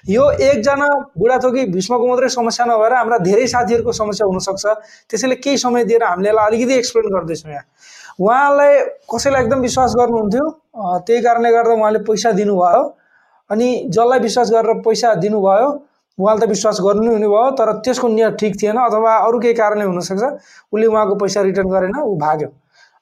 यो 0.10 0.24
एकजना 0.54 0.88
बुढाथोकी 1.18 1.66
भीष्मको 1.74 2.08
मात्रै 2.08 2.30
समस्या 2.30 2.66
नभएर 2.70 2.94
हाम्रा 2.94 3.18
धेरै 3.26 3.48
साथीहरूको 3.50 3.92
समस्या 3.92 4.28
हुनसक्छ। 4.30 4.66
त्यसैले 5.10 5.36
केही 5.42 5.58
समय 5.58 5.84
दिएर 5.90 6.04
हामीले 6.04 6.30
यसलाई 6.30 6.46
अलिकति 6.48 6.74
एक्सप्लेन 6.78 7.10
गर्दैछौँ 7.18 7.52
यहाँ। 7.52 7.66
उहाँलाई 8.22 8.80
कसैलाई 9.10 9.42
एकदम 9.44 9.60
विश्वास 9.62 9.94
गर्नुहुन्थ्यो। 9.98 10.46
त्यही 11.08 11.22
कारणले 11.26 11.52
गर्दा 11.52 11.74
उहाँले 11.74 12.00
पैसा 12.06 12.32
दिनुभयो। 12.38 12.84
अनि 13.50 13.68
जसलाई 13.90 14.20
विश्वास 14.20 14.52
गरेर 14.52 14.82
पैसा 14.86 15.14
दिनुभयो 15.26 15.70
उहाँले 16.20 16.46
त 16.46 16.50
विश्वास 16.50 16.78
गर्नु 16.84 17.02
नै 17.02 17.12
हुने 17.16 17.28
भयो 17.28 17.50
तर 17.56 17.72
त्यसको 17.80 18.08
नियत 18.08 18.36
ठिक 18.40 18.54
थिएन 18.62 18.78
अथवा 18.78 19.16
अरू 19.28 19.40
केही 19.40 19.54
कारणले 19.56 19.86
हुनसक्छ। 19.88 20.24
उसले 20.74 20.86
उहाँको 20.86 21.16
पैसा 21.16 21.42
रिटर्न 21.42 21.70
गरेन 21.70 21.96
ऊ 22.04 22.16
भाग्यो। 22.20 22.50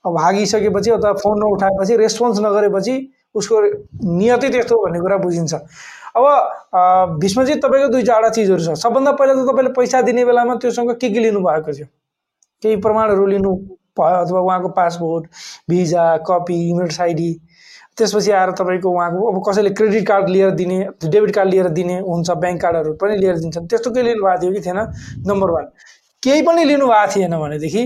अब 0.06 0.13
भागिसकेपछि 0.13 0.91
अथवा 0.91 1.13
फोन 1.21 1.39
नउठाएपछि 1.39 1.95
रेस्पोन्स 1.97 2.39
नगरेपछि 2.45 2.95
उसको 3.36 3.56
नियतै 4.17 4.49
त्यस्तो 4.49 4.75
भन्ने 4.86 4.99
कुरा 5.01 5.17
बुझिन्छ। 5.17 5.53
अब 6.17 7.19
भीष्मजी 7.21 7.56
तपाईँको 7.62 7.88
दुई 7.93 8.03
चारवटा 8.03 8.30
चिजहरू 8.30 8.63
छ। 8.63 8.77
सबभन्दा 8.82 9.12
पहिला 9.17 9.34
त 9.34 9.45
तपाईँले 9.49 9.71
पैसा 9.73 10.01
दिने 10.01 10.25
बेलामा 10.25 10.56
त्योसँग 10.62 10.91
के 11.01 11.10
के 11.10 11.19
लिनुभएको 11.19 11.73
थियो? 11.73 11.88
केही 12.63 12.75
प्रमाणहरू 12.82 13.25
लिनु 13.25 13.51
भयो 13.97 14.17
अथवा 14.23 14.39
उहाँको 14.39 14.69
passport 14.77 15.25
visa 15.69 16.06
copy 16.25 16.58
emails 16.69 16.99
ID? 17.01 17.32
त्यसपछि 17.97 18.31
आएर 18.31 18.51
तपाईँको 18.53 18.89
उहाँको 18.89 19.19
अब 19.31 19.41
कसैले 19.47 19.69
क्रेडिट 19.73 20.07
कार्ड 20.07 20.29
लिएर 20.29 20.51
दिने 20.51 20.77
डेबिट 21.05 21.33
कार्ड 21.36 21.49
लिएर 21.49 21.67
दिने 21.77 21.99
हुन्छ 21.99 22.29
ब्याङ्क 22.31 22.62
कार्डहरू 22.62 22.93
पनि 23.01 23.17
लिएर 23.17 23.38
दिन्छन्। 23.38 23.67
त्यस्तो 23.67 23.91
केही 23.91 24.05
लिनुभएको 24.07 24.41
थियो 24.41 24.51
कि 24.53 24.62
थिएन? 24.62 24.79
नम्बर 25.27 25.49
वान 25.51 25.65
केही 26.23 26.41
पनि 26.41 26.63
लिनुभएको 26.65 27.12
थिएन 27.15 27.38
भनेदेखि 27.39 27.83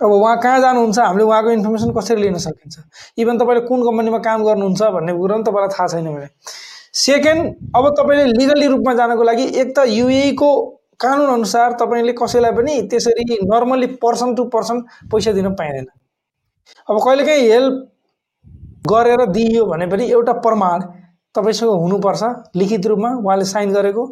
अब 0.00 0.10
उहाँ 0.12 0.36
कहाँ 0.40 0.60
जानुहुन्छ? 0.60 0.98
हामीले 0.98 1.24
उहाँको 1.24 1.50
इन्फर्मेसन 1.50 1.90
कसरी 1.96 2.22
लिन 2.22 2.36
सकिन्छ? 2.38 2.78
इभन 3.18 3.38
तपाईँले 3.38 3.66
कुन 3.66 3.82
कम्पनीमा 3.82 4.18
काम 4.20 4.44
गर्नुहुन्छ 4.44 4.82
भन्ने 4.94 5.12
कुरा 5.12 5.34
पनि 5.34 5.44
तपाईँलाई 5.44 5.68
थाहा 5.74 5.86
छैन 5.88 6.06
भने। 6.14 6.28
सेकेन्ड 6.94 7.74
अब 7.76 7.88
तपाईँले 7.98 8.24
लिगली 8.32 8.66
रूपमा 8.66 8.94
जानको 8.94 9.22
लागि 9.22 9.44
एक 9.60 9.74
त 9.78 9.86
युएको 9.88 10.50
कानुन 11.00 11.32
अनुसार 11.32 11.72
तपाईँले 11.80 12.12
कसैलाई 12.12 12.52
पनि 12.52 12.80
त्यसरी 12.90 13.38
नर्मल्ली 13.44 13.86
पर्सन 14.04 14.34
टु 14.34 14.44
पर्सन 14.52 14.80
पैसा 15.12 15.32
दिन 15.32 15.48
पाइँदैन। 15.54 15.86
अब 16.88 17.00
कहिलेकाहीँ 17.04 17.50
हेल्प 17.50 17.74
गरेर 18.90 19.24
दिइयो 19.32 19.64
भने 19.66 19.86
पनि 19.86 20.04
एउटा 20.10 20.32
प्रमाण 20.44 20.82
तपाईँसँग 21.34 21.70
हुनुपर्छ 21.80 22.22
लिखित 22.56 22.86
रूपमा 22.86 23.10
उहाँले 23.16 23.44
साइन 23.44 23.72
गरेको। 23.72 24.04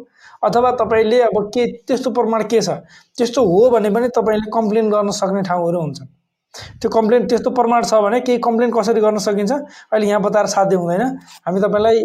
अथवा 0.43 0.71
तपाईँले 0.81 1.21
अब 1.21 1.37
के 1.53 1.65
त्यस्तो 1.87 2.11
प्रमाण 2.11 2.43
के 2.49 2.61
छ? 2.61 2.69
त्यस्तो 3.17 3.45
हो 3.45 3.69
भने 3.71 3.89
पनि 3.89 4.07
तपाईँले 4.15 4.51
कम्प्लेन 4.53 4.89
गर्न 4.89 5.09
सक्ने 5.11 5.41
ठाउँहरू 5.43 5.79
हुन्छ 5.81 5.99
त्यो 6.81 6.89
कम्प्लेन 6.89 7.27
त्यस्तो 7.27 7.49
प्रमाण 7.51 7.83
छ 7.83 7.93
भने 8.03 8.19
केही 8.21 8.39
कम्प्लेन 8.39 8.71
कसरी 8.71 9.01
गर्न 9.01 9.17
सकिन्छ? 9.19 9.51
अहिले 9.51 10.07
यहाँ 10.07 10.21
बताएर 10.21 10.45
साध्य 10.47 10.75
हुँदैन। 10.75 11.01
हामी 11.45 11.59
तपाईँलाई 11.61 12.03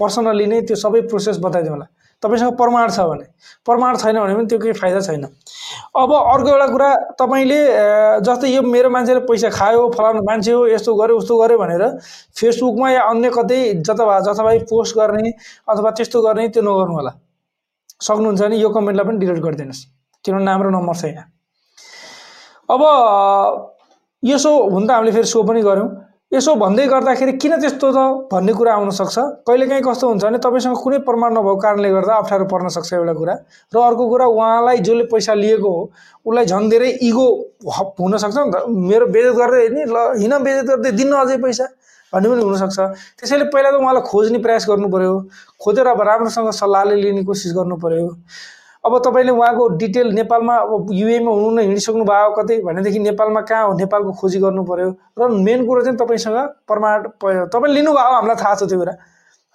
पर्सनल्ली 0.00 0.46
नै 0.46 0.60
त्यो 0.64 0.76
सबै 0.76 1.00
प्रोसेस 1.06 1.38
बताइदिउँ 1.38 1.74
होला। 1.74 1.86
तपाईँसँग 2.22 2.56
प्रमाण 2.58 2.90
छ 2.90 3.00
भने 3.10 3.26
प्रमाण 3.66 3.96
छैन 3.96 4.18
भने 4.18 4.34
पनि 4.34 4.46
त्यो 4.46 4.58
केही 4.58 4.72
फाइदा 4.74 5.00
छैन। 5.00 5.24
अब 5.24 6.12
अर्को 6.12 6.48
एउटा 6.50 6.66
कुरा 6.66 6.90
तपाईँले 7.20 7.60
जस्तै 8.26 8.48
यो 8.48 8.62
मेरो 8.62 8.90
मान्छेले 8.90 9.20
पैसा 9.28 9.50
खायो 9.54 9.88
फलानु 9.94 10.22
मान्छे 10.26 10.52
हो 10.52 10.66
यस्तो 10.66 10.94
गर्यो 10.94 11.16
उस्तो 11.16 11.34
गर्यो 11.38 11.58
भनेर 11.58 11.84
फेसबुकमा 12.34 12.90
या 12.90 13.02
अन्य 13.10 13.30
कतै 13.30 13.60
जता 13.86 14.18
जताभाइ 14.26 14.58
पोस्ट 14.70 14.96
गर्ने 14.98 15.30
अथवा 15.68 15.90
त्यस्तो 15.94 16.22
गर्ने 16.22 16.48
त्यो 16.48 16.62
नगर्नु 16.62 16.94
होला। 16.98 17.12
सक्नुहुन्छ 18.02 18.40
भने 18.42 18.56
यो 18.56 18.68
कमेन्टलाई 18.70 19.06
पनि 19.06 19.18
डिलिट 19.18 19.38
गरिदिनुहोस्। 19.42 19.82
किनभने 20.24 20.44
नाम 20.44 20.62
र 20.62 20.70
नम्बर 20.74 20.96
छैन। 20.96 21.18
अब 22.68 22.82
यसो 24.22 24.50
हुन 24.70 24.86
त 24.86 24.90
हामीले 24.90 25.12
फेरि 25.12 25.26
सो 25.26 25.42
पनि 25.42 25.62
गऱ्यौँ। 25.62 25.88
यसो 26.32 26.54
भन्दै 26.60 26.84
गर्दाखेरि 26.86 27.32
किन 27.40 27.52
त्यस्तो 27.56 27.88
त 27.88 28.28
भन्ने 28.28 28.52
कुरा 28.52 28.72
आउनसक्छ 28.78 29.16
कहिलेकाहीँ 29.48 29.82
कस्तो 29.84 30.08
हुन्छ 30.08 30.24
भने 30.24 30.38
तपाईँसँग 30.44 30.76
कुनै 30.76 30.98
प्रमाण 31.08 31.32
नभएको 31.32 31.56
कारणले 31.56 31.90
गर्दा 31.90 32.14
अप्ठ्यारो 32.20 32.44
पर्न 32.52 32.68
सक्छ 32.68 32.92
एउटा 33.00 33.14
कुरा। 33.16 33.34
र 33.72 33.76
अर्को 33.80 34.04
कुरा 34.12 34.26
उहाँलाई 34.36 34.78
जसले 34.84 35.04
पैसा 35.08 35.34
लिएको 35.40 35.70
हो 35.72 35.82
उसलाई 36.28 36.44
झन् 36.44 36.68
धेरै 36.68 36.90
इगो 37.08 37.26
हुनसक्छ 37.64 38.36
नि 38.36 38.50
त। 38.52 38.56
मेरो 38.68 39.06
बेजत 39.08 39.34
गर्दै 39.40 39.68
नि 39.72 39.82
ल 39.88 39.96
हिँड 40.20 40.34
बेजत 40.44 40.66
गर्दै 40.68 40.90
दिन्न 41.00 41.12
अझै 41.16 41.36
पैसा 41.40 41.66
भन्ने 42.12 42.28
पनि 42.28 42.42
हुनसक्छ। 42.44 42.78
त्यसैले 43.16 43.44
पहिला 43.48 43.70
त 43.72 43.80
उहाँलाई 43.80 44.04
खोज्ने 44.12 44.38
प्रयास 44.44 44.68
गर्नु 44.68 44.88
पऱ्यो 44.92 45.14
खोजेर 45.64 45.86
अब 45.96 46.00
राम्रोसँग 46.12 46.50
सल्लाहले 46.60 46.94
लिने 47.08 47.24
कोसिस 47.24 47.56
गर्नु 47.56 47.76
पऱ्यो 47.80 48.04
अब 48.84 48.98
तपाईँले 49.04 49.32
उहाँको 49.32 49.68
डिटेल 49.76 50.08
नेपालमा 50.14 50.54
अब 50.56 50.86
युएमा 50.92 51.30
हुनु 51.30 51.50
नै 51.50 51.62
हिँडिसक्नु 51.62 52.04
भयो 52.04 52.30
कतै 52.36 52.60
भनेदेखि 52.62 52.98
नेपालमा 52.98 53.40
कहाँ 53.42 53.66
हो 53.66 53.72
नेपालको 53.78 54.12
खोजी 54.20 54.38
गर्नु 54.38 54.62
पऱ्यो 54.64 54.88
र 55.18 55.28
मेन 55.46 55.66
कुरो 55.66 55.82
चाहिँ 55.82 55.98
तपाईँसँग 55.98 56.38
प्रमाण 56.66 57.08
तपाईँले 57.22 57.74
लिनुभयो 57.74 58.12
हामीलाई 58.14 58.36
थाहा 58.36 58.54
छ 58.54 58.68
त्यो 58.70 58.78
कुरा। 58.78 58.94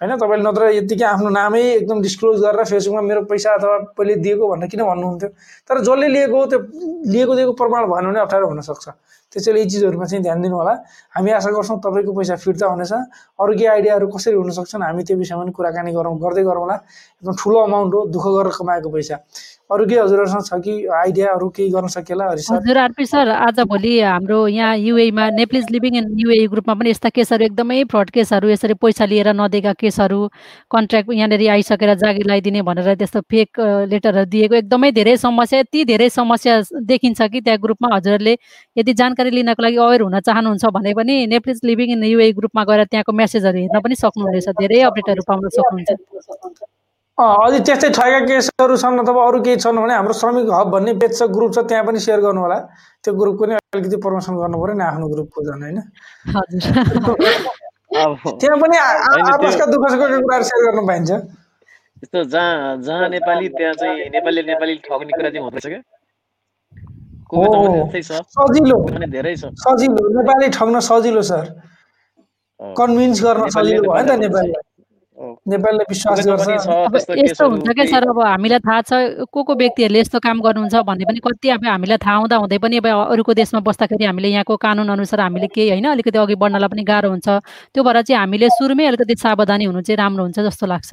होइन 0.03 0.19
तपाईँले 0.19 0.43
नत्र 0.43 0.63
यत्तिकै 0.83 1.05
आफ्नो 1.15 1.29
नामै 1.31 1.63
एकदम 1.79 2.01
डिस्क्लोज 2.03 2.35
गरेर 2.43 2.63
फेसबुकमा 2.67 3.01
मेरो 3.07 3.21
पैसा 3.23 3.49
अथवा 3.55 3.95
पहिले 3.95 4.15
दिएको 4.19 4.43
भनेर 4.51 4.67
किन 4.67 4.83
भन्नुहुन्थ्यो? 4.83 5.29
तर 5.63 5.79
जसले 5.79 6.07
लिएको 6.11 6.39
त्यो 6.51 6.59
लिएको 7.07 7.33
दिएको 7.39 7.53
प्रमाण 7.55 7.87
भएन 7.87 8.05
भने 8.11 8.19
अप्ठ्यारो 8.19 8.47
हुनसक्छ। 8.51 8.85
त्यसैले 9.31 9.59
यी 9.63 9.69
चिजहरूमा 9.71 10.05
चाहिँ 10.05 10.23
ध्यान 10.23 10.41
दिनु 10.43 10.55
होला। 10.59 10.73
हामी 11.15 11.31
आशा 11.39 11.49
गर्छौँ 11.55 11.79
तपाईँको 11.79 12.11
पैसा 12.19 12.35
फिर्ता 12.35 12.65
हुनेछ। 12.67 12.91
अरू 13.39 13.51
केही 13.55 13.65
आइडियाहरू 13.65 14.07
कसरी 14.11 14.35
हुनसक्छन् 14.43 14.83
हामी 14.83 15.03
त्यो 15.07 15.15
विषयमा 15.23 15.41
पनि 15.41 15.51
कुराकानी 15.55 15.91
गरौँ 15.95 16.15
गर्दै 16.19 16.43
गरौँला 16.51 16.75
एकदम 17.23 17.33
ठुलो 17.39 17.57
अमाउन्ट 17.63 17.93
हो 17.95 17.99
दुःख 18.13 18.25
गरेर 18.27 18.53
कमाएको 18.59 18.89
पैसा। 18.91 19.15
अरू 19.69 19.85
केही 19.85 19.99
हजुरहरूसँग 19.99 20.43
छ 20.45 20.57
कि 20.63 20.73
आइडिया 20.95 21.27
अरू 21.33 21.47
केही 21.49 21.69
गर्न 21.71 21.87
सकिएला 21.87 22.25
सर? 22.35 22.55
हजुर 22.55 22.77
आरपी 22.77 23.05
सर 23.05 23.29
आज 23.29 23.59
भोलि 23.69 23.99
हाम्रो 23.99 24.47
यहाँ 24.47 24.77
युएमा 24.77 25.29
नेप्लिज 25.29 25.65
लिभिङ 25.71 25.95
इन 25.97 26.07
युए 26.19 26.37
ग्रुपमा 26.47 26.73
पनि 26.73 26.89
यस्ता 26.89 27.09
केसहरू 27.09 27.45
एकदमै 27.45 27.83
फ्रड 27.91 28.09
केसहरू 28.17 28.49
यसरी 28.49 28.73
पैसा 28.83 29.05
लिएर 29.05 29.27
नदिएका 29.33 29.73
केसहरू 29.79 30.19
कन्ट्र्याक्ट 30.71 31.11
यहाँनिर 31.13 31.47
आइसकेर 31.49 31.93
जागिर 32.03 32.25
लगाइदिने 32.25 32.61
भनेर 32.61 32.93
त्यस्तो 32.95 33.21
फेक 33.31 33.59
लेटरहरू 33.89 34.25
दिएको 34.35 34.55
एकदमै 34.55 34.91
धेरै 34.99 35.15
समस्या 35.17 35.59
यति 35.59 35.85
धेरै 35.85 36.09
समस्या 36.09 36.59
देखिन्छ 36.83 37.21
कि 37.23 37.41
त्यहाँ 37.41 37.59
ग्रुपमा 37.65 37.95
हजुरहरूले 37.95 38.37
यदि 38.77 38.93
जानकारी 39.01 39.29
लिनको 39.31 39.63
लागि 39.63 39.77
अवेर 39.87 40.01
हुन 40.01 40.19
चाहनुहुन्छ 40.19 40.65
भने 40.77 40.93
पनि 40.93 41.15
नेप्लिज 41.33 41.59
लिभिङ 41.63 41.97
इन 41.97 42.03
युए 42.03 42.31
ग्रुपमा 42.33 42.63
गएर 42.69 42.83
त्यहाँको 42.85 43.11
मेसेजहरू 43.23 43.57
हेर्न 43.59 43.81
पनि 43.81 43.95
सक्नुहुनेछ 43.95 44.49
धेरै 44.61 44.81
अपडेटहरू 44.91 45.23
पाउन 45.27 45.49
सक्नुहुन्छ। 45.49 46.72
अँ, 47.13 47.35
अझै 47.45 47.59
त्यस्तै 47.61 47.89
ठगेका 47.93 48.19
केसहरू 48.25 48.75
छन् 48.81 48.97
अथवा 49.05 49.21
अरू 49.29 49.39
केही 49.45 49.57
छन् 49.61 49.77
भने 49.77 49.93
हाम्रो 49.93 50.13
श्रमिक 50.17 50.47
हब 50.49 50.67
भन्ने 50.73 50.93
पेज 50.97 51.11
छ 51.13 51.21
ग्रुप 51.29 51.51
छ 51.53 51.59
त्यहाँ 51.69 51.85
पनि 51.85 51.99
सेयर 52.01 52.19
गर्नु 52.25 52.41
होला। 52.41 52.57
त्यो 53.05 53.13
ग्रुप 53.13 53.35
पनि 53.41 53.53
अलिकति 53.53 53.97
प्रमोसन 54.01 54.33
गर्नु 54.41 54.57
पऱ्यो 54.61 54.73
नि 54.73 54.83
आफ्नो 54.83 55.05
ग्रुपको 55.13 55.39
झन् 55.45 55.61
होइन? 55.61 55.77
त्यहाँ 58.41 58.57
पनि 58.63 58.75
आपसका 59.29 59.65
दुःख 59.73 59.83
सुखका 59.93 60.07
कुराहरू 60.25 60.45
सेयर 60.49 60.61
गर्न 60.65 60.81
पाइन्छ। 60.89 61.11
यस्तो 62.01 62.19
जहाँ 62.33 62.81
जहाँ 62.81 63.09
नेपाली 63.13 63.47
त्यहाँ 63.61 63.73
चाहिँ 63.77 64.09
नेपालीले 64.09 64.41
नेपाली 64.49 64.73
ठग्ने 64.89 65.11
कुरा 65.13 65.29
चाहिँ 65.29 65.43
हुँदैछ 65.45 65.67
क्या? 65.69 65.81
सजिलो। 68.33 68.77
पनि 68.89 69.07
धेरै 69.13 69.35
छ। 69.37 69.53
सजिलो। 69.61 70.01
नेपाली 70.17 70.47
ठग्न 70.57 70.75
सजिलो 70.89 71.21
सर। 71.29 71.45
कन्भिन्स 72.59 73.17
गर्न 73.23 73.41
सजिलो 73.53 73.81
भयो 73.85 74.01
नि 74.01 74.09
त 74.09 74.11
नेपाली 74.17 74.25
नेपालीलाई। 74.25 74.72
नेपालीले 75.45 75.83
विश्वास 75.89 76.19
गर्छ। 76.27 76.47
यस्तो 77.19 77.47
हुन्छ 77.49 77.67
क्या 77.75 77.85
सर 77.85 78.07
अब 78.09 78.19
हामीलाई 78.21 78.59
थाहा 78.63 78.81
छ 78.81 79.27
को 79.27 79.43
को 79.43 79.53
व्यक्तिहरूले 79.55 79.99
यस्तो 79.99 80.19
काम 80.23 80.39
गर्नुहुन्छ 80.39 80.75
भन्ने 80.87 81.05
पनि 81.05 81.19
कति 81.19 81.49
अब 81.55 81.65
हामीलाई 81.67 81.97
थाहा 81.99 82.15
हुँदा 82.17 82.35
हुँदै 82.43 82.57
पनि 82.63 82.77
अब 82.79 82.87
अरूको 83.11 83.33
देशमा 83.35 83.59
बस्दाखेरि 83.59 84.05
हामीले 84.05 84.29
यहाँको 84.29 84.55
कानुन 84.55 84.89
अनुसार 84.95 85.19
हामीले 85.19 85.47
केही 85.51 85.69
होइन 85.75 85.87
अलिकति 85.91 86.17
अघि 86.17 86.35
बढ्नलाई 86.39 86.69
पनि 86.71 86.83
गाह्रो 86.87 87.09
हुन्छ। 87.09 87.27
त्यो 87.75 87.83
भएर 87.83 88.01
चाहिँ 88.07 88.19
हामीले 88.19 88.49
सुरुमै 88.55 88.85
अलिकति 88.87 89.15
सावधानी 89.19 89.65
हुनु 89.67 89.81
चाहिँ 89.83 89.97
राम्रो 89.99 90.23
हुन्छ 90.23 90.39
जस्तो 90.47 90.65
लाग्छ। 90.67 90.91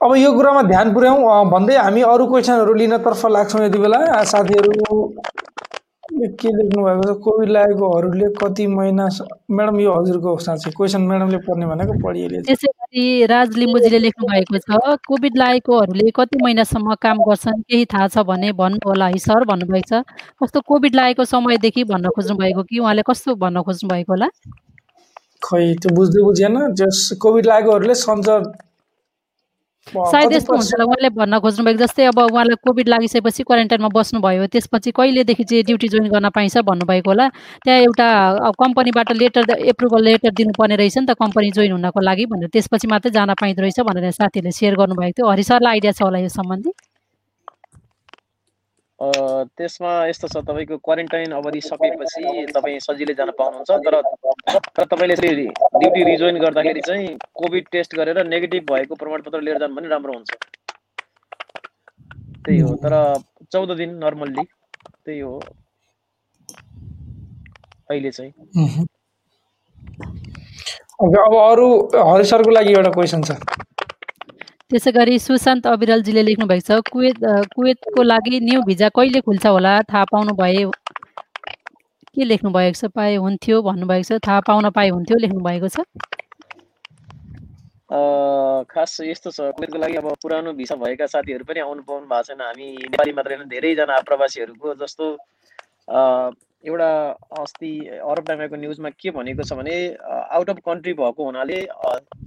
अब 0.00 0.10
यो 0.16 0.30
कुरामा 0.34 0.62
ध्यान 0.68 0.92
पुर्याउँ 0.94 1.50
भन्दै 1.50 1.76
हामी 1.78 2.00
अरू 2.04 2.26
क्वेसनहरू 2.26 2.72
लिनतर्फ 2.74 3.26
लाग्छौँ 3.32 3.64
यति 3.64 3.78
बेला। 3.78 3.98
साथीहरू 4.28 4.70
के 6.40 6.48
लेख्नु 6.56 6.84
भएको 6.84 7.02
छ 7.08 7.16
कोभिड 7.24 7.50
लागेकोहरूले 7.56 8.28
कति 8.40 8.66
महिना 8.76 9.08
म्याडम 9.50 9.80
यो 9.80 9.92
हजुरको 9.94 10.36
साँच्चै 10.46 10.70
क्वेसन 10.76 11.02
म्याडमले 11.10 11.38
पढ्ने 11.46 11.66
भनेको 11.66 11.98
पढिहाल्यो 12.04 12.42
त्यसै 12.48 12.72
गरी 12.72 13.04
राज 13.32 13.56
लिम्बुजीले 13.58 13.98
लेख्नु 13.98 14.28
भएको 14.32 14.58
छ 14.64 14.96
कोभिड 15.08 15.38
लागेकोहरूले 15.38 16.10
कति 16.16 16.42
महिनासम्म 16.44 16.94
काम 17.02 17.22
गर्छन् 17.28 17.62
केही 17.70 17.84
थाहा 17.92 18.08
छ 18.08 18.26
भने 18.32 18.52
भन्नु 18.60 18.88
होला 18.88 19.06
है 19.06 19.18
सर 19.28 19.44
भन्नुभएको 19.52 19.88
छ। 19.90 20.02
कस्तो 20.42 20.60
कोभिड 20.68 20.94
लागेको 20.94 21.24
समयदेखि 21.34 21.84
भन्न 21.92 22.14
खोज्नु 22.16 22.36
भएको 22.42 22.62
कि 22.70 22.78
उहाँले 22.78 23.02
कस्तो 23.10 23.34
भन्न 23.44 23.62
खोज्नु 23.68 23.88
भएको 23.94 24.12
होला? 24.12 24.28
खै 25.42 25.64
त्यो 25.82 25.94
बुझ्दै 25.94 26.22
बुझेन 26.22 26.58
जस 26.80 26.98
कोभिड 27.22 27.46
लागेकोहरूले 27.46 27.94
सञ्चार 28.02 28.40
सायद 29.86 30.32
यस्तो 30.32 30.54
हुन्छ 30.54 30.72
होला 30.72 30.84
उहाँले 30.84 31.08
भन्न 31.10 31.38
खोज्नु 31.42 31.64
भएको 31.64 31.78
जस्तै 31.78 32.04
अब 32.06 32.18
उहाँलाई 32.22 32.56
कोभिड 32.66 32.88
लागिसकेपछि 32.88 33.42
क्वारेन्टाइनमा 33.42 33.88
बस्नुभयो 33.94 34.46
त्यसपछि 34.54 34.90
कहिलेदेखि 34.94 35.44
चाहिँ 35.44 35.64
ड्युटी 35.66 35.88
जोइन 35.88 36.06
गर्न 36.14 36.28
पाइन्छ 36.30 36.58
भन्नुभएको 36.70 37.10
होला। 37.10 37.28
त्यहाँ 37.64 37.80
एउटा 37.80 38.06
कम्पनीबाट 38.62 39.12
लेटर 39.18 39.42
एप्रुभल 39.74 40.02
लेटर 40.04 40.30
दिनुपर्ने 40.38 40.76
रहेछ 40.76 40.98
नि 40.98 41.06
त 41.06 41.18
कम्पनी 41.18 41.50
जोइन 41.58 41.72
हुनको 41.72 42.00
लागि 42.00 42.26
भनेर 42.30 42.48
त्यसपछि 42.54 42.86
मात्रै 42.94 43.10
जान 43.10 43.34
पाइँदो 43.42 43.62
रहेछ 43.62 43.80
भनेर 43.90 44.10
साथीहरूले 44.22 44.52
सेयर 44.54 44.74
गर्नुभएको 44.78 45.12
थियो। 45.18 45.30
हरि 45.30 45.42
सरलाई 45.50 45.72
आइडिया 45.76 45.92
छ 45.92 46.02
होला 46.02 46.18
यो 46.22 46.28
सम्बन्धी? 46.30 46.70
त्यसमा 49.02 49.92
यस्तो 50.06 50.28
छ 50.28 50.36
तपाईँको 50.46 50.76
क्वारेन्टाइन 50.78 51.32
अवधि 51.34 51.60
सकेपछि 51.60 52.22
तपाईँ 52.54 52.78
सजिलै 52.86 53.14
जान 53.18 53.30
पाउनुहुन्छ। 53.38 53.70
तर 53.86 53.94
तर 54.76 54.84
तपाईँले 54.92 55.16
ड्युटी 55.16 56.02
रिजोइन 56.04 56.38
गर्दाखेरि 56.38 56.80
चाहिँ 56.86 57.08
कोभिड 57.34 57.64
टेस्ट 57.72 57.96
गरेर 57.96 58.22
नेगेटिभ 58.26 58.62
भएको 58.70 58.94
प्रमाणपत्र 58.94 59.40
लिएर 59.42 59.58
जानु 59.58 59.74
पनि 59.76 59.88
राम्रो 59.88 60.12
हुन्छ। 60.12 60.30
त्यही 62.46 62.58
हो 62.60 62.74
तर 62.84 62.94
चौध 63.52 63.70
दिन 63.76 63.90
नर्मल्ली 64.04 64.44
त्यही 64.44 65.20
हो। 65.20 65.38
अहिले 67.90 68.10
चाहिँ। 68.10 68.32
अब 71.02 71.34
अरू 71.34 71.68
हरि 72.12 72.24
सरको 72.24 72.50
लागि 72.50 72.72
एउटा 72.72 72.90
क्वेसन 72.90 73.22
छ। 73.22 73.30
त्यसै 74.72 74.90
गरी 74.96 75.14
सुशान्त 75.22 75.66
अविरलजीले 75.68 76.22
लेख्नु 76.24 76.46
भएको 76.50 76.64
छ 76.68 76.76
कुवेत 76.92 77.18
कुवेतको 77.54 78.02
लागि 78.02 78.38
न्यू 78.44 78.60
भिजा 78.68 78.88
कहिले 78.96 79.20
खुल्छ 79.26 79.44
होला? 79.46 79.72
थाहा 79.90 80.04
पाउनु 80.12 80.32
भए 80.38 80.64
के 82.16 82.24
लेख्नु 82.24 82.50
भएको 82.56 82.76
छ? 82.80 82.88
पाए 82.96 83.16
हुन्थ्यो 83.24 83.56
भन्नुभएको 83.68 84.06
छ। 84.08 84.20
थाहा 84.26 84.40
पाउन 84.48 84.70
पाए 84.78 84.88
हुन्थ्यो 84.96 85.18
लेख्नु 85.24 85.40
भएको 85.48 85.68
छ 85.76 85.84
खास 88.72 88.92
यस्तो 89.04 89.30
छ। 89.36 89.52
कुवेतको 89.52 89.78
लागि 89.84 89.96
अब 90.00 90.08
पुरानो 90.24 90.52
भिसा 90.56 90.74
भएका 90.80 91.06
साथीहरू 91.12 91.44
पनि 91.44 91.60
आउनु 91.60 91.82
पाउनु 91.84 92.06
भएको 92.08 92.22
छैन। 92.32 92.40
हामी 92.40 92.66
नेपाली 92.88 93.12
मात्रै 93.12 93.36
होइन 93.36 93.48
धेरैजना 93.52 93.94
आप्रवासीहरूको 94.00 94.74
जस्तो 94.80 95.04
एउटा 96.64 96.90
अस्ति 97.42 97.72
अरब 98.08 98.24
टाइमको 98.26 98.56
न्युजमा 98.56 98.90
के 98.96 99.10
भनेको 99.20 99.42
छ 99.44 99.52
भने 99.60 99.76
आउट 100.32 100.48
अफ 100.50 100.58
कन्ट्री 100.64 100.92
भएको 100.96 101.20
हुनाले 101.24 101.58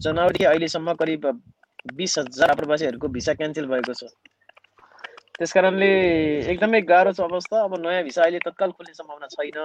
जनवरी 0.05 0.45
अहिलेसम्म 0.45 0.93
करिब 1.01 1.21
बिस 1.93 2.17
हजार 2.17 2.51
आप्रवासीहरूको 2.51 3.07
भिसा 3.07 3.33
क्यान्सल 3.33 3.65
भएको 3.67 3.93
छ। 3.93 4.09
त्यस 5.37 5.51
कारणले 5.53 5.89
एकदमै 6.51 6.81
गाह्रो 6.81 7.11
छ 7.13 7.21
अवस्था। 7.21 7.63
अब 7.63 7.73
नयाँ 7.85 8.03
भिसा 8.03 8.21
अहिले 8.23 8.39
तत्काल 8.45 8.71
खुल्ने 8.71 8.93
सम्भावना 8.93 9.27
छैन। 9.27 9.59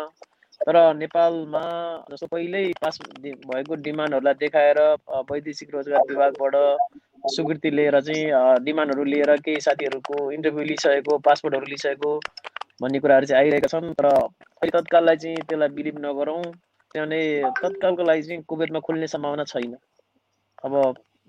तर 0.61 0.77
नेपालमा 0.95 1.63
जस्तो 2.11 2.27
पहिल्यै 2.27 2.73
पास 2.81 2.99
भएको 3.25 3.75
डिमान्डहरूलाई 3.81 4.35
देखाएर 4.41 4.79
वैदेशिक 5.31 5.69
रोजगार 5.75 6.03
विभागबाट 6.11 6.55
स्वीकृति 7.33 7.71
लिएर 7.71 8.01
चाहिँ 8.01 8.65
डिमान्डहरू 8.65 9.05
लिएर 9.05 9.37
केही 9.41 9.61
साथीहरूको 9.61 10.31
इन्टरभ्यू 10.33 10.65
लिइसकेको 10.65 11.19
पासपोर्टहरू 11.29 11.67
लिइसकेको 11.67 12.13
भन्ने 12.83 12.99
कुराहरू 13.01 13.27
चाहिँ 13.27 13.43
आइरहेका 13.43 13.69
छन्। 13.69 13.93
तर 13.95 14.07
अहिले 14.07 14.73
तत्काललाई 14.79 15.17
चाहिँ 15.17 15.37
त्यसलाई 15.49 15.69
बिलिभ 15.79 15.97
नगरौँ। 16.05 16.43
किनभने 16.93 17.21
तत्कालको 17.63 18.03
लागि 18.03 18.23
चाहिँ 18.23 18.43
कुवेतमा 18.43 18.81
खुल्ने 18.85 19.07
सम्भावना 19.07 19.45
छैन। 19.45 19.77
अब 20.65 20.75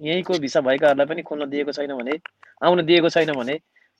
यहीँको 0.01 0.39
भिसा 0.39 0.61
भएकाहरूलाई 0.61 1.07
पनि 1.07 1.21
खोल्न 1.21 1.49
दिएको 1.49 1.71
छैन 1.71 1.93
भने 1.97 2.17
आउन 2.61 2.85
दिएको 2.85 3.09
छैन 3.09 3.31
भने 3.33 3.55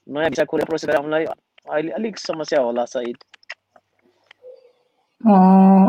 नयाँ 0.06 0.30
भिसा 0.30 0.44
खोलेर 0.50 0.66
प्रोसेस 0.66 0.94
आउनलाई 0.96 1.24
अहिले 1.24 1.92
अलिक 1.92 2.18
समस्या 2.18 2.60
होला 2.60 2.84
सायद 2.94 3.16
अँ, 5.20 5.86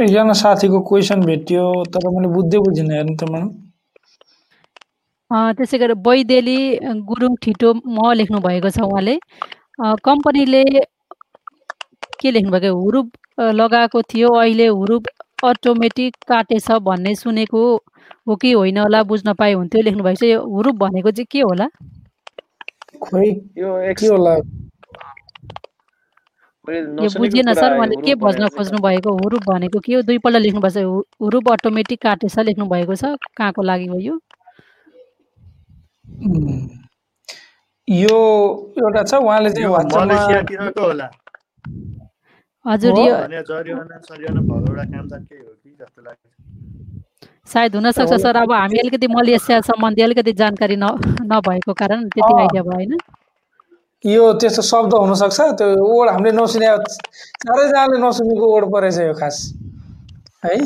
एकजना 0.00 0.32
साथीको 0.40 0.80
क्वेसन 0.88 1.20
भेट्यो 1.26 1.64
तर 1.94 2.08
मैले 2.10 2.28
बुझ्दै 2.34 2.58
बुझिनँ 2.66 2.94
हेर्नु 2.96 3.16
त 3.16 3.30
त्यसै 5.58 5.78
गरी 5.78 5.94
बैदेली 6.06 6.58
गुरुङ 7.08 7.32
ठिटो 7.42 7.70
म 7.74 8.12
लेख्नु 8.18 8.38
भएको 8.46 8.70
छ 8.70 8.78
उहाँले। 8.88 9.14
अ, 9.82 9.94
कम्पनीले 10.04 10.62
के 12.20 12.30
लेख्नुभएको 12.30 12.76
हुरुप 12.82 13.08
लगाएको 13.60 14.02
थियो 14.12 14.28
अहिले 14.42 14.66
हुरुप 14.78 15.04
अटोमेटिक 15.44 16.16
काटेछ 16.28 16.70
भन्ने 16.88 17.14
सुनेको 17.14 17.62
हो 18.28 18.36
कि 18.42 18.52
होइन 18.52 18.78
होला 18.78 19.02
बुझ्न 19.12 19.34
पाए 19.40 19.52
हुन्थ्यो 19.52 19.82
लेख्नुभएको 19.82 20.16
छ 20.20 20.24
यो 20.32 20.40
हुरुप 20.54 20.76
भनेको 20.84 21.10
चाहिँ 21.10 21.26
के 21.32 21.40
होला? 21.40 21.66
खोइ 23.02 23.30
यो 23.58 23.70
के 24.00 24.06
होला? 24.08 24.34
कुरा 26.66 26.80
सर 27.60 27.72
यो 27.72 27.76
उहाँले 27.76 27.96
के 28.04 28.14
चाहिँ 28.16 28.48
खोज्नु 28.56 28.78
भएको 28.88 29.12
हुरुप 29.22 29.44
भनेको 29.50 29.80
के 29.86 29.94
हो? 29.94 30.02
दुईपल्ट 30.02 30.36
लेख्नुभएको 30.46 30.80
छ 30.80 30.84
हु- 30.84 31.06
हुरुप 31.22 31.50
अटोमेटिक 31.52 32.02
काटेछ 32.02 32.38
लेख्नु 32.50 32.66
भएको 32.74 32.94
छ 33.02 33.14
कहाँको 33.38 33.62
लागि 33.62 33.86
हो 33.94 33.98
यो? 34.08 34.18
यो 37.88 38.16
एउटा 38.84 39.02
छ 39.10 39.14
उहाँले 39.26 39.50
चाहिँ 39.50 39.64
यो 39.66 39.72
वाट्सएपमा 39.72 40.04
मलेसियातिरको 40.06 40.86
होला 40.86 41.08
हजुर? 42.68 42.98
यो 42.98 43.14
सायद 47.46 47.74
हुनसक्छ। 47.76 48.12
सर 48.22 48.36
अब 48.36 48.52
हामी 48.52 48.78
अलिकति 48.78 49.06
मलेसिया 49.08 49.60
सम्बन्धी 49.66 50.02
अलिकति 50.02 50.32
जानकारी 50.40 50.76
न 50.76 50.86
नभएको 51.32 51.72
कारण 51.80 52.08
त्यति। 52.08 52.32
आइडिया 52.40 52.62
भएन 52.62 52.96
यो 54.04 54.24
त्यस्तो 54.40 54.62
शब्द 54.62 54.94
हुनसक्छ 54.94 55.38
त्यो 55.58 55.66
वर्ड 55.78 56.10
हामीले 56.10 56.32
नसुने 56.32 56.66
चारैजनाले 57.42 57.96
नसुनेको 58.02 58.46
वर्ड 58.54 58.66
परेछ 58.74 58.98
यो 58.98 59.14
खास 59.20 59.36
है 60.44 60.58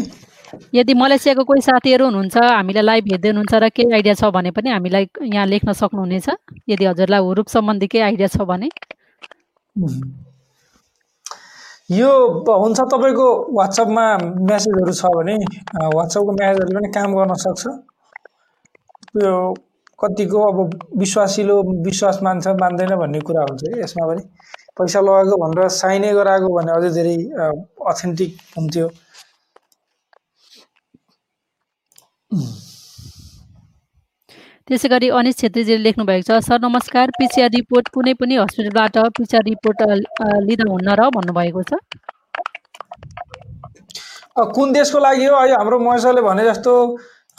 यदि 0.75 0.95
मलेसियाको 0.95 1.45
कोही 1.45 1.61
साथीहरू 1.63 2.05
हुनुहुन्छ 2.05 2.37
हामीलाई 2.37 2.85
लाइभ 2.85 3.05
हेर्दै 3.13 3.29
हुनुहुन्छ 3.29 3.55
र 3.55 3.69
केही 3.77 3.93
आइडिया 3.99 4.15
छ 4.15 4.33
भने 4.35 4.51
पनि 4.57 4.69
हामीलाई 4.71 5.05
यहाँ 5.37 5.47
लेख्न 5.47 5.73
सक्नुहुनेछ 5.83 6.29
यदि 6.69 6.85
हजुरलाई 6.85 7.21
हुरुप 7.29 7.47
सम्बन्धी 7.55 7.87
केही 7.93 8.05
आइडिया 8.09 8.29
छ 8.35 8.37
भने. 8.51 8.69
यो 11.91 12.11
हुन्छ 12.47 12.81
तपाईँको 12.81 13.27
वाट्सएपमा 13.59 14.05
म्यासेजहरू 14.49 14.93
छ 14.95 15.11
भने 15.17 15.35
वाट्सएपको 15.97 16.33
म्यासेजहरूले 16.33 16.79
पनि 16.79 16.89
काम 16.97 17.11
गर्न 17.19 17.35
सक्छ। 17.45 17.65
यो 19.23 19.33
कतिको 20.03 20.39
अब 20.51 20.59
विश्वासिलो 21.01 21.57
विश्वास 21.87 22.19
मान्छ 22.23 22.47
मान्दैन 22.63 22.95
भन्ने 23.03 23.21
कुरा 23.27 23.43
हुन्छ 23.49 23.63
कि 23.63 23.81
यसमा 23.83 24.07
पनि। 24.07 24.23
पैसा 24.79 25.01
लगाएको 25.01 25.37
भनेर 25.43 25.69
साइनै 25.81 26.13
गराएको 26.15 26.49
भने 26.57 26.73
अझै 26.79 26.91
धेरै 26.95 27.17
अथेन्टिक 27.91 28.31
हुन्थ्यो। 28.57 28.87
त्यसै 34.71 34.89
गरी 34.89 35.09
अनिश 35.19 35.35
छेत्रीजीले 35.39 35.83
लेख्नु 35.83 36.05
भएको 36.07 36.25
छ 36.27 36.39
सर 36.47 36.59
नमस्कार। 36.63 37.11
पिसिआर 37.19 37.49
रिपोर्ट 37.55 37.89
कुनै 37.95 38.13
पनि 38.19 38.35
हस्पिटलबाट 38.39 38.99
पिसिआर 39.19 39.43
रिपोर्ट 39.45 39.81
लिँदा 40.47 40.65
हुन्न 40.71 40.95
र? 40.95 41.11
भन्नुभएको 41.17 41.63
छ। 41.67 41.73
कुन 44.55 44.73
देशको 44.73 44.99
लागि 45.03 45.25
हो? 45.27 45.35
अहिले 45.37 45.55
हाम्रो 45.59 45.79
महेशले 45.83 46.23
भने 46.23 46.45
जस्तो 46.47 46.73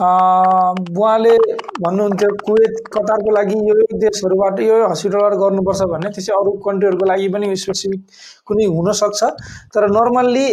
उहाँले 0.02 1.34
भन्नुहुन्थ्यो 1.84 2.30
कुवेत 2.46 2.76
कतारको 2.94 3.30
लागि 3.38 3.58
यो 3.70 3.74
देशहरूबाट 4.04 4.60
यो 4.60 4.76
हस्पिटलबाट 4.92 5.34
गर्नुपर्छ 5.42 5.82
भन्ने। 5.94 6.10
त्यसै 6.16 6.34
अरू 6.34 6.52
कन्ट्रीहरूको 6.66 7.06
लागि 7.12 7.28
पनि 7.34 7.56
स्पेसिफिक 7.64 8.02
कुनै 8.48 8.66
हुनसक्छ। 8.78 9.22
तर 9.74 9.84
नर्मल्ली 9.98 10.46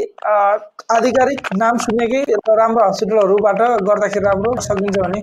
आधिकारिक 0.96 1.40
नाम 1.62 1.76
सुनेकै 1.84 2.22
र 2.28 2.56
राम्रो 2.60 2.82
हस्पिटलहरूबाट 2.88 3.60
गर्दाखेरि 3.88 4.24
राम्रो 4.28 4.50
सकिन्छ 4.68 4.96
भने 4.98 5.20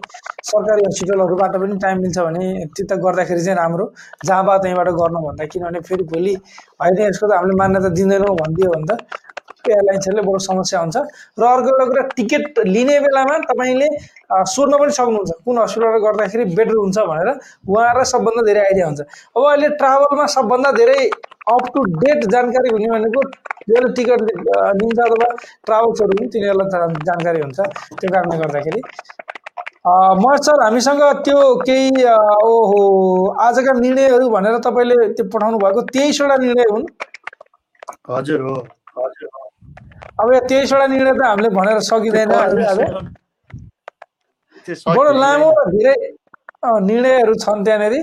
सरकारी 0.50 0.82
हस्पिटलहरूबाट 0.90 1.54
पनि 1.62 1.78
टाइम 1.86 2.02
मिल्छ 2.06 2.18
भने 2.28 2.46
त्यता 2.76 2.96
गर्दाखेरि 3.06 3.42
चाहिँ 3.46 3.58
राम्रो। 3.62 3.86
जहाँबाट 4.26 4.62
त्यहीँबाट 4.62 4.90
गर्नुभन्दा 5.02 5.46
किनभने 5.54 5.80
फेरि 5.90 6.04
भोलि 6.14 6.34
होइन 6.82 7.00
यसको 7.06 7.26
त 7.30 7.32
हामीले 7.38 7.56
मान्यता 7.62 7.90
दिँदैनौँ 8.00 8.36
भनिदियो 8.42 8.72
भने 8.74 8.86
त। 8.90 9.24
एयरलाइन्सहरूले 9.72 10.24
बडो 10.28 10.40
समस्या 10.46 10.80
हुन्छ। 10.80 10.98
र 11.40 11.44
अर्को 11.46 11.70
एउटा 11.70 11.86
कुरा 11.92 12.04
टिकट 12.18 12.60
लिने 12.66 13.00
बेलामा 13.06 13.36
तपाईँले 13.52 13.88
सोध्न 14.54 14.74
पनि 14.82 14.92
सक्नुहुन्छ। 15.00 15.32
कुन 15.46 15.58
हस्पिटलबाट 15.62 16.02
गर्दाखेरि 16.06 16.46
बेटर 16.58 16.76
हुन्छ 16.76 16.98
भनेर। 17.12 17.30
उहाँहरूलाई 17.70 18.08
सबभन्दा 18.14 18.42
धेरै 18.50 18.62
आइडिया 18.68 18.86
हुन्छ। 18.86 19.02
अब 19.36 19.42
अहिले 19.46 19.68
ट्राभलमा 19.82 20.26
सबभन्दा 20.36 20.72
धेरै 20.82 21.00
अप 21.54 21.66
टु 21.74 21.80
डेट 22.02 22.20
जानकारी 22.34 22.70
हुने 22.74 22.88
भनेको 22.94 23.22
जसले 23.70 23.90
टिकट 23.98 24.20
लिन्छ 24.82 25.00
अथवा 25.06 25.28
ट्राभल्सहरू 25.66 26.14
पनि 26.18 26.28
तिनीहरूलाई 26.34 26.68
त 26.74 27.06
जानकारी 27.10 27.40
हुन्छ। 27.46 27.60
त्यो 28.00 28.10
कारणले 28.14 28.38
गर्दाखेरि। 28.44 28.82
म 29.86 30.36
सर 30.46 30.62
हामीसँग 30.64 31.02
त्यो 31.26 31.40
केही 31.62 32.04
ओहो 32.50 32.82
आजका 33.46 33.74
निर्णयहरू 33.80 34.30
भनेर 34.36 34.58
तपाईँले 34.66 34.96
त्यो 35.14 35.26
पठाउनु 35.34 35.58
भएको 35.64 35.82
तेइसवटा 35.94 36.36
निर्णय 36.46 36.68
हुन्। 36.72 36.86
हजुर 38.10 38.42
हो। 38.42 38.56
अब 40.22 40.34
यो 40.34 40.40
तेइसवटा 40.50 40.86
निर्णय 40.88 41.12
त 41.12 41.22
हामीले 41.26 41.50
भनेर 41.56 41.80
सकिँदैन। 41.88 42.30
बडो 44.96 45.12
लामो 45.22 45.50
धेरै 45.74 45.96
निर्णयहरू 46.90 47.34
छन् 47.44 47.64
त्यहाँनिर। 47.66 47.94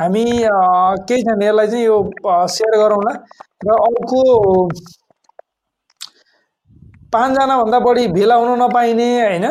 हामी 0.00 0.24
केही 1.08 1.22
छन् 1.26 1.42
यसलाई 1.42 1.66
चाहिँ 1.66 1.84
यो 1.84 1.96
सेयर 2.54 2.74
गरौँला 2.82 3.12
र 3.66 3.68
अर्को 3.86 4.20
पाँचजनाभन्दा 7.12 7.78
बढी 7.86 8.04
भेला 8.16 8.34
हुन 8.34 8.50
नपाइने 8.62 9.08
होइन? 9.20 9.46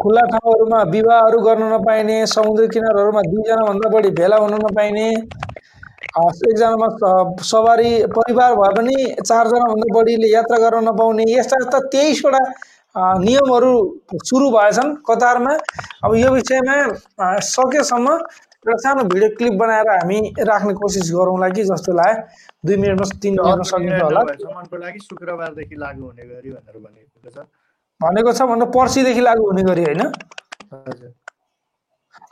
खुल्ला 0.00 0.22
ठाउँहरूमा 0.32 0.80
विवाहहरू 0.94 1.38
गर्न 1.46 1.62
नपाइने 1.72 2.16
समुद्र 2.32 2.66
किनारहरूमा 2.74 3.22
दुईजनाभन्दा 3.30 3.88
बढी 3.94 4.10
भेला 4.18 4.36
हुन 4.42 4.54
नपाइने। 4.64 5.06
एकजनामा 6.18 6.88
सवारी 7.46 7.90
परिवार 8.14 8.54
भए 8.60 8.72
पनि 8.76 8.96
चारजनाभन्दा 9.20 9.88
बढीले 9.94 10.28
यात्रा 10.32 10.58
गर्न 10.64 10.88
नपाउने 10.88 11.24
यस्ता 11.28 11.56
यस्ता 11.62 11.78
तेइसवटा 11.94 12.42
नियमहरू 13.22 13.72
सुरु 14.28 14.50
भएछन् 14.50 14.94
कतारमा। 15.08 15.52
अब 16.04 16.14
यो 16.16 16.30
विषयमा 16.32 16.76
सकेसम्म 17.48 18.08
एउटा 18.10 18.76
सानो 18.82 19.02
भिडियो 19.12 19.28
क्लिप 19.38 19.54
बनाएर 19.60 19.88
हामी 19.90 20.18
राख्ने 20.42 20.74
कोसिस 20.74 21.10
गरौँला 21.14 21.48
कि 21.54 21.62
जस्तो 21.64 21.92
लाग्यो। 21.94 22.22
दुई 22.66 22.76
मिनटमा 22.76 23.06
तिन 23.22 23.34
मिनटमा 23.38 23.64
सकिन्छ 23.70 24.02
होला। 24.02 24.20
नभएसम्मको 24.20 24.76
लागि 24.82 24.98
शुक्रबारदेखि 25.06 25.76
लागू 25.78 26.02
हुने 26.06 26.24
गरी 26.26 26.50
भनेर 26.50 26.76
भनेको 26.82 27.30
छ। 27.30 27.46
भनेको 28.00 28.32
छ 28.32 28.40
भन्दा 28.50 28.66
पर्सिदेखि 28.74 29.20
लागु 29.20 29.42
हुने 29.46 29.62
गरी 29.70 29.84
होइन? 29.84 30.02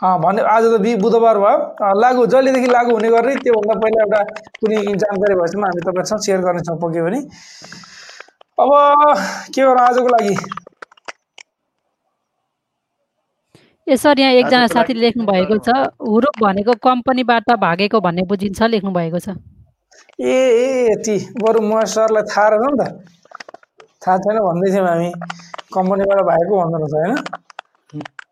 भने 0.02 0.42
आज 0.44 0.64
त 0.72 0.80
बि 0.80 0.94
बुधबार 1.00 1.38
भयो। 1.38 1.56
लागु 2.00 2.26
जहिलेदेखि 2.32 2.68
लागु 2.68 2.92
हुने 2.92 3.08
गरी 3.10 3.34
त्योभन्दा 3.44 3.74
पहिला 3.80 4.02
एउटा 4.04 4.20
कुनै 4.60 4.76
जानकारी 5.02 5.34
भएसम्म 5.40 5.64
हामी 5.64 5.80
तपाईँहरूसँग 5.86 6.20
सेयर 6.26 6.40
गर्नेछौँ 6.46 6.76
पक्यो 6.82 7.04
भने। 7.06 7.20
अब 8.60 8.70
के 9.54 9.62
गरौँ 9.62 9.84
आजको 9.88 10.08
लागि? 10.14 10.34
यसरी 13.86 14.22
यहाँ 14.22 14.32
एकजना 14.32 14.66
साथीले 14.66 15.00
लागि 15.00 15.06
लेख्नु 15.06 15.24
भएको 15.32 15.56
छ 15.64 15.68
हुरुप 16.04 16.36
भनेको 16.44 16.72
कम्पनीबाट 16.82 17.50
भागेको 17.64 18.00
भन्ने 18.00 18.22
बुझिन्छ। 18.28 18.60
लेख्नु 18.68 18.90
भएको 18.92 19.18
छ। 19.18 19.28
ए 20.20 20.36
ए 20.60 20.92
यति। 20.92 21.16
बरु 21.40 21.60
म 21.64 21.84
सरलाई 21.88 22.22
थाहा 22.28 22.48
रहेछ 22.52 22.68
नि 22.68 22.84
त। 22.84 22.84
थाहा 24.04 24.16
छैन 24.18 24.38
भन्दै 24.44 24.68
थियौँ 24.72 24.86
हामी। 24.88 25.10
कम्पनीबाट 25.74 26.20
भएको 26.30 26.52
भन्दो 26.60 26.76
रहेछ 26.84 26.94
होइन? 26.94 27.14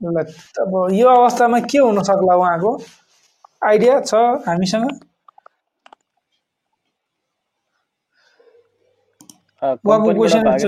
ल 0.05 0.25
अब 0.63 0.89
यो 0.93 1.09
अवस्थामा 1.09 1.61
के 1.61 1.79
हुन 1.79 2.03
सक्ला 2.03 2.35
उहाँको? 2.37 2.73
आइडिया 3.67 4.01
छ 4.01 4.15
हामीसँग? 4.49 4.89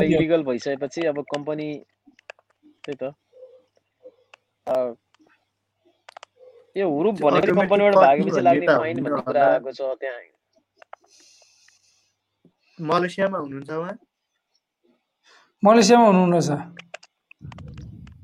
इलिगल 0.05 0.43
भइसकेपछि 0.43 1.03
अब 1.07 1.21
कम्पनी 1.35 1.69
त्यही 2.87 2.97
त। 3.03 3.13
अ, 4.69 4.95
यो 6.77 6.91
हुरुप 6.91 7.15
भनेको 7.23 7.55
कम्पनीबाट 7.61 7.95
भागेपछि 7.95 8.41
लाग्ने 8.41 8.67
फाइन 8.67 9.03
भन्ने। 9.05 9.21
कुरा 9.23 9.47
आएको 9.53 9.73
छ 9.73 9.81
त्यहाँ। 10.01 10.21
मलेसियामा 12.81 13.39
हुनुहुन्छ 13.39 13.71
उहाँ? 13.71 13.97
मलेसियामा 15.65 16.07
हुनुहुनेछ 16.07 16.51
अँ, 16.51 16.61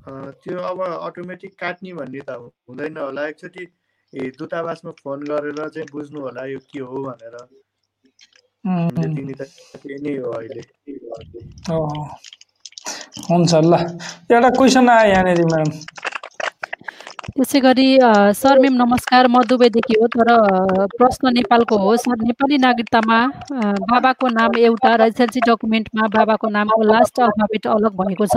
त्यो 0.05 0.59
अब 0.62 0.80
अटोमेटिक 0.86 1.55
काट्ने 1.59 1.92
भन्ने 1.94 2.20
त 2.28 2.36
हुँदैन 2.40 2.96
होला। 2.98 3.26
एकचोटि 3.28 3.66
ए 4.12 4.30
दूतावासमा 4.38 4.90
फोन 4.98 5.24
गरेर 5.26 5.59
चाहिँ 5.68 5.88
बुझ्नु 5.90 6.20
होला 6.22 6.44
यो 6.48 6.59
के 6.68 6.80
हो 6.86 7.05
भनेर। 7.05 7.36
त्यही 8.94 9.98
नै 10.03 10.16
हो 10.18 10.30
अहिले। 10.32 10.62
हुन्छ 13.26 13.53
ल। 13.62 13.72
एउटा 14.30 14.50
क्वेसन 14.53 14.88
आयो 14.90 15.11
यहाँनिर 15.11 15.40
म्याडम 15.46 15.70
त्यसै 17.37 17.61
गरी 17.64 17.85
सर 18.39 18.59
मेम 18.62 18.74
नमस्कार 18.78 19.26
म 19.26 19.41
दुबईदेखि 19.51 19.95
हो 20.01 20.07
तर 20.14 20.28
प्रश्न 20.95 21.33
नेपालको 21.37 21.76
हो। 21.83 21.93
सर 22.03 22.16
नेपाली 22.28 22.57
नागरिकतामा 22.64 23.18
बाबाको 23.91 24.28
नाम 24.33 24.57
एउटा 24.61 24.91
र 25.01 25.07
एसएलसी 25.12 25.41
डकुमेन्टमा 25.49 26.09
बाबाको 26.16 26.51
नामको 26.57 26.83
लास्ट 26.91 27.20
अल्फाबेट 27.26 27.66
अलग 27.76 27.93
भएको 28.01 28.26
छ। 28.35 28.37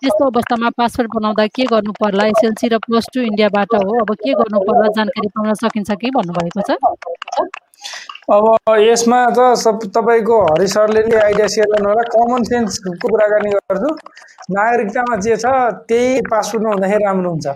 त्यस्तो 0.00 0.22
अवस्थामा 0.30 0.70
पासपोर्ट 0.74 1.10
बनाउँदा 1.16 1.46
के 1.54 1.66
गर्नु 1.72 1.92
पर्ला 2.02 2.26
एसएलसी 2.34 2.66
र 2.74 2.78
प्लस 2.86 3.06
टू 3.14 3.20
इन्डियाबाट 3.30 3.74
हो। 3.78 3.92
अब 4.02 4.10
के 4.24 4.34
गर्नु 4.40 4.58
पर्ला 4.66 4.88
जानकारी 4.98 5.28
पाउन 5.38 5.54
सकिन्छ 5.62 5.90
कि 6.02 6.10
भन्नुभएको 6.18 6.66
छ? 6.66 6.70
अब 8.26 8.44
यसमा 8.88 9.20
त 9.38 9.54
सब 9.62 9.86
तपाईँको 9.94 10.40
हरि 10.50 10.66
सरले 10.74 11.06
नै 11.06 11.22
आइडिया 11.30 11.46
सेयर 11.54 11.70
गर्नु 11.76 11.88
होला। 11.94 12.02
कमन 12.10 12.42
सेन्सको 12.50 12.98
कुराकानी 13.06 13.54
गर्छु। 13.54 13.94
नागरिकतामा 14.58 15.16
जे 15.22 15.36
छ 15.46 15.54
त्यही 15.86 16.20
पासपोर्टमा 16.26 16.70
हुँदाखेरि 16.74 17.04
राम्रो 17.06 17.30
हुन्छ। 17.30 17.48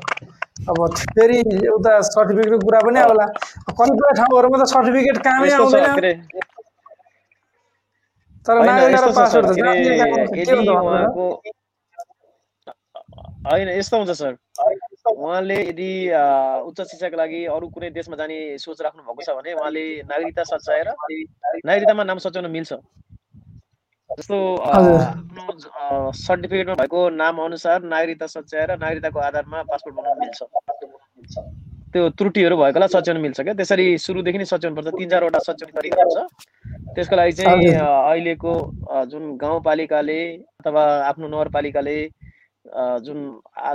अब 0.57 0.79
फेरि 1.15 1.39
उता 1.69 1.93
सर्टिफिकेटको 2.09 2.59
कुरा 2.67 2.81
पनि 2.87 2.99
आउला 3.01 3.27
कतिपय 3.71 4.13
ठाउँहरूमा 4.19 4.57
त 4.59 4.65
सर्टिफिकेट 4.69 5.17
कामै 5.27 5.51
आउँदैन 5.53 6.21
तर 8.47 8.57
होइन 13.47 13.69
यस्तो 13.69 13.97
हुन्छ। 13.99 14.11
सर 14.19 14.33
उहाँले 15.11 15.57
यदि 15.57 15.91
उच्च 16.69 16.81
शिक्षाको 16.83 17.17
लागि 17.17 17.41
अरू 17.55 17.67
कुनै 17.75 17.91
देशमा 17.99 18.17
जाने 18.17 18.37
सोच 18.59 18.81
राख्नु 18.83 19.03
भएको 19.03 19.23
छ 19.23 19.29
भने 19.39 19.53
उहाँले 19.55 19.85
नागरिकता 20.11 20.43
सच्याएर 20.51 20.89
नागरिकतामा 20.91 22.05
नाम 22.05 22.19
सच्याउन 22.27 22.51
मिल्छ 22.51 22.73
जस्तो। 24.19 24.37
आफ्नो 24.57 26.13
सर्टिफिकेटमा 26.17 26.75
भएको 26.81 27.01
नाम 27.21 27.35
अनुसार 27.45 27.83
नागरिकता 27.95 28.27
सच्याएर 28.27 28.71
नागरिकताको 28.79 29.19
आधारमा 29.29 29.63
पासपोर्ट 29.71 29.97
बनाउन 29.97 30.19
मिल्छ। 30.21 30.43
त्यो 31.93 32.09
त्रुटिहरू 32.19 32.57
भएकोलाई 32.57 32.89
सच्याउन 32.93 33.21
मिल्छ 33.21 33.41
क्या। 33.41 33.55
त्यसरी 33.61 33.87
सुरुदेखि 33.99 34.39
नै 34.39 34.45
सच्याउनु 34.53 34.77
पर्छ। 34.77 34.89
तिन 34.99 35.09
चारवटा 35.09 35.39
सच्याउने 35.49 35.75
तरिका 35.79 36.03
हुन्छ। 36.03 36.19
त्यसको 36.95 37.17
लागि 37.17 37.33
चाहिँ 37.33 37.69
अहिलेको 37.77 38.53
जुन 39.11 39.25
गाउँपालिकाले 39.37 40.21
अथवा 40.61 40.83
आफ्नो 41.11 41.27
नगरपालिकाले 41.29 41.99
जुन 43.07 43.19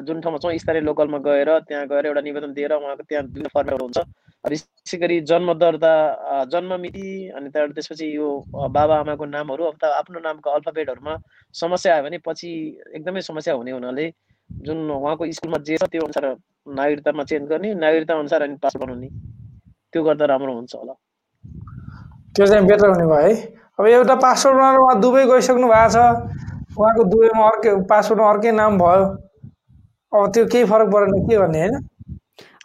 जुन 0.06 0.18
ठाउँमा 0.22 0.38
चाहिँ 0.44 0.60
स्तरीय 0.60 0.82
लोकलमा 0.82 1.18
गएर 1.28 1.50
त्यहाँ 1.70 1.86
गएर 1.88 2.06
एउटा 2.06 2.22
निवेदन 2.22 2.52
दिएर 2.54 2.74
उहाँको 2.76 3.04
त्यहाँ 3.10 3.24
जुन 3.30 3.48
फर्मेट 3.54 3.82
हुन्छ। 3.82 3.98
विशेष 4.44 4.96
गरी 5.02 5.20
जन्म 5.22 5.54
दर्ता 5.54 5.94
जन्म 6.52 6.80
मिति 6.82 7.30
अनि 7.36 7.50
त्यहाँबाट 7.50 7.76
त्यसपछि 7.76 8.06
यो 8.16 8.28
अ, 8.56 8.68
बाबा 8.68 8.96
आमाको 9.00 9.26
नामहरू 9.26 9.64
अथवा 9.66 9.90
आफ्नो 9.98 10.20
नामको 10.20 10.50
अल्फाबेटहरूमा 10.50 11.16
समस्या 11.56 11.94
आयो 11.96 12.04
भने 12.04 12.18
पछि 12.26 12.50
एकदमै 12.96 13.22
समस्या 13.22 13.54
हुने 13.54 13.72
हुनाले 13.72 14.12
जुन 14.50 14.90
उहाँको 14.92 15.32
स्कुलमा 15.32 15.58
जे 15.64 15.78
छ 15.78 15.84
त्यो 15.92 16.02
अनुसार 16.02 16.26
नागरिकतामा 16.80 17.24
चेन्ज 17.24 17.50
गर्ने 17.50 17.74
नागरिकता 17.74 18.14
अनुसार 18.20 18.42
अनि 18.42 18.56
पास 18.64 18.76
बनाउने 18.78 19.10
त्यो 19.94 20.04
गर्दा 20.04 20.26
राम्रो 20.26 20.54
हुन्छ 20.54 20.76
होला। 20.76 20.94
त्यो 22.36 22.46
चाहिँ 22.48 22.66
बेटर 22.68 22.90
हुने 22.90 23.06
भयो 23.06 23.28
है। 23.28 23.34
अब 23.80 23.86
एउटा 23.88 24.16
पासपोर्ट 24.16 24.56
बनाएर 24.58 24.80
उहाँ 24.80 25.00
दुबई 25.02 25.24
गइसक्नु 25.32 25.68
भएको 25.68 25.90
छ। 25.94 25.98
उहाँको 26.80 27.04
दुबईमा 27.04 27.46
अर्कै 27.48 27.76
पासपोर्टमा 27.90 28.30
अर्कै 28.30 28.52
नाम 28.52 28.78
भयो। 28.78 29.06
अब 30.12 30.32
त्यो 30.34 30.46
केही 30.52 30.66
फरक 30.72 30.88
परेन 30.94 31.28
के 31.30 31.38
भन्ने 31.38 31.60
होइन? 31.62 31.76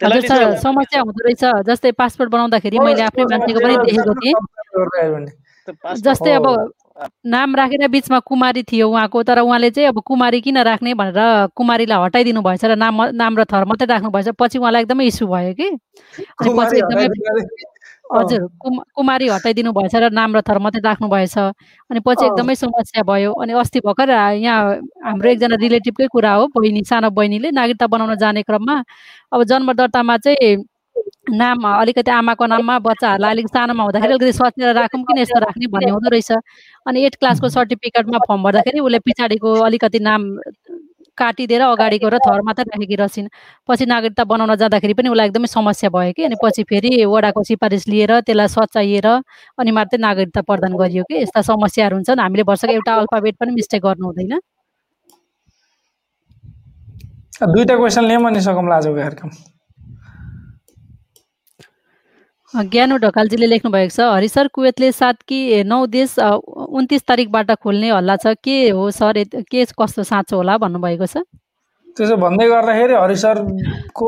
समस्या 0.01 1.01
हुँदो 1.01 1.21
रहेछ 1.25 1.43
जस्तै 1.67 1.91
पासपोर्ट 1.97 2.29
बनाउँदाखेरि 2.31 2.79
मैले 2.79 3.01
आफ्नै 3.03 3.23
मान्छेको 3.31 3.59
पनि 3.59 3.75
देखेको 3.85 4.13
थिएँ। 4.21 4.35
जस्तै 5.99 6.31
अब। 6.31 6.45
नाम 7.25 7.55
राखेर 7.55 7.87
बिचमा 7.93 8.19
कुमारी 8.25 8.63
थियो 8.65 8.89
उहाँको 8.89 9.21
तर 9.23 9.39
उहाँले 9.39 9.69
चाहिँ 9.69 9.89
अब 9.89 10.01
कुमारी 10.01 10.41
किन 10.41 10.57
राख्ने 10.65 10.93
भनेर 10.97 11.53
कुमारीलाई 11.53 12.03
हटाइदिनु 12.03 12.41
भएछ 12.41 12.65
र 12.65 12.75
नाम 12.75 13.13
नाम 13.13 13.37
र 13.37 13.43
थर 13.45 13.65
मात्रै 13.69 13.85
राख्नु 13.85 14.09
भएछ 14.09 14.33
पछि 14.33 14.57
उहाँलाई 14.57 14.81
एकदमै 14.81 15.05
इस्यु 15.05 15.27
भयो 15.27 15.53
कि। 15.53 15.67
अनि 16.41 16.49
पछि 16.57 16.75
एकदमै 16.77 17.05
हजुर 18.07 18.43
कुम 18.61 18.77
कुमारी 18.95 19.27
हटाइदिनु 19.27 19.71
भएछ 19.73 19.95
र 19.95 20.09
नाम 20.15 20.35
र 20.37 20.41
थर 20.47 20.57
मात्रै 20.63 20.81
राख्नु 20.81 21.07
भएछ। 21.09 21.37
अनि 21.91 21.99
पछि। 22.07 22.25
एकदमै 22.25 22.55
समस्या 22.55 23.03
भयो। 23.03 23.31
अनि 23.43 23.53
अस्ति 23.59 23.79
भर्खर 23.85 24.09
यहाँ 24.43 24.79
हाम्रो 25.03 25.29
एकजना 25.29 25.55
रिलेटिभकै 25.59 26.07
कुरा 26.15 26.33
हो 26.33 26.47
बहिनी 26.55 26.83
सानो 26.87 27.09
बहिनीले 27.11 27.51
नागरिकता 27.51 27.87
बनाउन 27.87 28.15
जाने 28.15 28.41
क्रममा। 28.47 28.75
अब 29.33 29.43
जन्म 29.43 29.73
दर्तामा 29.73 30.17
चाहिँ 30.23 30.55
नाम 31.29 31.67
अलिकति 31.67 32.11
आमाको 32.11 32.45
नाममा 32.47 32.77
बच्चाहरूलाई 32.79 33.31
अलिक 33.31 33.47
सानोमा 33.47 33.83
हुँदाखेरि 33.83 34.13
अलिकति 34.13 34.33
सचेर 34.33 34.73
राखौँ 34.75 35.03
किन 35.03 35.17
यस्तो 35.19 35.39
राख्ने 35.39 35.67
भन्ने 35.67 35.91
हुँदो 35.91 36.09
रहेछ। 36.09 36.31
अनि 36.87 37.03
एट 37.05 37.15
क्लासको 37.19 37.49
सर्टिफिकेटमा 37.49 38.17
फर्म 38.27 38.43
भर्दाखेरि 38.43 38.79
उसले 38.79 38.99
पछाडिको 39.03 39.49
अलिकति 39.67 39.99
नाम 39.99 40.21
काटिदिएर 41.17 41.61
अगाडिको 41.61 42.07
र 42.07 42.17
थर 42.21 42.41
मात्रै 42.47 42.65
राखेकी 42.69 42.95
रहेछिन्। 42.95 43.27
पछि 43.67 43.85
नागरिकता 43.85 44.23
बनाउन 44.23 44.55
जाँदाखेरि 44.55 44.93
पनि 44.93 45.09
उसलाई 45.09 45.27
एकदमै 45.27 45.47
समस्या 45.47 45.89
भयो 45.89 46.13
कि। 46.13 46.23
अनि 46.23 46.35
पछि 46.43 46.63
फेरि 46.69 47.05
वडाको 47.05 47.43
सिफारिस 47.43 47.87
लिएर 47.87 48.11
त्यसलाई 48.21 48.47
सच्याइएर 48.47 49.07
अनि 49.59 49.71
मात्रै 49.71 49.99
नागरिकता 49.99 50.41
प्रदान 50.45 50.77
गरियो 50.77 51.03
कि। 51.09 51.15
यस्ता 51.25 51.41
समस्याहरू 51.41 51.95
हुन्छन्। 51.97 52.19
हामीले 52.19 52.43
वर्षको 52.45 52.73
एउटा 52.73 52.93
अल्फाबेट 53.01 53.35
पनि 53.39 53.51
मिस्टेक 53.57 53.81
गर्नु 53.83 54.05
हुँदैन। 54.05 54.39
दुईवटा 57.37 57.75
क्वेसन 57.77 58.03
लियौँ 58.05 58.25
अनि 58.27 58.41
सकौँला 58.41 58.75
आजको 58.75 58.95
कार्यक्रम 58.95 59.29
ज्ञानु 62.55 62.97
ढकालजीले 63.03 63.47
लेख्नु 63.47 63.71
भएको 63.71 63.91
छ 63.91 63.99
हरि 64.15 64.27
सर 64.27 64.47
कुवेतले 64.55 64.91
सात 64.91 65.21
कि 65.27 65.63
नौ 65.67 65.85
देश 65.85 66.15
उन्तिस 66.19 67.01
तारिकबाट 67.07 67.51
खोल्ने 67.63 67.89
हल्ला 67.91 68.15
छ? 68.15 68.39
के 68.43 68.69
हो 68.71 68.89
सर? 68.91 69.23
के 69.51 69.65
कस्तो 69.79 70.03
साँचो 70.03 70.35
होला? 70.37 70.57
भन्नुभएको 70.57 71.05
छ। 71.05 71.27
त्यसो 71.97 72.15
भन्दै 72.23 72.47
गर्दाखेरि 72.47 72.93
हरि 72.93 73.15
सरको 73.15 74.07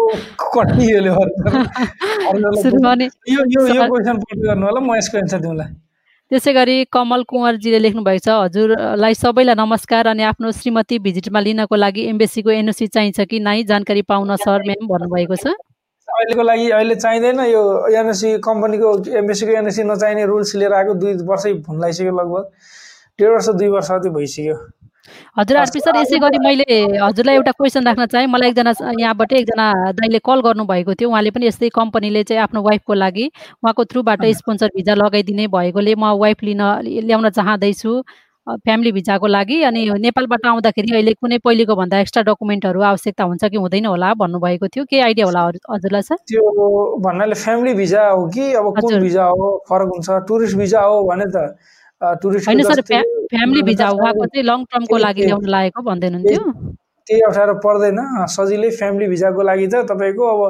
त्यसै 6.32 6.54
गरी 6.54 6.86
कमल 6.94 7.24
कुँवरजीले 7.28 7.80
लेख्नु 7.80 8.02
भएको 8.08 8.24
छ 8.24 8.30
हजुरलाई 8.30 9.14
सबैलाई 9.20 9.56
नमस्कार 9.60 10.08
अनि 10.16 10.24
आफ्नो 10.32 10.52
श्रीमती 10.56 11.00
भिजिटमा 11.02 11.40
लिनको 11.44 11.76
लागि 11.76 12.02
एम्बेसीको 12.08 12.50
एनओसी 12.52 12.88
चाहिन्छ 12.88 13.20
कि? 13.20 13.40
नै 13.40 13.64
जानकारी 13.68 14.02
पाउन 14.06 14.36
सर 14.38 14.64
म्याम 14.70 14.88
भन्नुभएको 14.88 15.36
छ। 15.36 15.60
अहिलेको 16.10 16.43
लागि 16.43 16.70
अहिले 16.72 16.95
चाहिँदैन। 16.95 17.39
यो 17.51 17.62
एनएससी 17.99 18.38
कम्पनीको 18.47 18.89
एमबिसीको 19.22 19.51
एनएससी 19.60 19.84
नचाहिने 19.84 20.26
रुल्स 20.26 20.55
लिएर 20.55 20.74
आएको 20.74 20.93
दुई 20.99 21.14
वर्षै 21.30 21.53
भुन 21.64 21.78
लगाइसक्यो 21.78 22.18
लगभग। 22.20 22.43
डेढ 23.20 23.32
वर्ष 23.32 23.49
दुई 23.60 23.68
वर्ष 23.68 23.91
जति 23.91 24.10
भइसक्यो। 24.10 24.55
हजुर 25.38 25.57
आरपी 25.57 25.80
सर 25.80 25.95
यसै 25.97 26.18
गरी 26.22 26.39
मैले 26.39 26.76
हजुरलाई 27.01 27.36
एउटा 27.36 27.51
क्वेसन 27.57 27.86
राख्न 27.88 28.05
चाहेँ। 28.05 28.28
मलाई 28.28 28.49
एकजना 28.49 28.74
यहाँबाट 28.99 29.34
एकजना 29.34 29.66
दाइले 29.97 30.20
कल 30.22 30.41
गर्नुभएको 30.45 30.93
थियो। 30.93 31.10
उहाँले 31.10 31.32
पनि 31.34 31.47
यस्तै 31.47 31.70
कम्पनीले 31.74 32.24
चाहिँ 32.24 32.41
आफ्नो 32.43 32.62
वाइफको 32.62 32.93
लागि 32.93 33.26
उहाँको 33.64 33.86
थ्रुबाट 33.89 34.26
स्पोन्सर 34.39 34.70
भिजा 34.76 34.93
लगाइदिने 35.01 35.47
भएकोले 35.49 35.95
म 35.95 36.14
वाइफ 36.22 36.43
लिन 36.43 36.62
ल्याउन 37.07 37.30
चाहँदैछु। 37.30 37.93
फ्यामिली 38.48 38.92
भिजाको 38.92 39.28
लागि 39.28 39.62
अनि 39.64 39.82
नेपालबाट 40.06 40.46
आउँदाखेरि 40.48 40.92
अहिले 40.96 41.14
कुनै 41.22 41.38
पहिलेको 41.44 41.76
भन्दा 41.76 42.00
एक्स्ट्रा 42.00 42.24
डकुमेन्टहरू 42.30 42.82
आवश्यकता 42.82 43.24
हुन्छ 43.24 43.44
कि 43.46 43.58
हुँदैन 43.58 43.86
होला 43.86 44.14
भन्नुभएको 44.22 44.68
थियो? 44.74 44.86
के 44.90 45.00
आइडिया 45.08 45.26
होला 45.26 45.42
हजुर- 45.48 45.76
हजुरलाई 45.76 46.02
सर? 46.02 46.16
त्यो 46.30 46.42
भन्नाले 47.06 47.36
फ्यामिली 47.44 47.74
भिजा 47.78 48.08
हो 48.10 48.26
कि? 48.34 48.54
अब 48.54 48.66
कुन। 48.80 49.00
भिजा 49.00 49.26
हो? 49.38 49.48
फरक 49.70 49.90
हुन्छ। 49.94 50.10
टुरिस्ट 50.28 50.58
भिजा 50.58 50.82
हो 50.82 51.04
भने 51.10 51.26
त 51.36 51.38
टुरिस्ट 52.24 52.48
होइन 52.48 52.62
सर 52.64 52.82
फ्या 52.90 53.02
फ्यामिली 53.30 53.62
भिजा 53.70 53.90
उहाँको 53.92 54.26
चाहिँ 54.26 54.44
लङ 54.50 54.64
टर्मको 54.72 54.98
लागि 54.98 55.26
ल्याउन 55.26 55.46
लागेको 55.46 55.82
भन्दै 55.84 56.08
हुनुहुन्थ्यो 56.08 56.78
केही 57.08 57.22
अप्ठ्यारो 57.26 57.54
पर्दैन। 57.66 57.98
सजिलै 58.30 58.70
फ्यामिली 58.80 59.08
भिजाको 59.10 59.42
लागि 59.42 59.68
त 59.68 59.76
तपाईँको 59.90 60.24
अब 60.34 60.42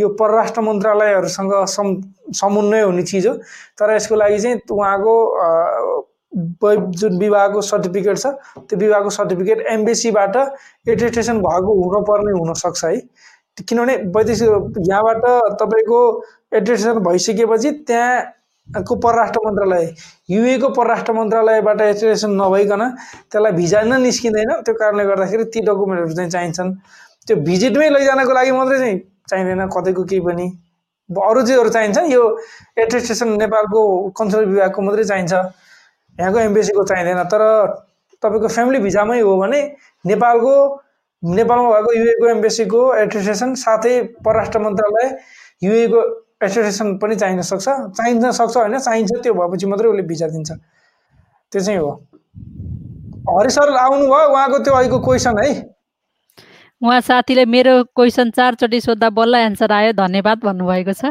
यो 0.00 0.08
परराष्ट्र 0.16 0.60
मन्त्रालयहरूसँग 0.64 1.52
सम् 1.68 1.92
समन्वय 2.40 2.82
हुने 2.88 3.02
चिज 3.04 3.26
हो। 3.26 3.34
तर 3.78 3.92
यसको 3.94 4.14
लागि 4.16 4.38
चाहिँ 4.40 4.56
उहाँको 4.64 5.14
जुन 6.32 7.18
विवाहको 7.18 7.60
सर्टिफिकेट 7.62 8.18
छ 8.18 8.26
त्यो 8.68 8.78
विवाहको 8.78 9.10
सर्टिफिकेट 9.10 9.60
एम्बेसीबाट 9.72 10.36
एटेस्टेसन 10.88 11.38
भएको 11.42 11.74
हुनुपर्ने 11.82 12.32
हुनसक्छ 12.38 12.84
है। 12.84 12.96
किनभने 13.58 13.96
वैदेशिक 14.16 14.48
यहाँबाट 14.88 15.22
तपाईँको 15.60 16.00
एटेस्टेसन 16.56 16.98
भइसकेपछि 17.04 17.70
त्यहाँको 17.88 18.94
परराष्ट्र 19.06 19.40
मन्त्रालय 19.46 19.84
युएको 20.30 20.68
परराष्ट्र 20.76 21.12
मन्त्रालयबाट 21.12 21.80
एटेस्टेसन 21.80 22.30
नभइकन 22.40 22.82
त्यसलाई 23.32 23.52
भिजा 23.52 23.82
नै 23.82 23.98
निस्किँदैन। 24.02 24.52
त्यो 24.66 24.74
कारणले 24.74 25.04
गर्दाखेरि 25.04 25.44
ती 25.54 25.60
डकुमेन्टहरू 25.66 26.14
चाहिँ 26.14 26.30
चाहिन्छन्। 26.30 26.74
त्यो 27.26 27.36
भिजिटमै 27.48 27.88
लैजानको 27.90 28.32
लागि 28.32 28.50
मात्रै 28.52 28.78
चाहिँ 28.78 28.98
चाहिँदैन 29.30 29.66
कतैको 29.72 30.02
केही 30.04 30.20
पनि। 30.26 30.46
अरू 31.10 31.42
चिजहरू 31.46 31.70
चाहिन्छ 31.70 31.98
यो 32.12 32.22
एटेस्टेसन 32.78 33.28
नेपालको 33.40 33.80
कन्सुलर 34.18 34.44
विभागको 34.52 34.82
मात्रै 34.82 35.04
चाहिन्छ। 35.04 35.34
यहाँको 36.20 36.38
एम्बेसीको 36.40 36.84
चाहिँदैन 36.84 37.22
तर 37.32 37.42
तपाईँको 38.22 38.48
फ्यामिली 38.48 38.78
भिजामै 38.80 39.20
हो 39.20 39.36
भने 39.36 39.60
नेपालको 40.04 40.54
नेपालमा 41.22 41.68
भएको 41.70 41.92
युएको 41.98 42.28
एम्बेसीको 42.28 42.80
एटेस्टेसन 42.96 43.54
साथै 43.56 43.94
परराष्ट्र 44.24 44.58
मन्त्रालय 44.58 45.06
युएको 45.62 46.00
एटेस्टेसन 46.44 46.96
पनि 46.98 47.16
चाहिन 47.16 47.40
सक्छ। 47.42 47.68
चाहिन 47.96 48.30
सक्छ 48.30 48.56
होइन 48.56 48.78
चाहिन्छ 48.78 49.12
त्यो 49.22 49.34
भएपछि 49.34 49.66
मात्रै 49.66 49.88
उसले 49.88 50.02
भिजा 50.02 50.26
दिन्छ। 50.28 50.50
त्यो 51.52 51.60
चाहिँ 51.60 51.78
हो। 51.80 51.90
हरि 53.30 53.50
सर 53.50 53.74
आउनुभयो 53.76 54.28
उहाँको 54.32 54.58
त्यो 54.58 54.74
अहिलेको 54.74 54.98
क्वेसन 55.04 55.38
है। 55.38 55.50
उहाँ 56.82 57.00
साथीले 57.00 57.44
मेरो 57.48 57.82
क्वेसन 57.96 58.30
चारचोटि 58.30 58.80
सोद्धा 58.80 59.08
बल्ल 59.10 59.34
एन्सर 59.34 59.72
आयो 59.72 59.92
धन्यवाद 59.96 60.38
भन्नुभएको 60.44 60.92
छ। 60.92 61.04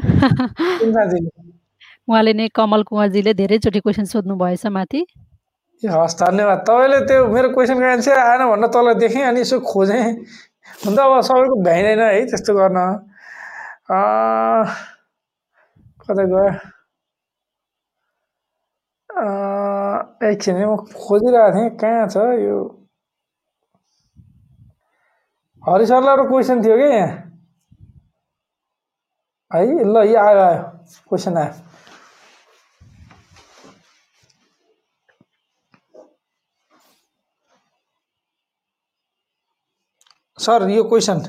उहाँले 2.08 2.34
नै 2.34 2.47
कमल 2.56 2.82
कुँवरजीले 2.89 3.34
धेरैचोटि 3.34 3.80
क्वेसन 3.82 4.06
सोध्नु 4.06 4.36
भएछ 4.38 4.66
माथि। 4.70 5.01
ए 5.84 5.88
हस् 5.89 6.16
धन्यवाद। 6.22 6.60
तपाईँले 6.68 6.99
त्यो 7.10 7.28
मेरो 7.34 7.49
क्वेसनको 7.53 7.86
एन्सर 7.95 8.18
आएन 8.18 8.41
भनेर 8.49 8.70
तल 8.74 8.93
देखेँ 9.01 9.24
अनि 9.26 9.41
यसो 9.41 9.60
खोजेँ। 9.66 10.03
हुन 10.86 10.93
त 10.95 10.99
अब 10.99 11.22
सबैको 11.26 11.56
भ्याइँदैन 11.66 12.01
है 12.01 12.26
त्यस्तो 12.30 12.53
गर्न। 12.53 12.78
कता 16.06 16.24
गयो? 16.24 16.45
एकछिन 20.30 20.56
म 20.70 20.76
खोजिरहेको 20.93 21.51
थिएँ 21.58 21.70
कहाँ 21.82 22.08
छ 22.14 22.18
यो? 22.45 22.58
हरि 25.64 25.86
सरलाई 25.89 26.14
एउटा 26.14 26.26
क्वेसन 26.30 26.58
थियो 26.64 26.76
कि 26.78 26.88
यहाँ? 26.93 27.10
है 29.51 29.62
ल 29.86 29.95
यो 30.12 30.18
आयो 30.20 30.39
आयो 30.45 30.62
क्वेसन 31.10 31.38
आयो। 31.38 31.53
सर 40.46 40.70
यो 40.70 40.84
क्वेसन। 40.91 41.20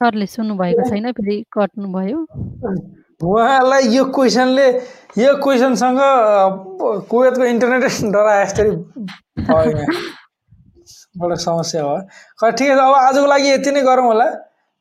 सरले 0.00 0.26
सुन्नुभएको 0.26 0.82
छैन 0.90 1.06
फेरि 1.12 1.36
कट्नुभयो। 1.54 2.18
उहाँलाई 3.20 3.82
यो 3.94 4.04
क्वेसनले 4.16 4.66
यो 5.18 5.30
क्वेसनसँग 5.42 6.00
कुवेतको 7.10 7.44
इन्टरनेट 7.44 7.82
डराए 8.14 8.44
जस्तै 8.44 8.64
बडो 11.18 11.36
समस्या 11.44 11.82
भयो 11.82 12.00
खै 12.40 12.50
ठिकै 12.58 12.74
छ 12.76 12.80
अब 12.80 12.94
आजको 12.94 13.26
लागि 13.26 13.48
यति 13.50 13.70
नै 13.74 13.82
गरौँ 13.88 14.06
होला। 14.06 14.26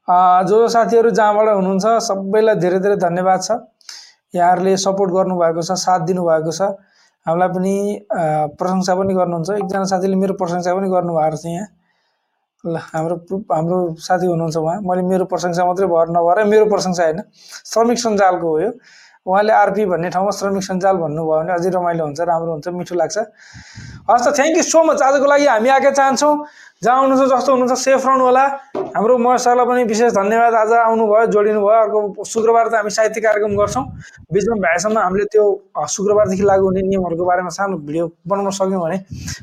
जो 0.08 0.56
जो 0.62 0.68
साथीहरू 0.76 1.10
जहाँबाट 1.20 1.48
हुनुहुन्छ 1.50 1.86
सबैलाई 2.08 2.56
धेरै 2.64 2.80
धेरै 2.86 2.98
धन्यवाद 3.02 3.40
छ। 3.42 3.50
यहाँहरूले 4.34 4.76
सपोर्ट 4.86 5.10
गर्नुभएको 5.18 5.62
छ 5.68 5.72
साथ 5.84 6.06
दिनुभएको 6.08 6.52
छ। 6.60 6.62
हामीलाई 7.28 7.50
पनि 7.56 7.76
प्रशंसा 8.58 8.96
पनि 8.96 9.14
गर्नुहुन्छ। 9.14 9.50
एकजना 9.62 9.84
साथीले 9.92 10.16
मेरो 10.16 10.34
प्रशंसा 10.40 10.74
पनि 10.76 10.88
गर्नुभएको 10.90 11.38
छ 11.38 11.46
यहाँ। 11.46 11.68
ल 12.64 12.76
हाम्रो 12.94 13.16
हाम्रो 13.52 13.78
साथी 14.00 14.26
हुनुहुन्छ 14.28 14.58
उहाँ। 14.58 14.78
मैले 14.88 15.02
मेरो 15.12 15.26
प्रशंसा 15.32 15.66
मात्रै 15.66 15.88
भएर 15.88 16.08
नभएर 16.16 16.44
मेरो 16.48 16.66
प्रशंसा 16.72 17.04
होइन 17.04 17.20
श्रमिक 17.72 17.98
सञ्जालको 18.00 18.48
हो 18.48 18.60
यो। 18.60 18.72
उहाँले 19.28 19.54
आरपी 19.54 19.84
भन्ने 19.92 20.10
ठाउँमा 20.10 20.32
श्रमिक 20.40 20.64
सञ्जाल 20.64 20.96
भन्नुभयो 21.04 21.38
भने 21.38 21.52
अझै 21.54 21.70
रमाइलो 21.76 22.04
हुन्छ 22.08 22.20
राम्रो 22.32 22.52
हुन्छ 22.52 22.68
मिठो 22.80 22.96
लाग्छ। 22.96 23.18
हस् 24.08 24.24
त 24.24 24.28
थ्याङ्क 24.40 24.56
यू 24.58 24.64
सो 24.64 24.80
मच 24.88 25.02
आजको 25.04 25.26
लागि 25.28 25.46
हामी 25.52 25.70
आएका 25.70 25.92
चाहन्छौँ। 26.00 26.34
जहाँ 26.84 27.00
हुनुहुन्छ 27.02 27.34
जस्तो 27.34 27.52
हुनुहुन्छ 27.52 27.80
सेफ 27.80 28.06
रहनु 28.06 28.24
होला 28.24 28.44
हाम्रो 28.94 29.18
महेश 29.18 29.42
सरलाई 29.42 29.66
पनि 29.66 29.84
विशेष 29.90 30.12
धन्यवाद। 30.14 30.54
आज 30.54 30.72
आउनुभयो 30.78 31.26
जोडिनु 31.34 31.60
भयो 31.66 31.78
अर्को 31.82 32.24
शुक्रबार 32.24 32.68
त 32.70 32.74
हामी 32.78 32.90
साहित्य 32.94 33.22
कार्यक्रम 33.26 33.54
गर्छौँ। 33.58 33.84
बिचमा 34.30 34.56
भ्याएसम्म 34.62 34.98
हामीले 34.98 35.26
त्यो 35.34 35.44
शुक्रबारदेखि 35.90 36.44
लागु 36.46 36.66
हुने 36.70 36.82
नियमहरूको 36.86 37.26
बारेमा 37.26 37.50
सानो 37.58 37.78
भिडियो 37.82 38.06
बनाउन 38.30 38.52
सक्यौँ 38.62 38.82
भने 38.86 38.98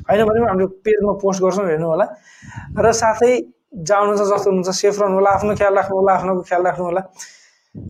होइन 0.07 0.21
भने 0.25 0.39
पनि 0.39 0.47
हामीले 0.47 0.67
पेजमा 0.79 1.13
पोस्ट 1.19 1.39
गर्छौँ 1.43 1.65
हेर्नु 1.67 1.87
होला 1.91 2.05
र 2.79 2.91
साथै 3.03 3.31
जहाँ 3.83 3.99
हुनुहुन्छ 4.01 4.23
जस्तो 4.31 4.47
हुनुहुन्छ 4.49 4.71
सेफ 4.79 4.95
रहनु 5.01 5.15
होला 5.19 5.29
आफ्नो 5.35 5.55
ख्याल 5.59 5.73
राख्नु 5.75 5.95
होला 5.99 6.11
आफ्नोको 6.15 6.41
ख्याल 6.47 6.61
राख्नु 6.67 6.85
होला 6.87 7.01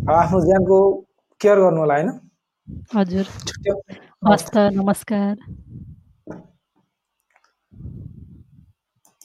आफ्नो 0.09 0.37
ज्यानको 0.45 0.77
केयर 1.41 1.57
गर्नु 1.61 1.79
होला 1.85 1.93
होइन? 1.93 2.09
हजुर। 2.97 3.25
नमस्कार। 4.25 5.37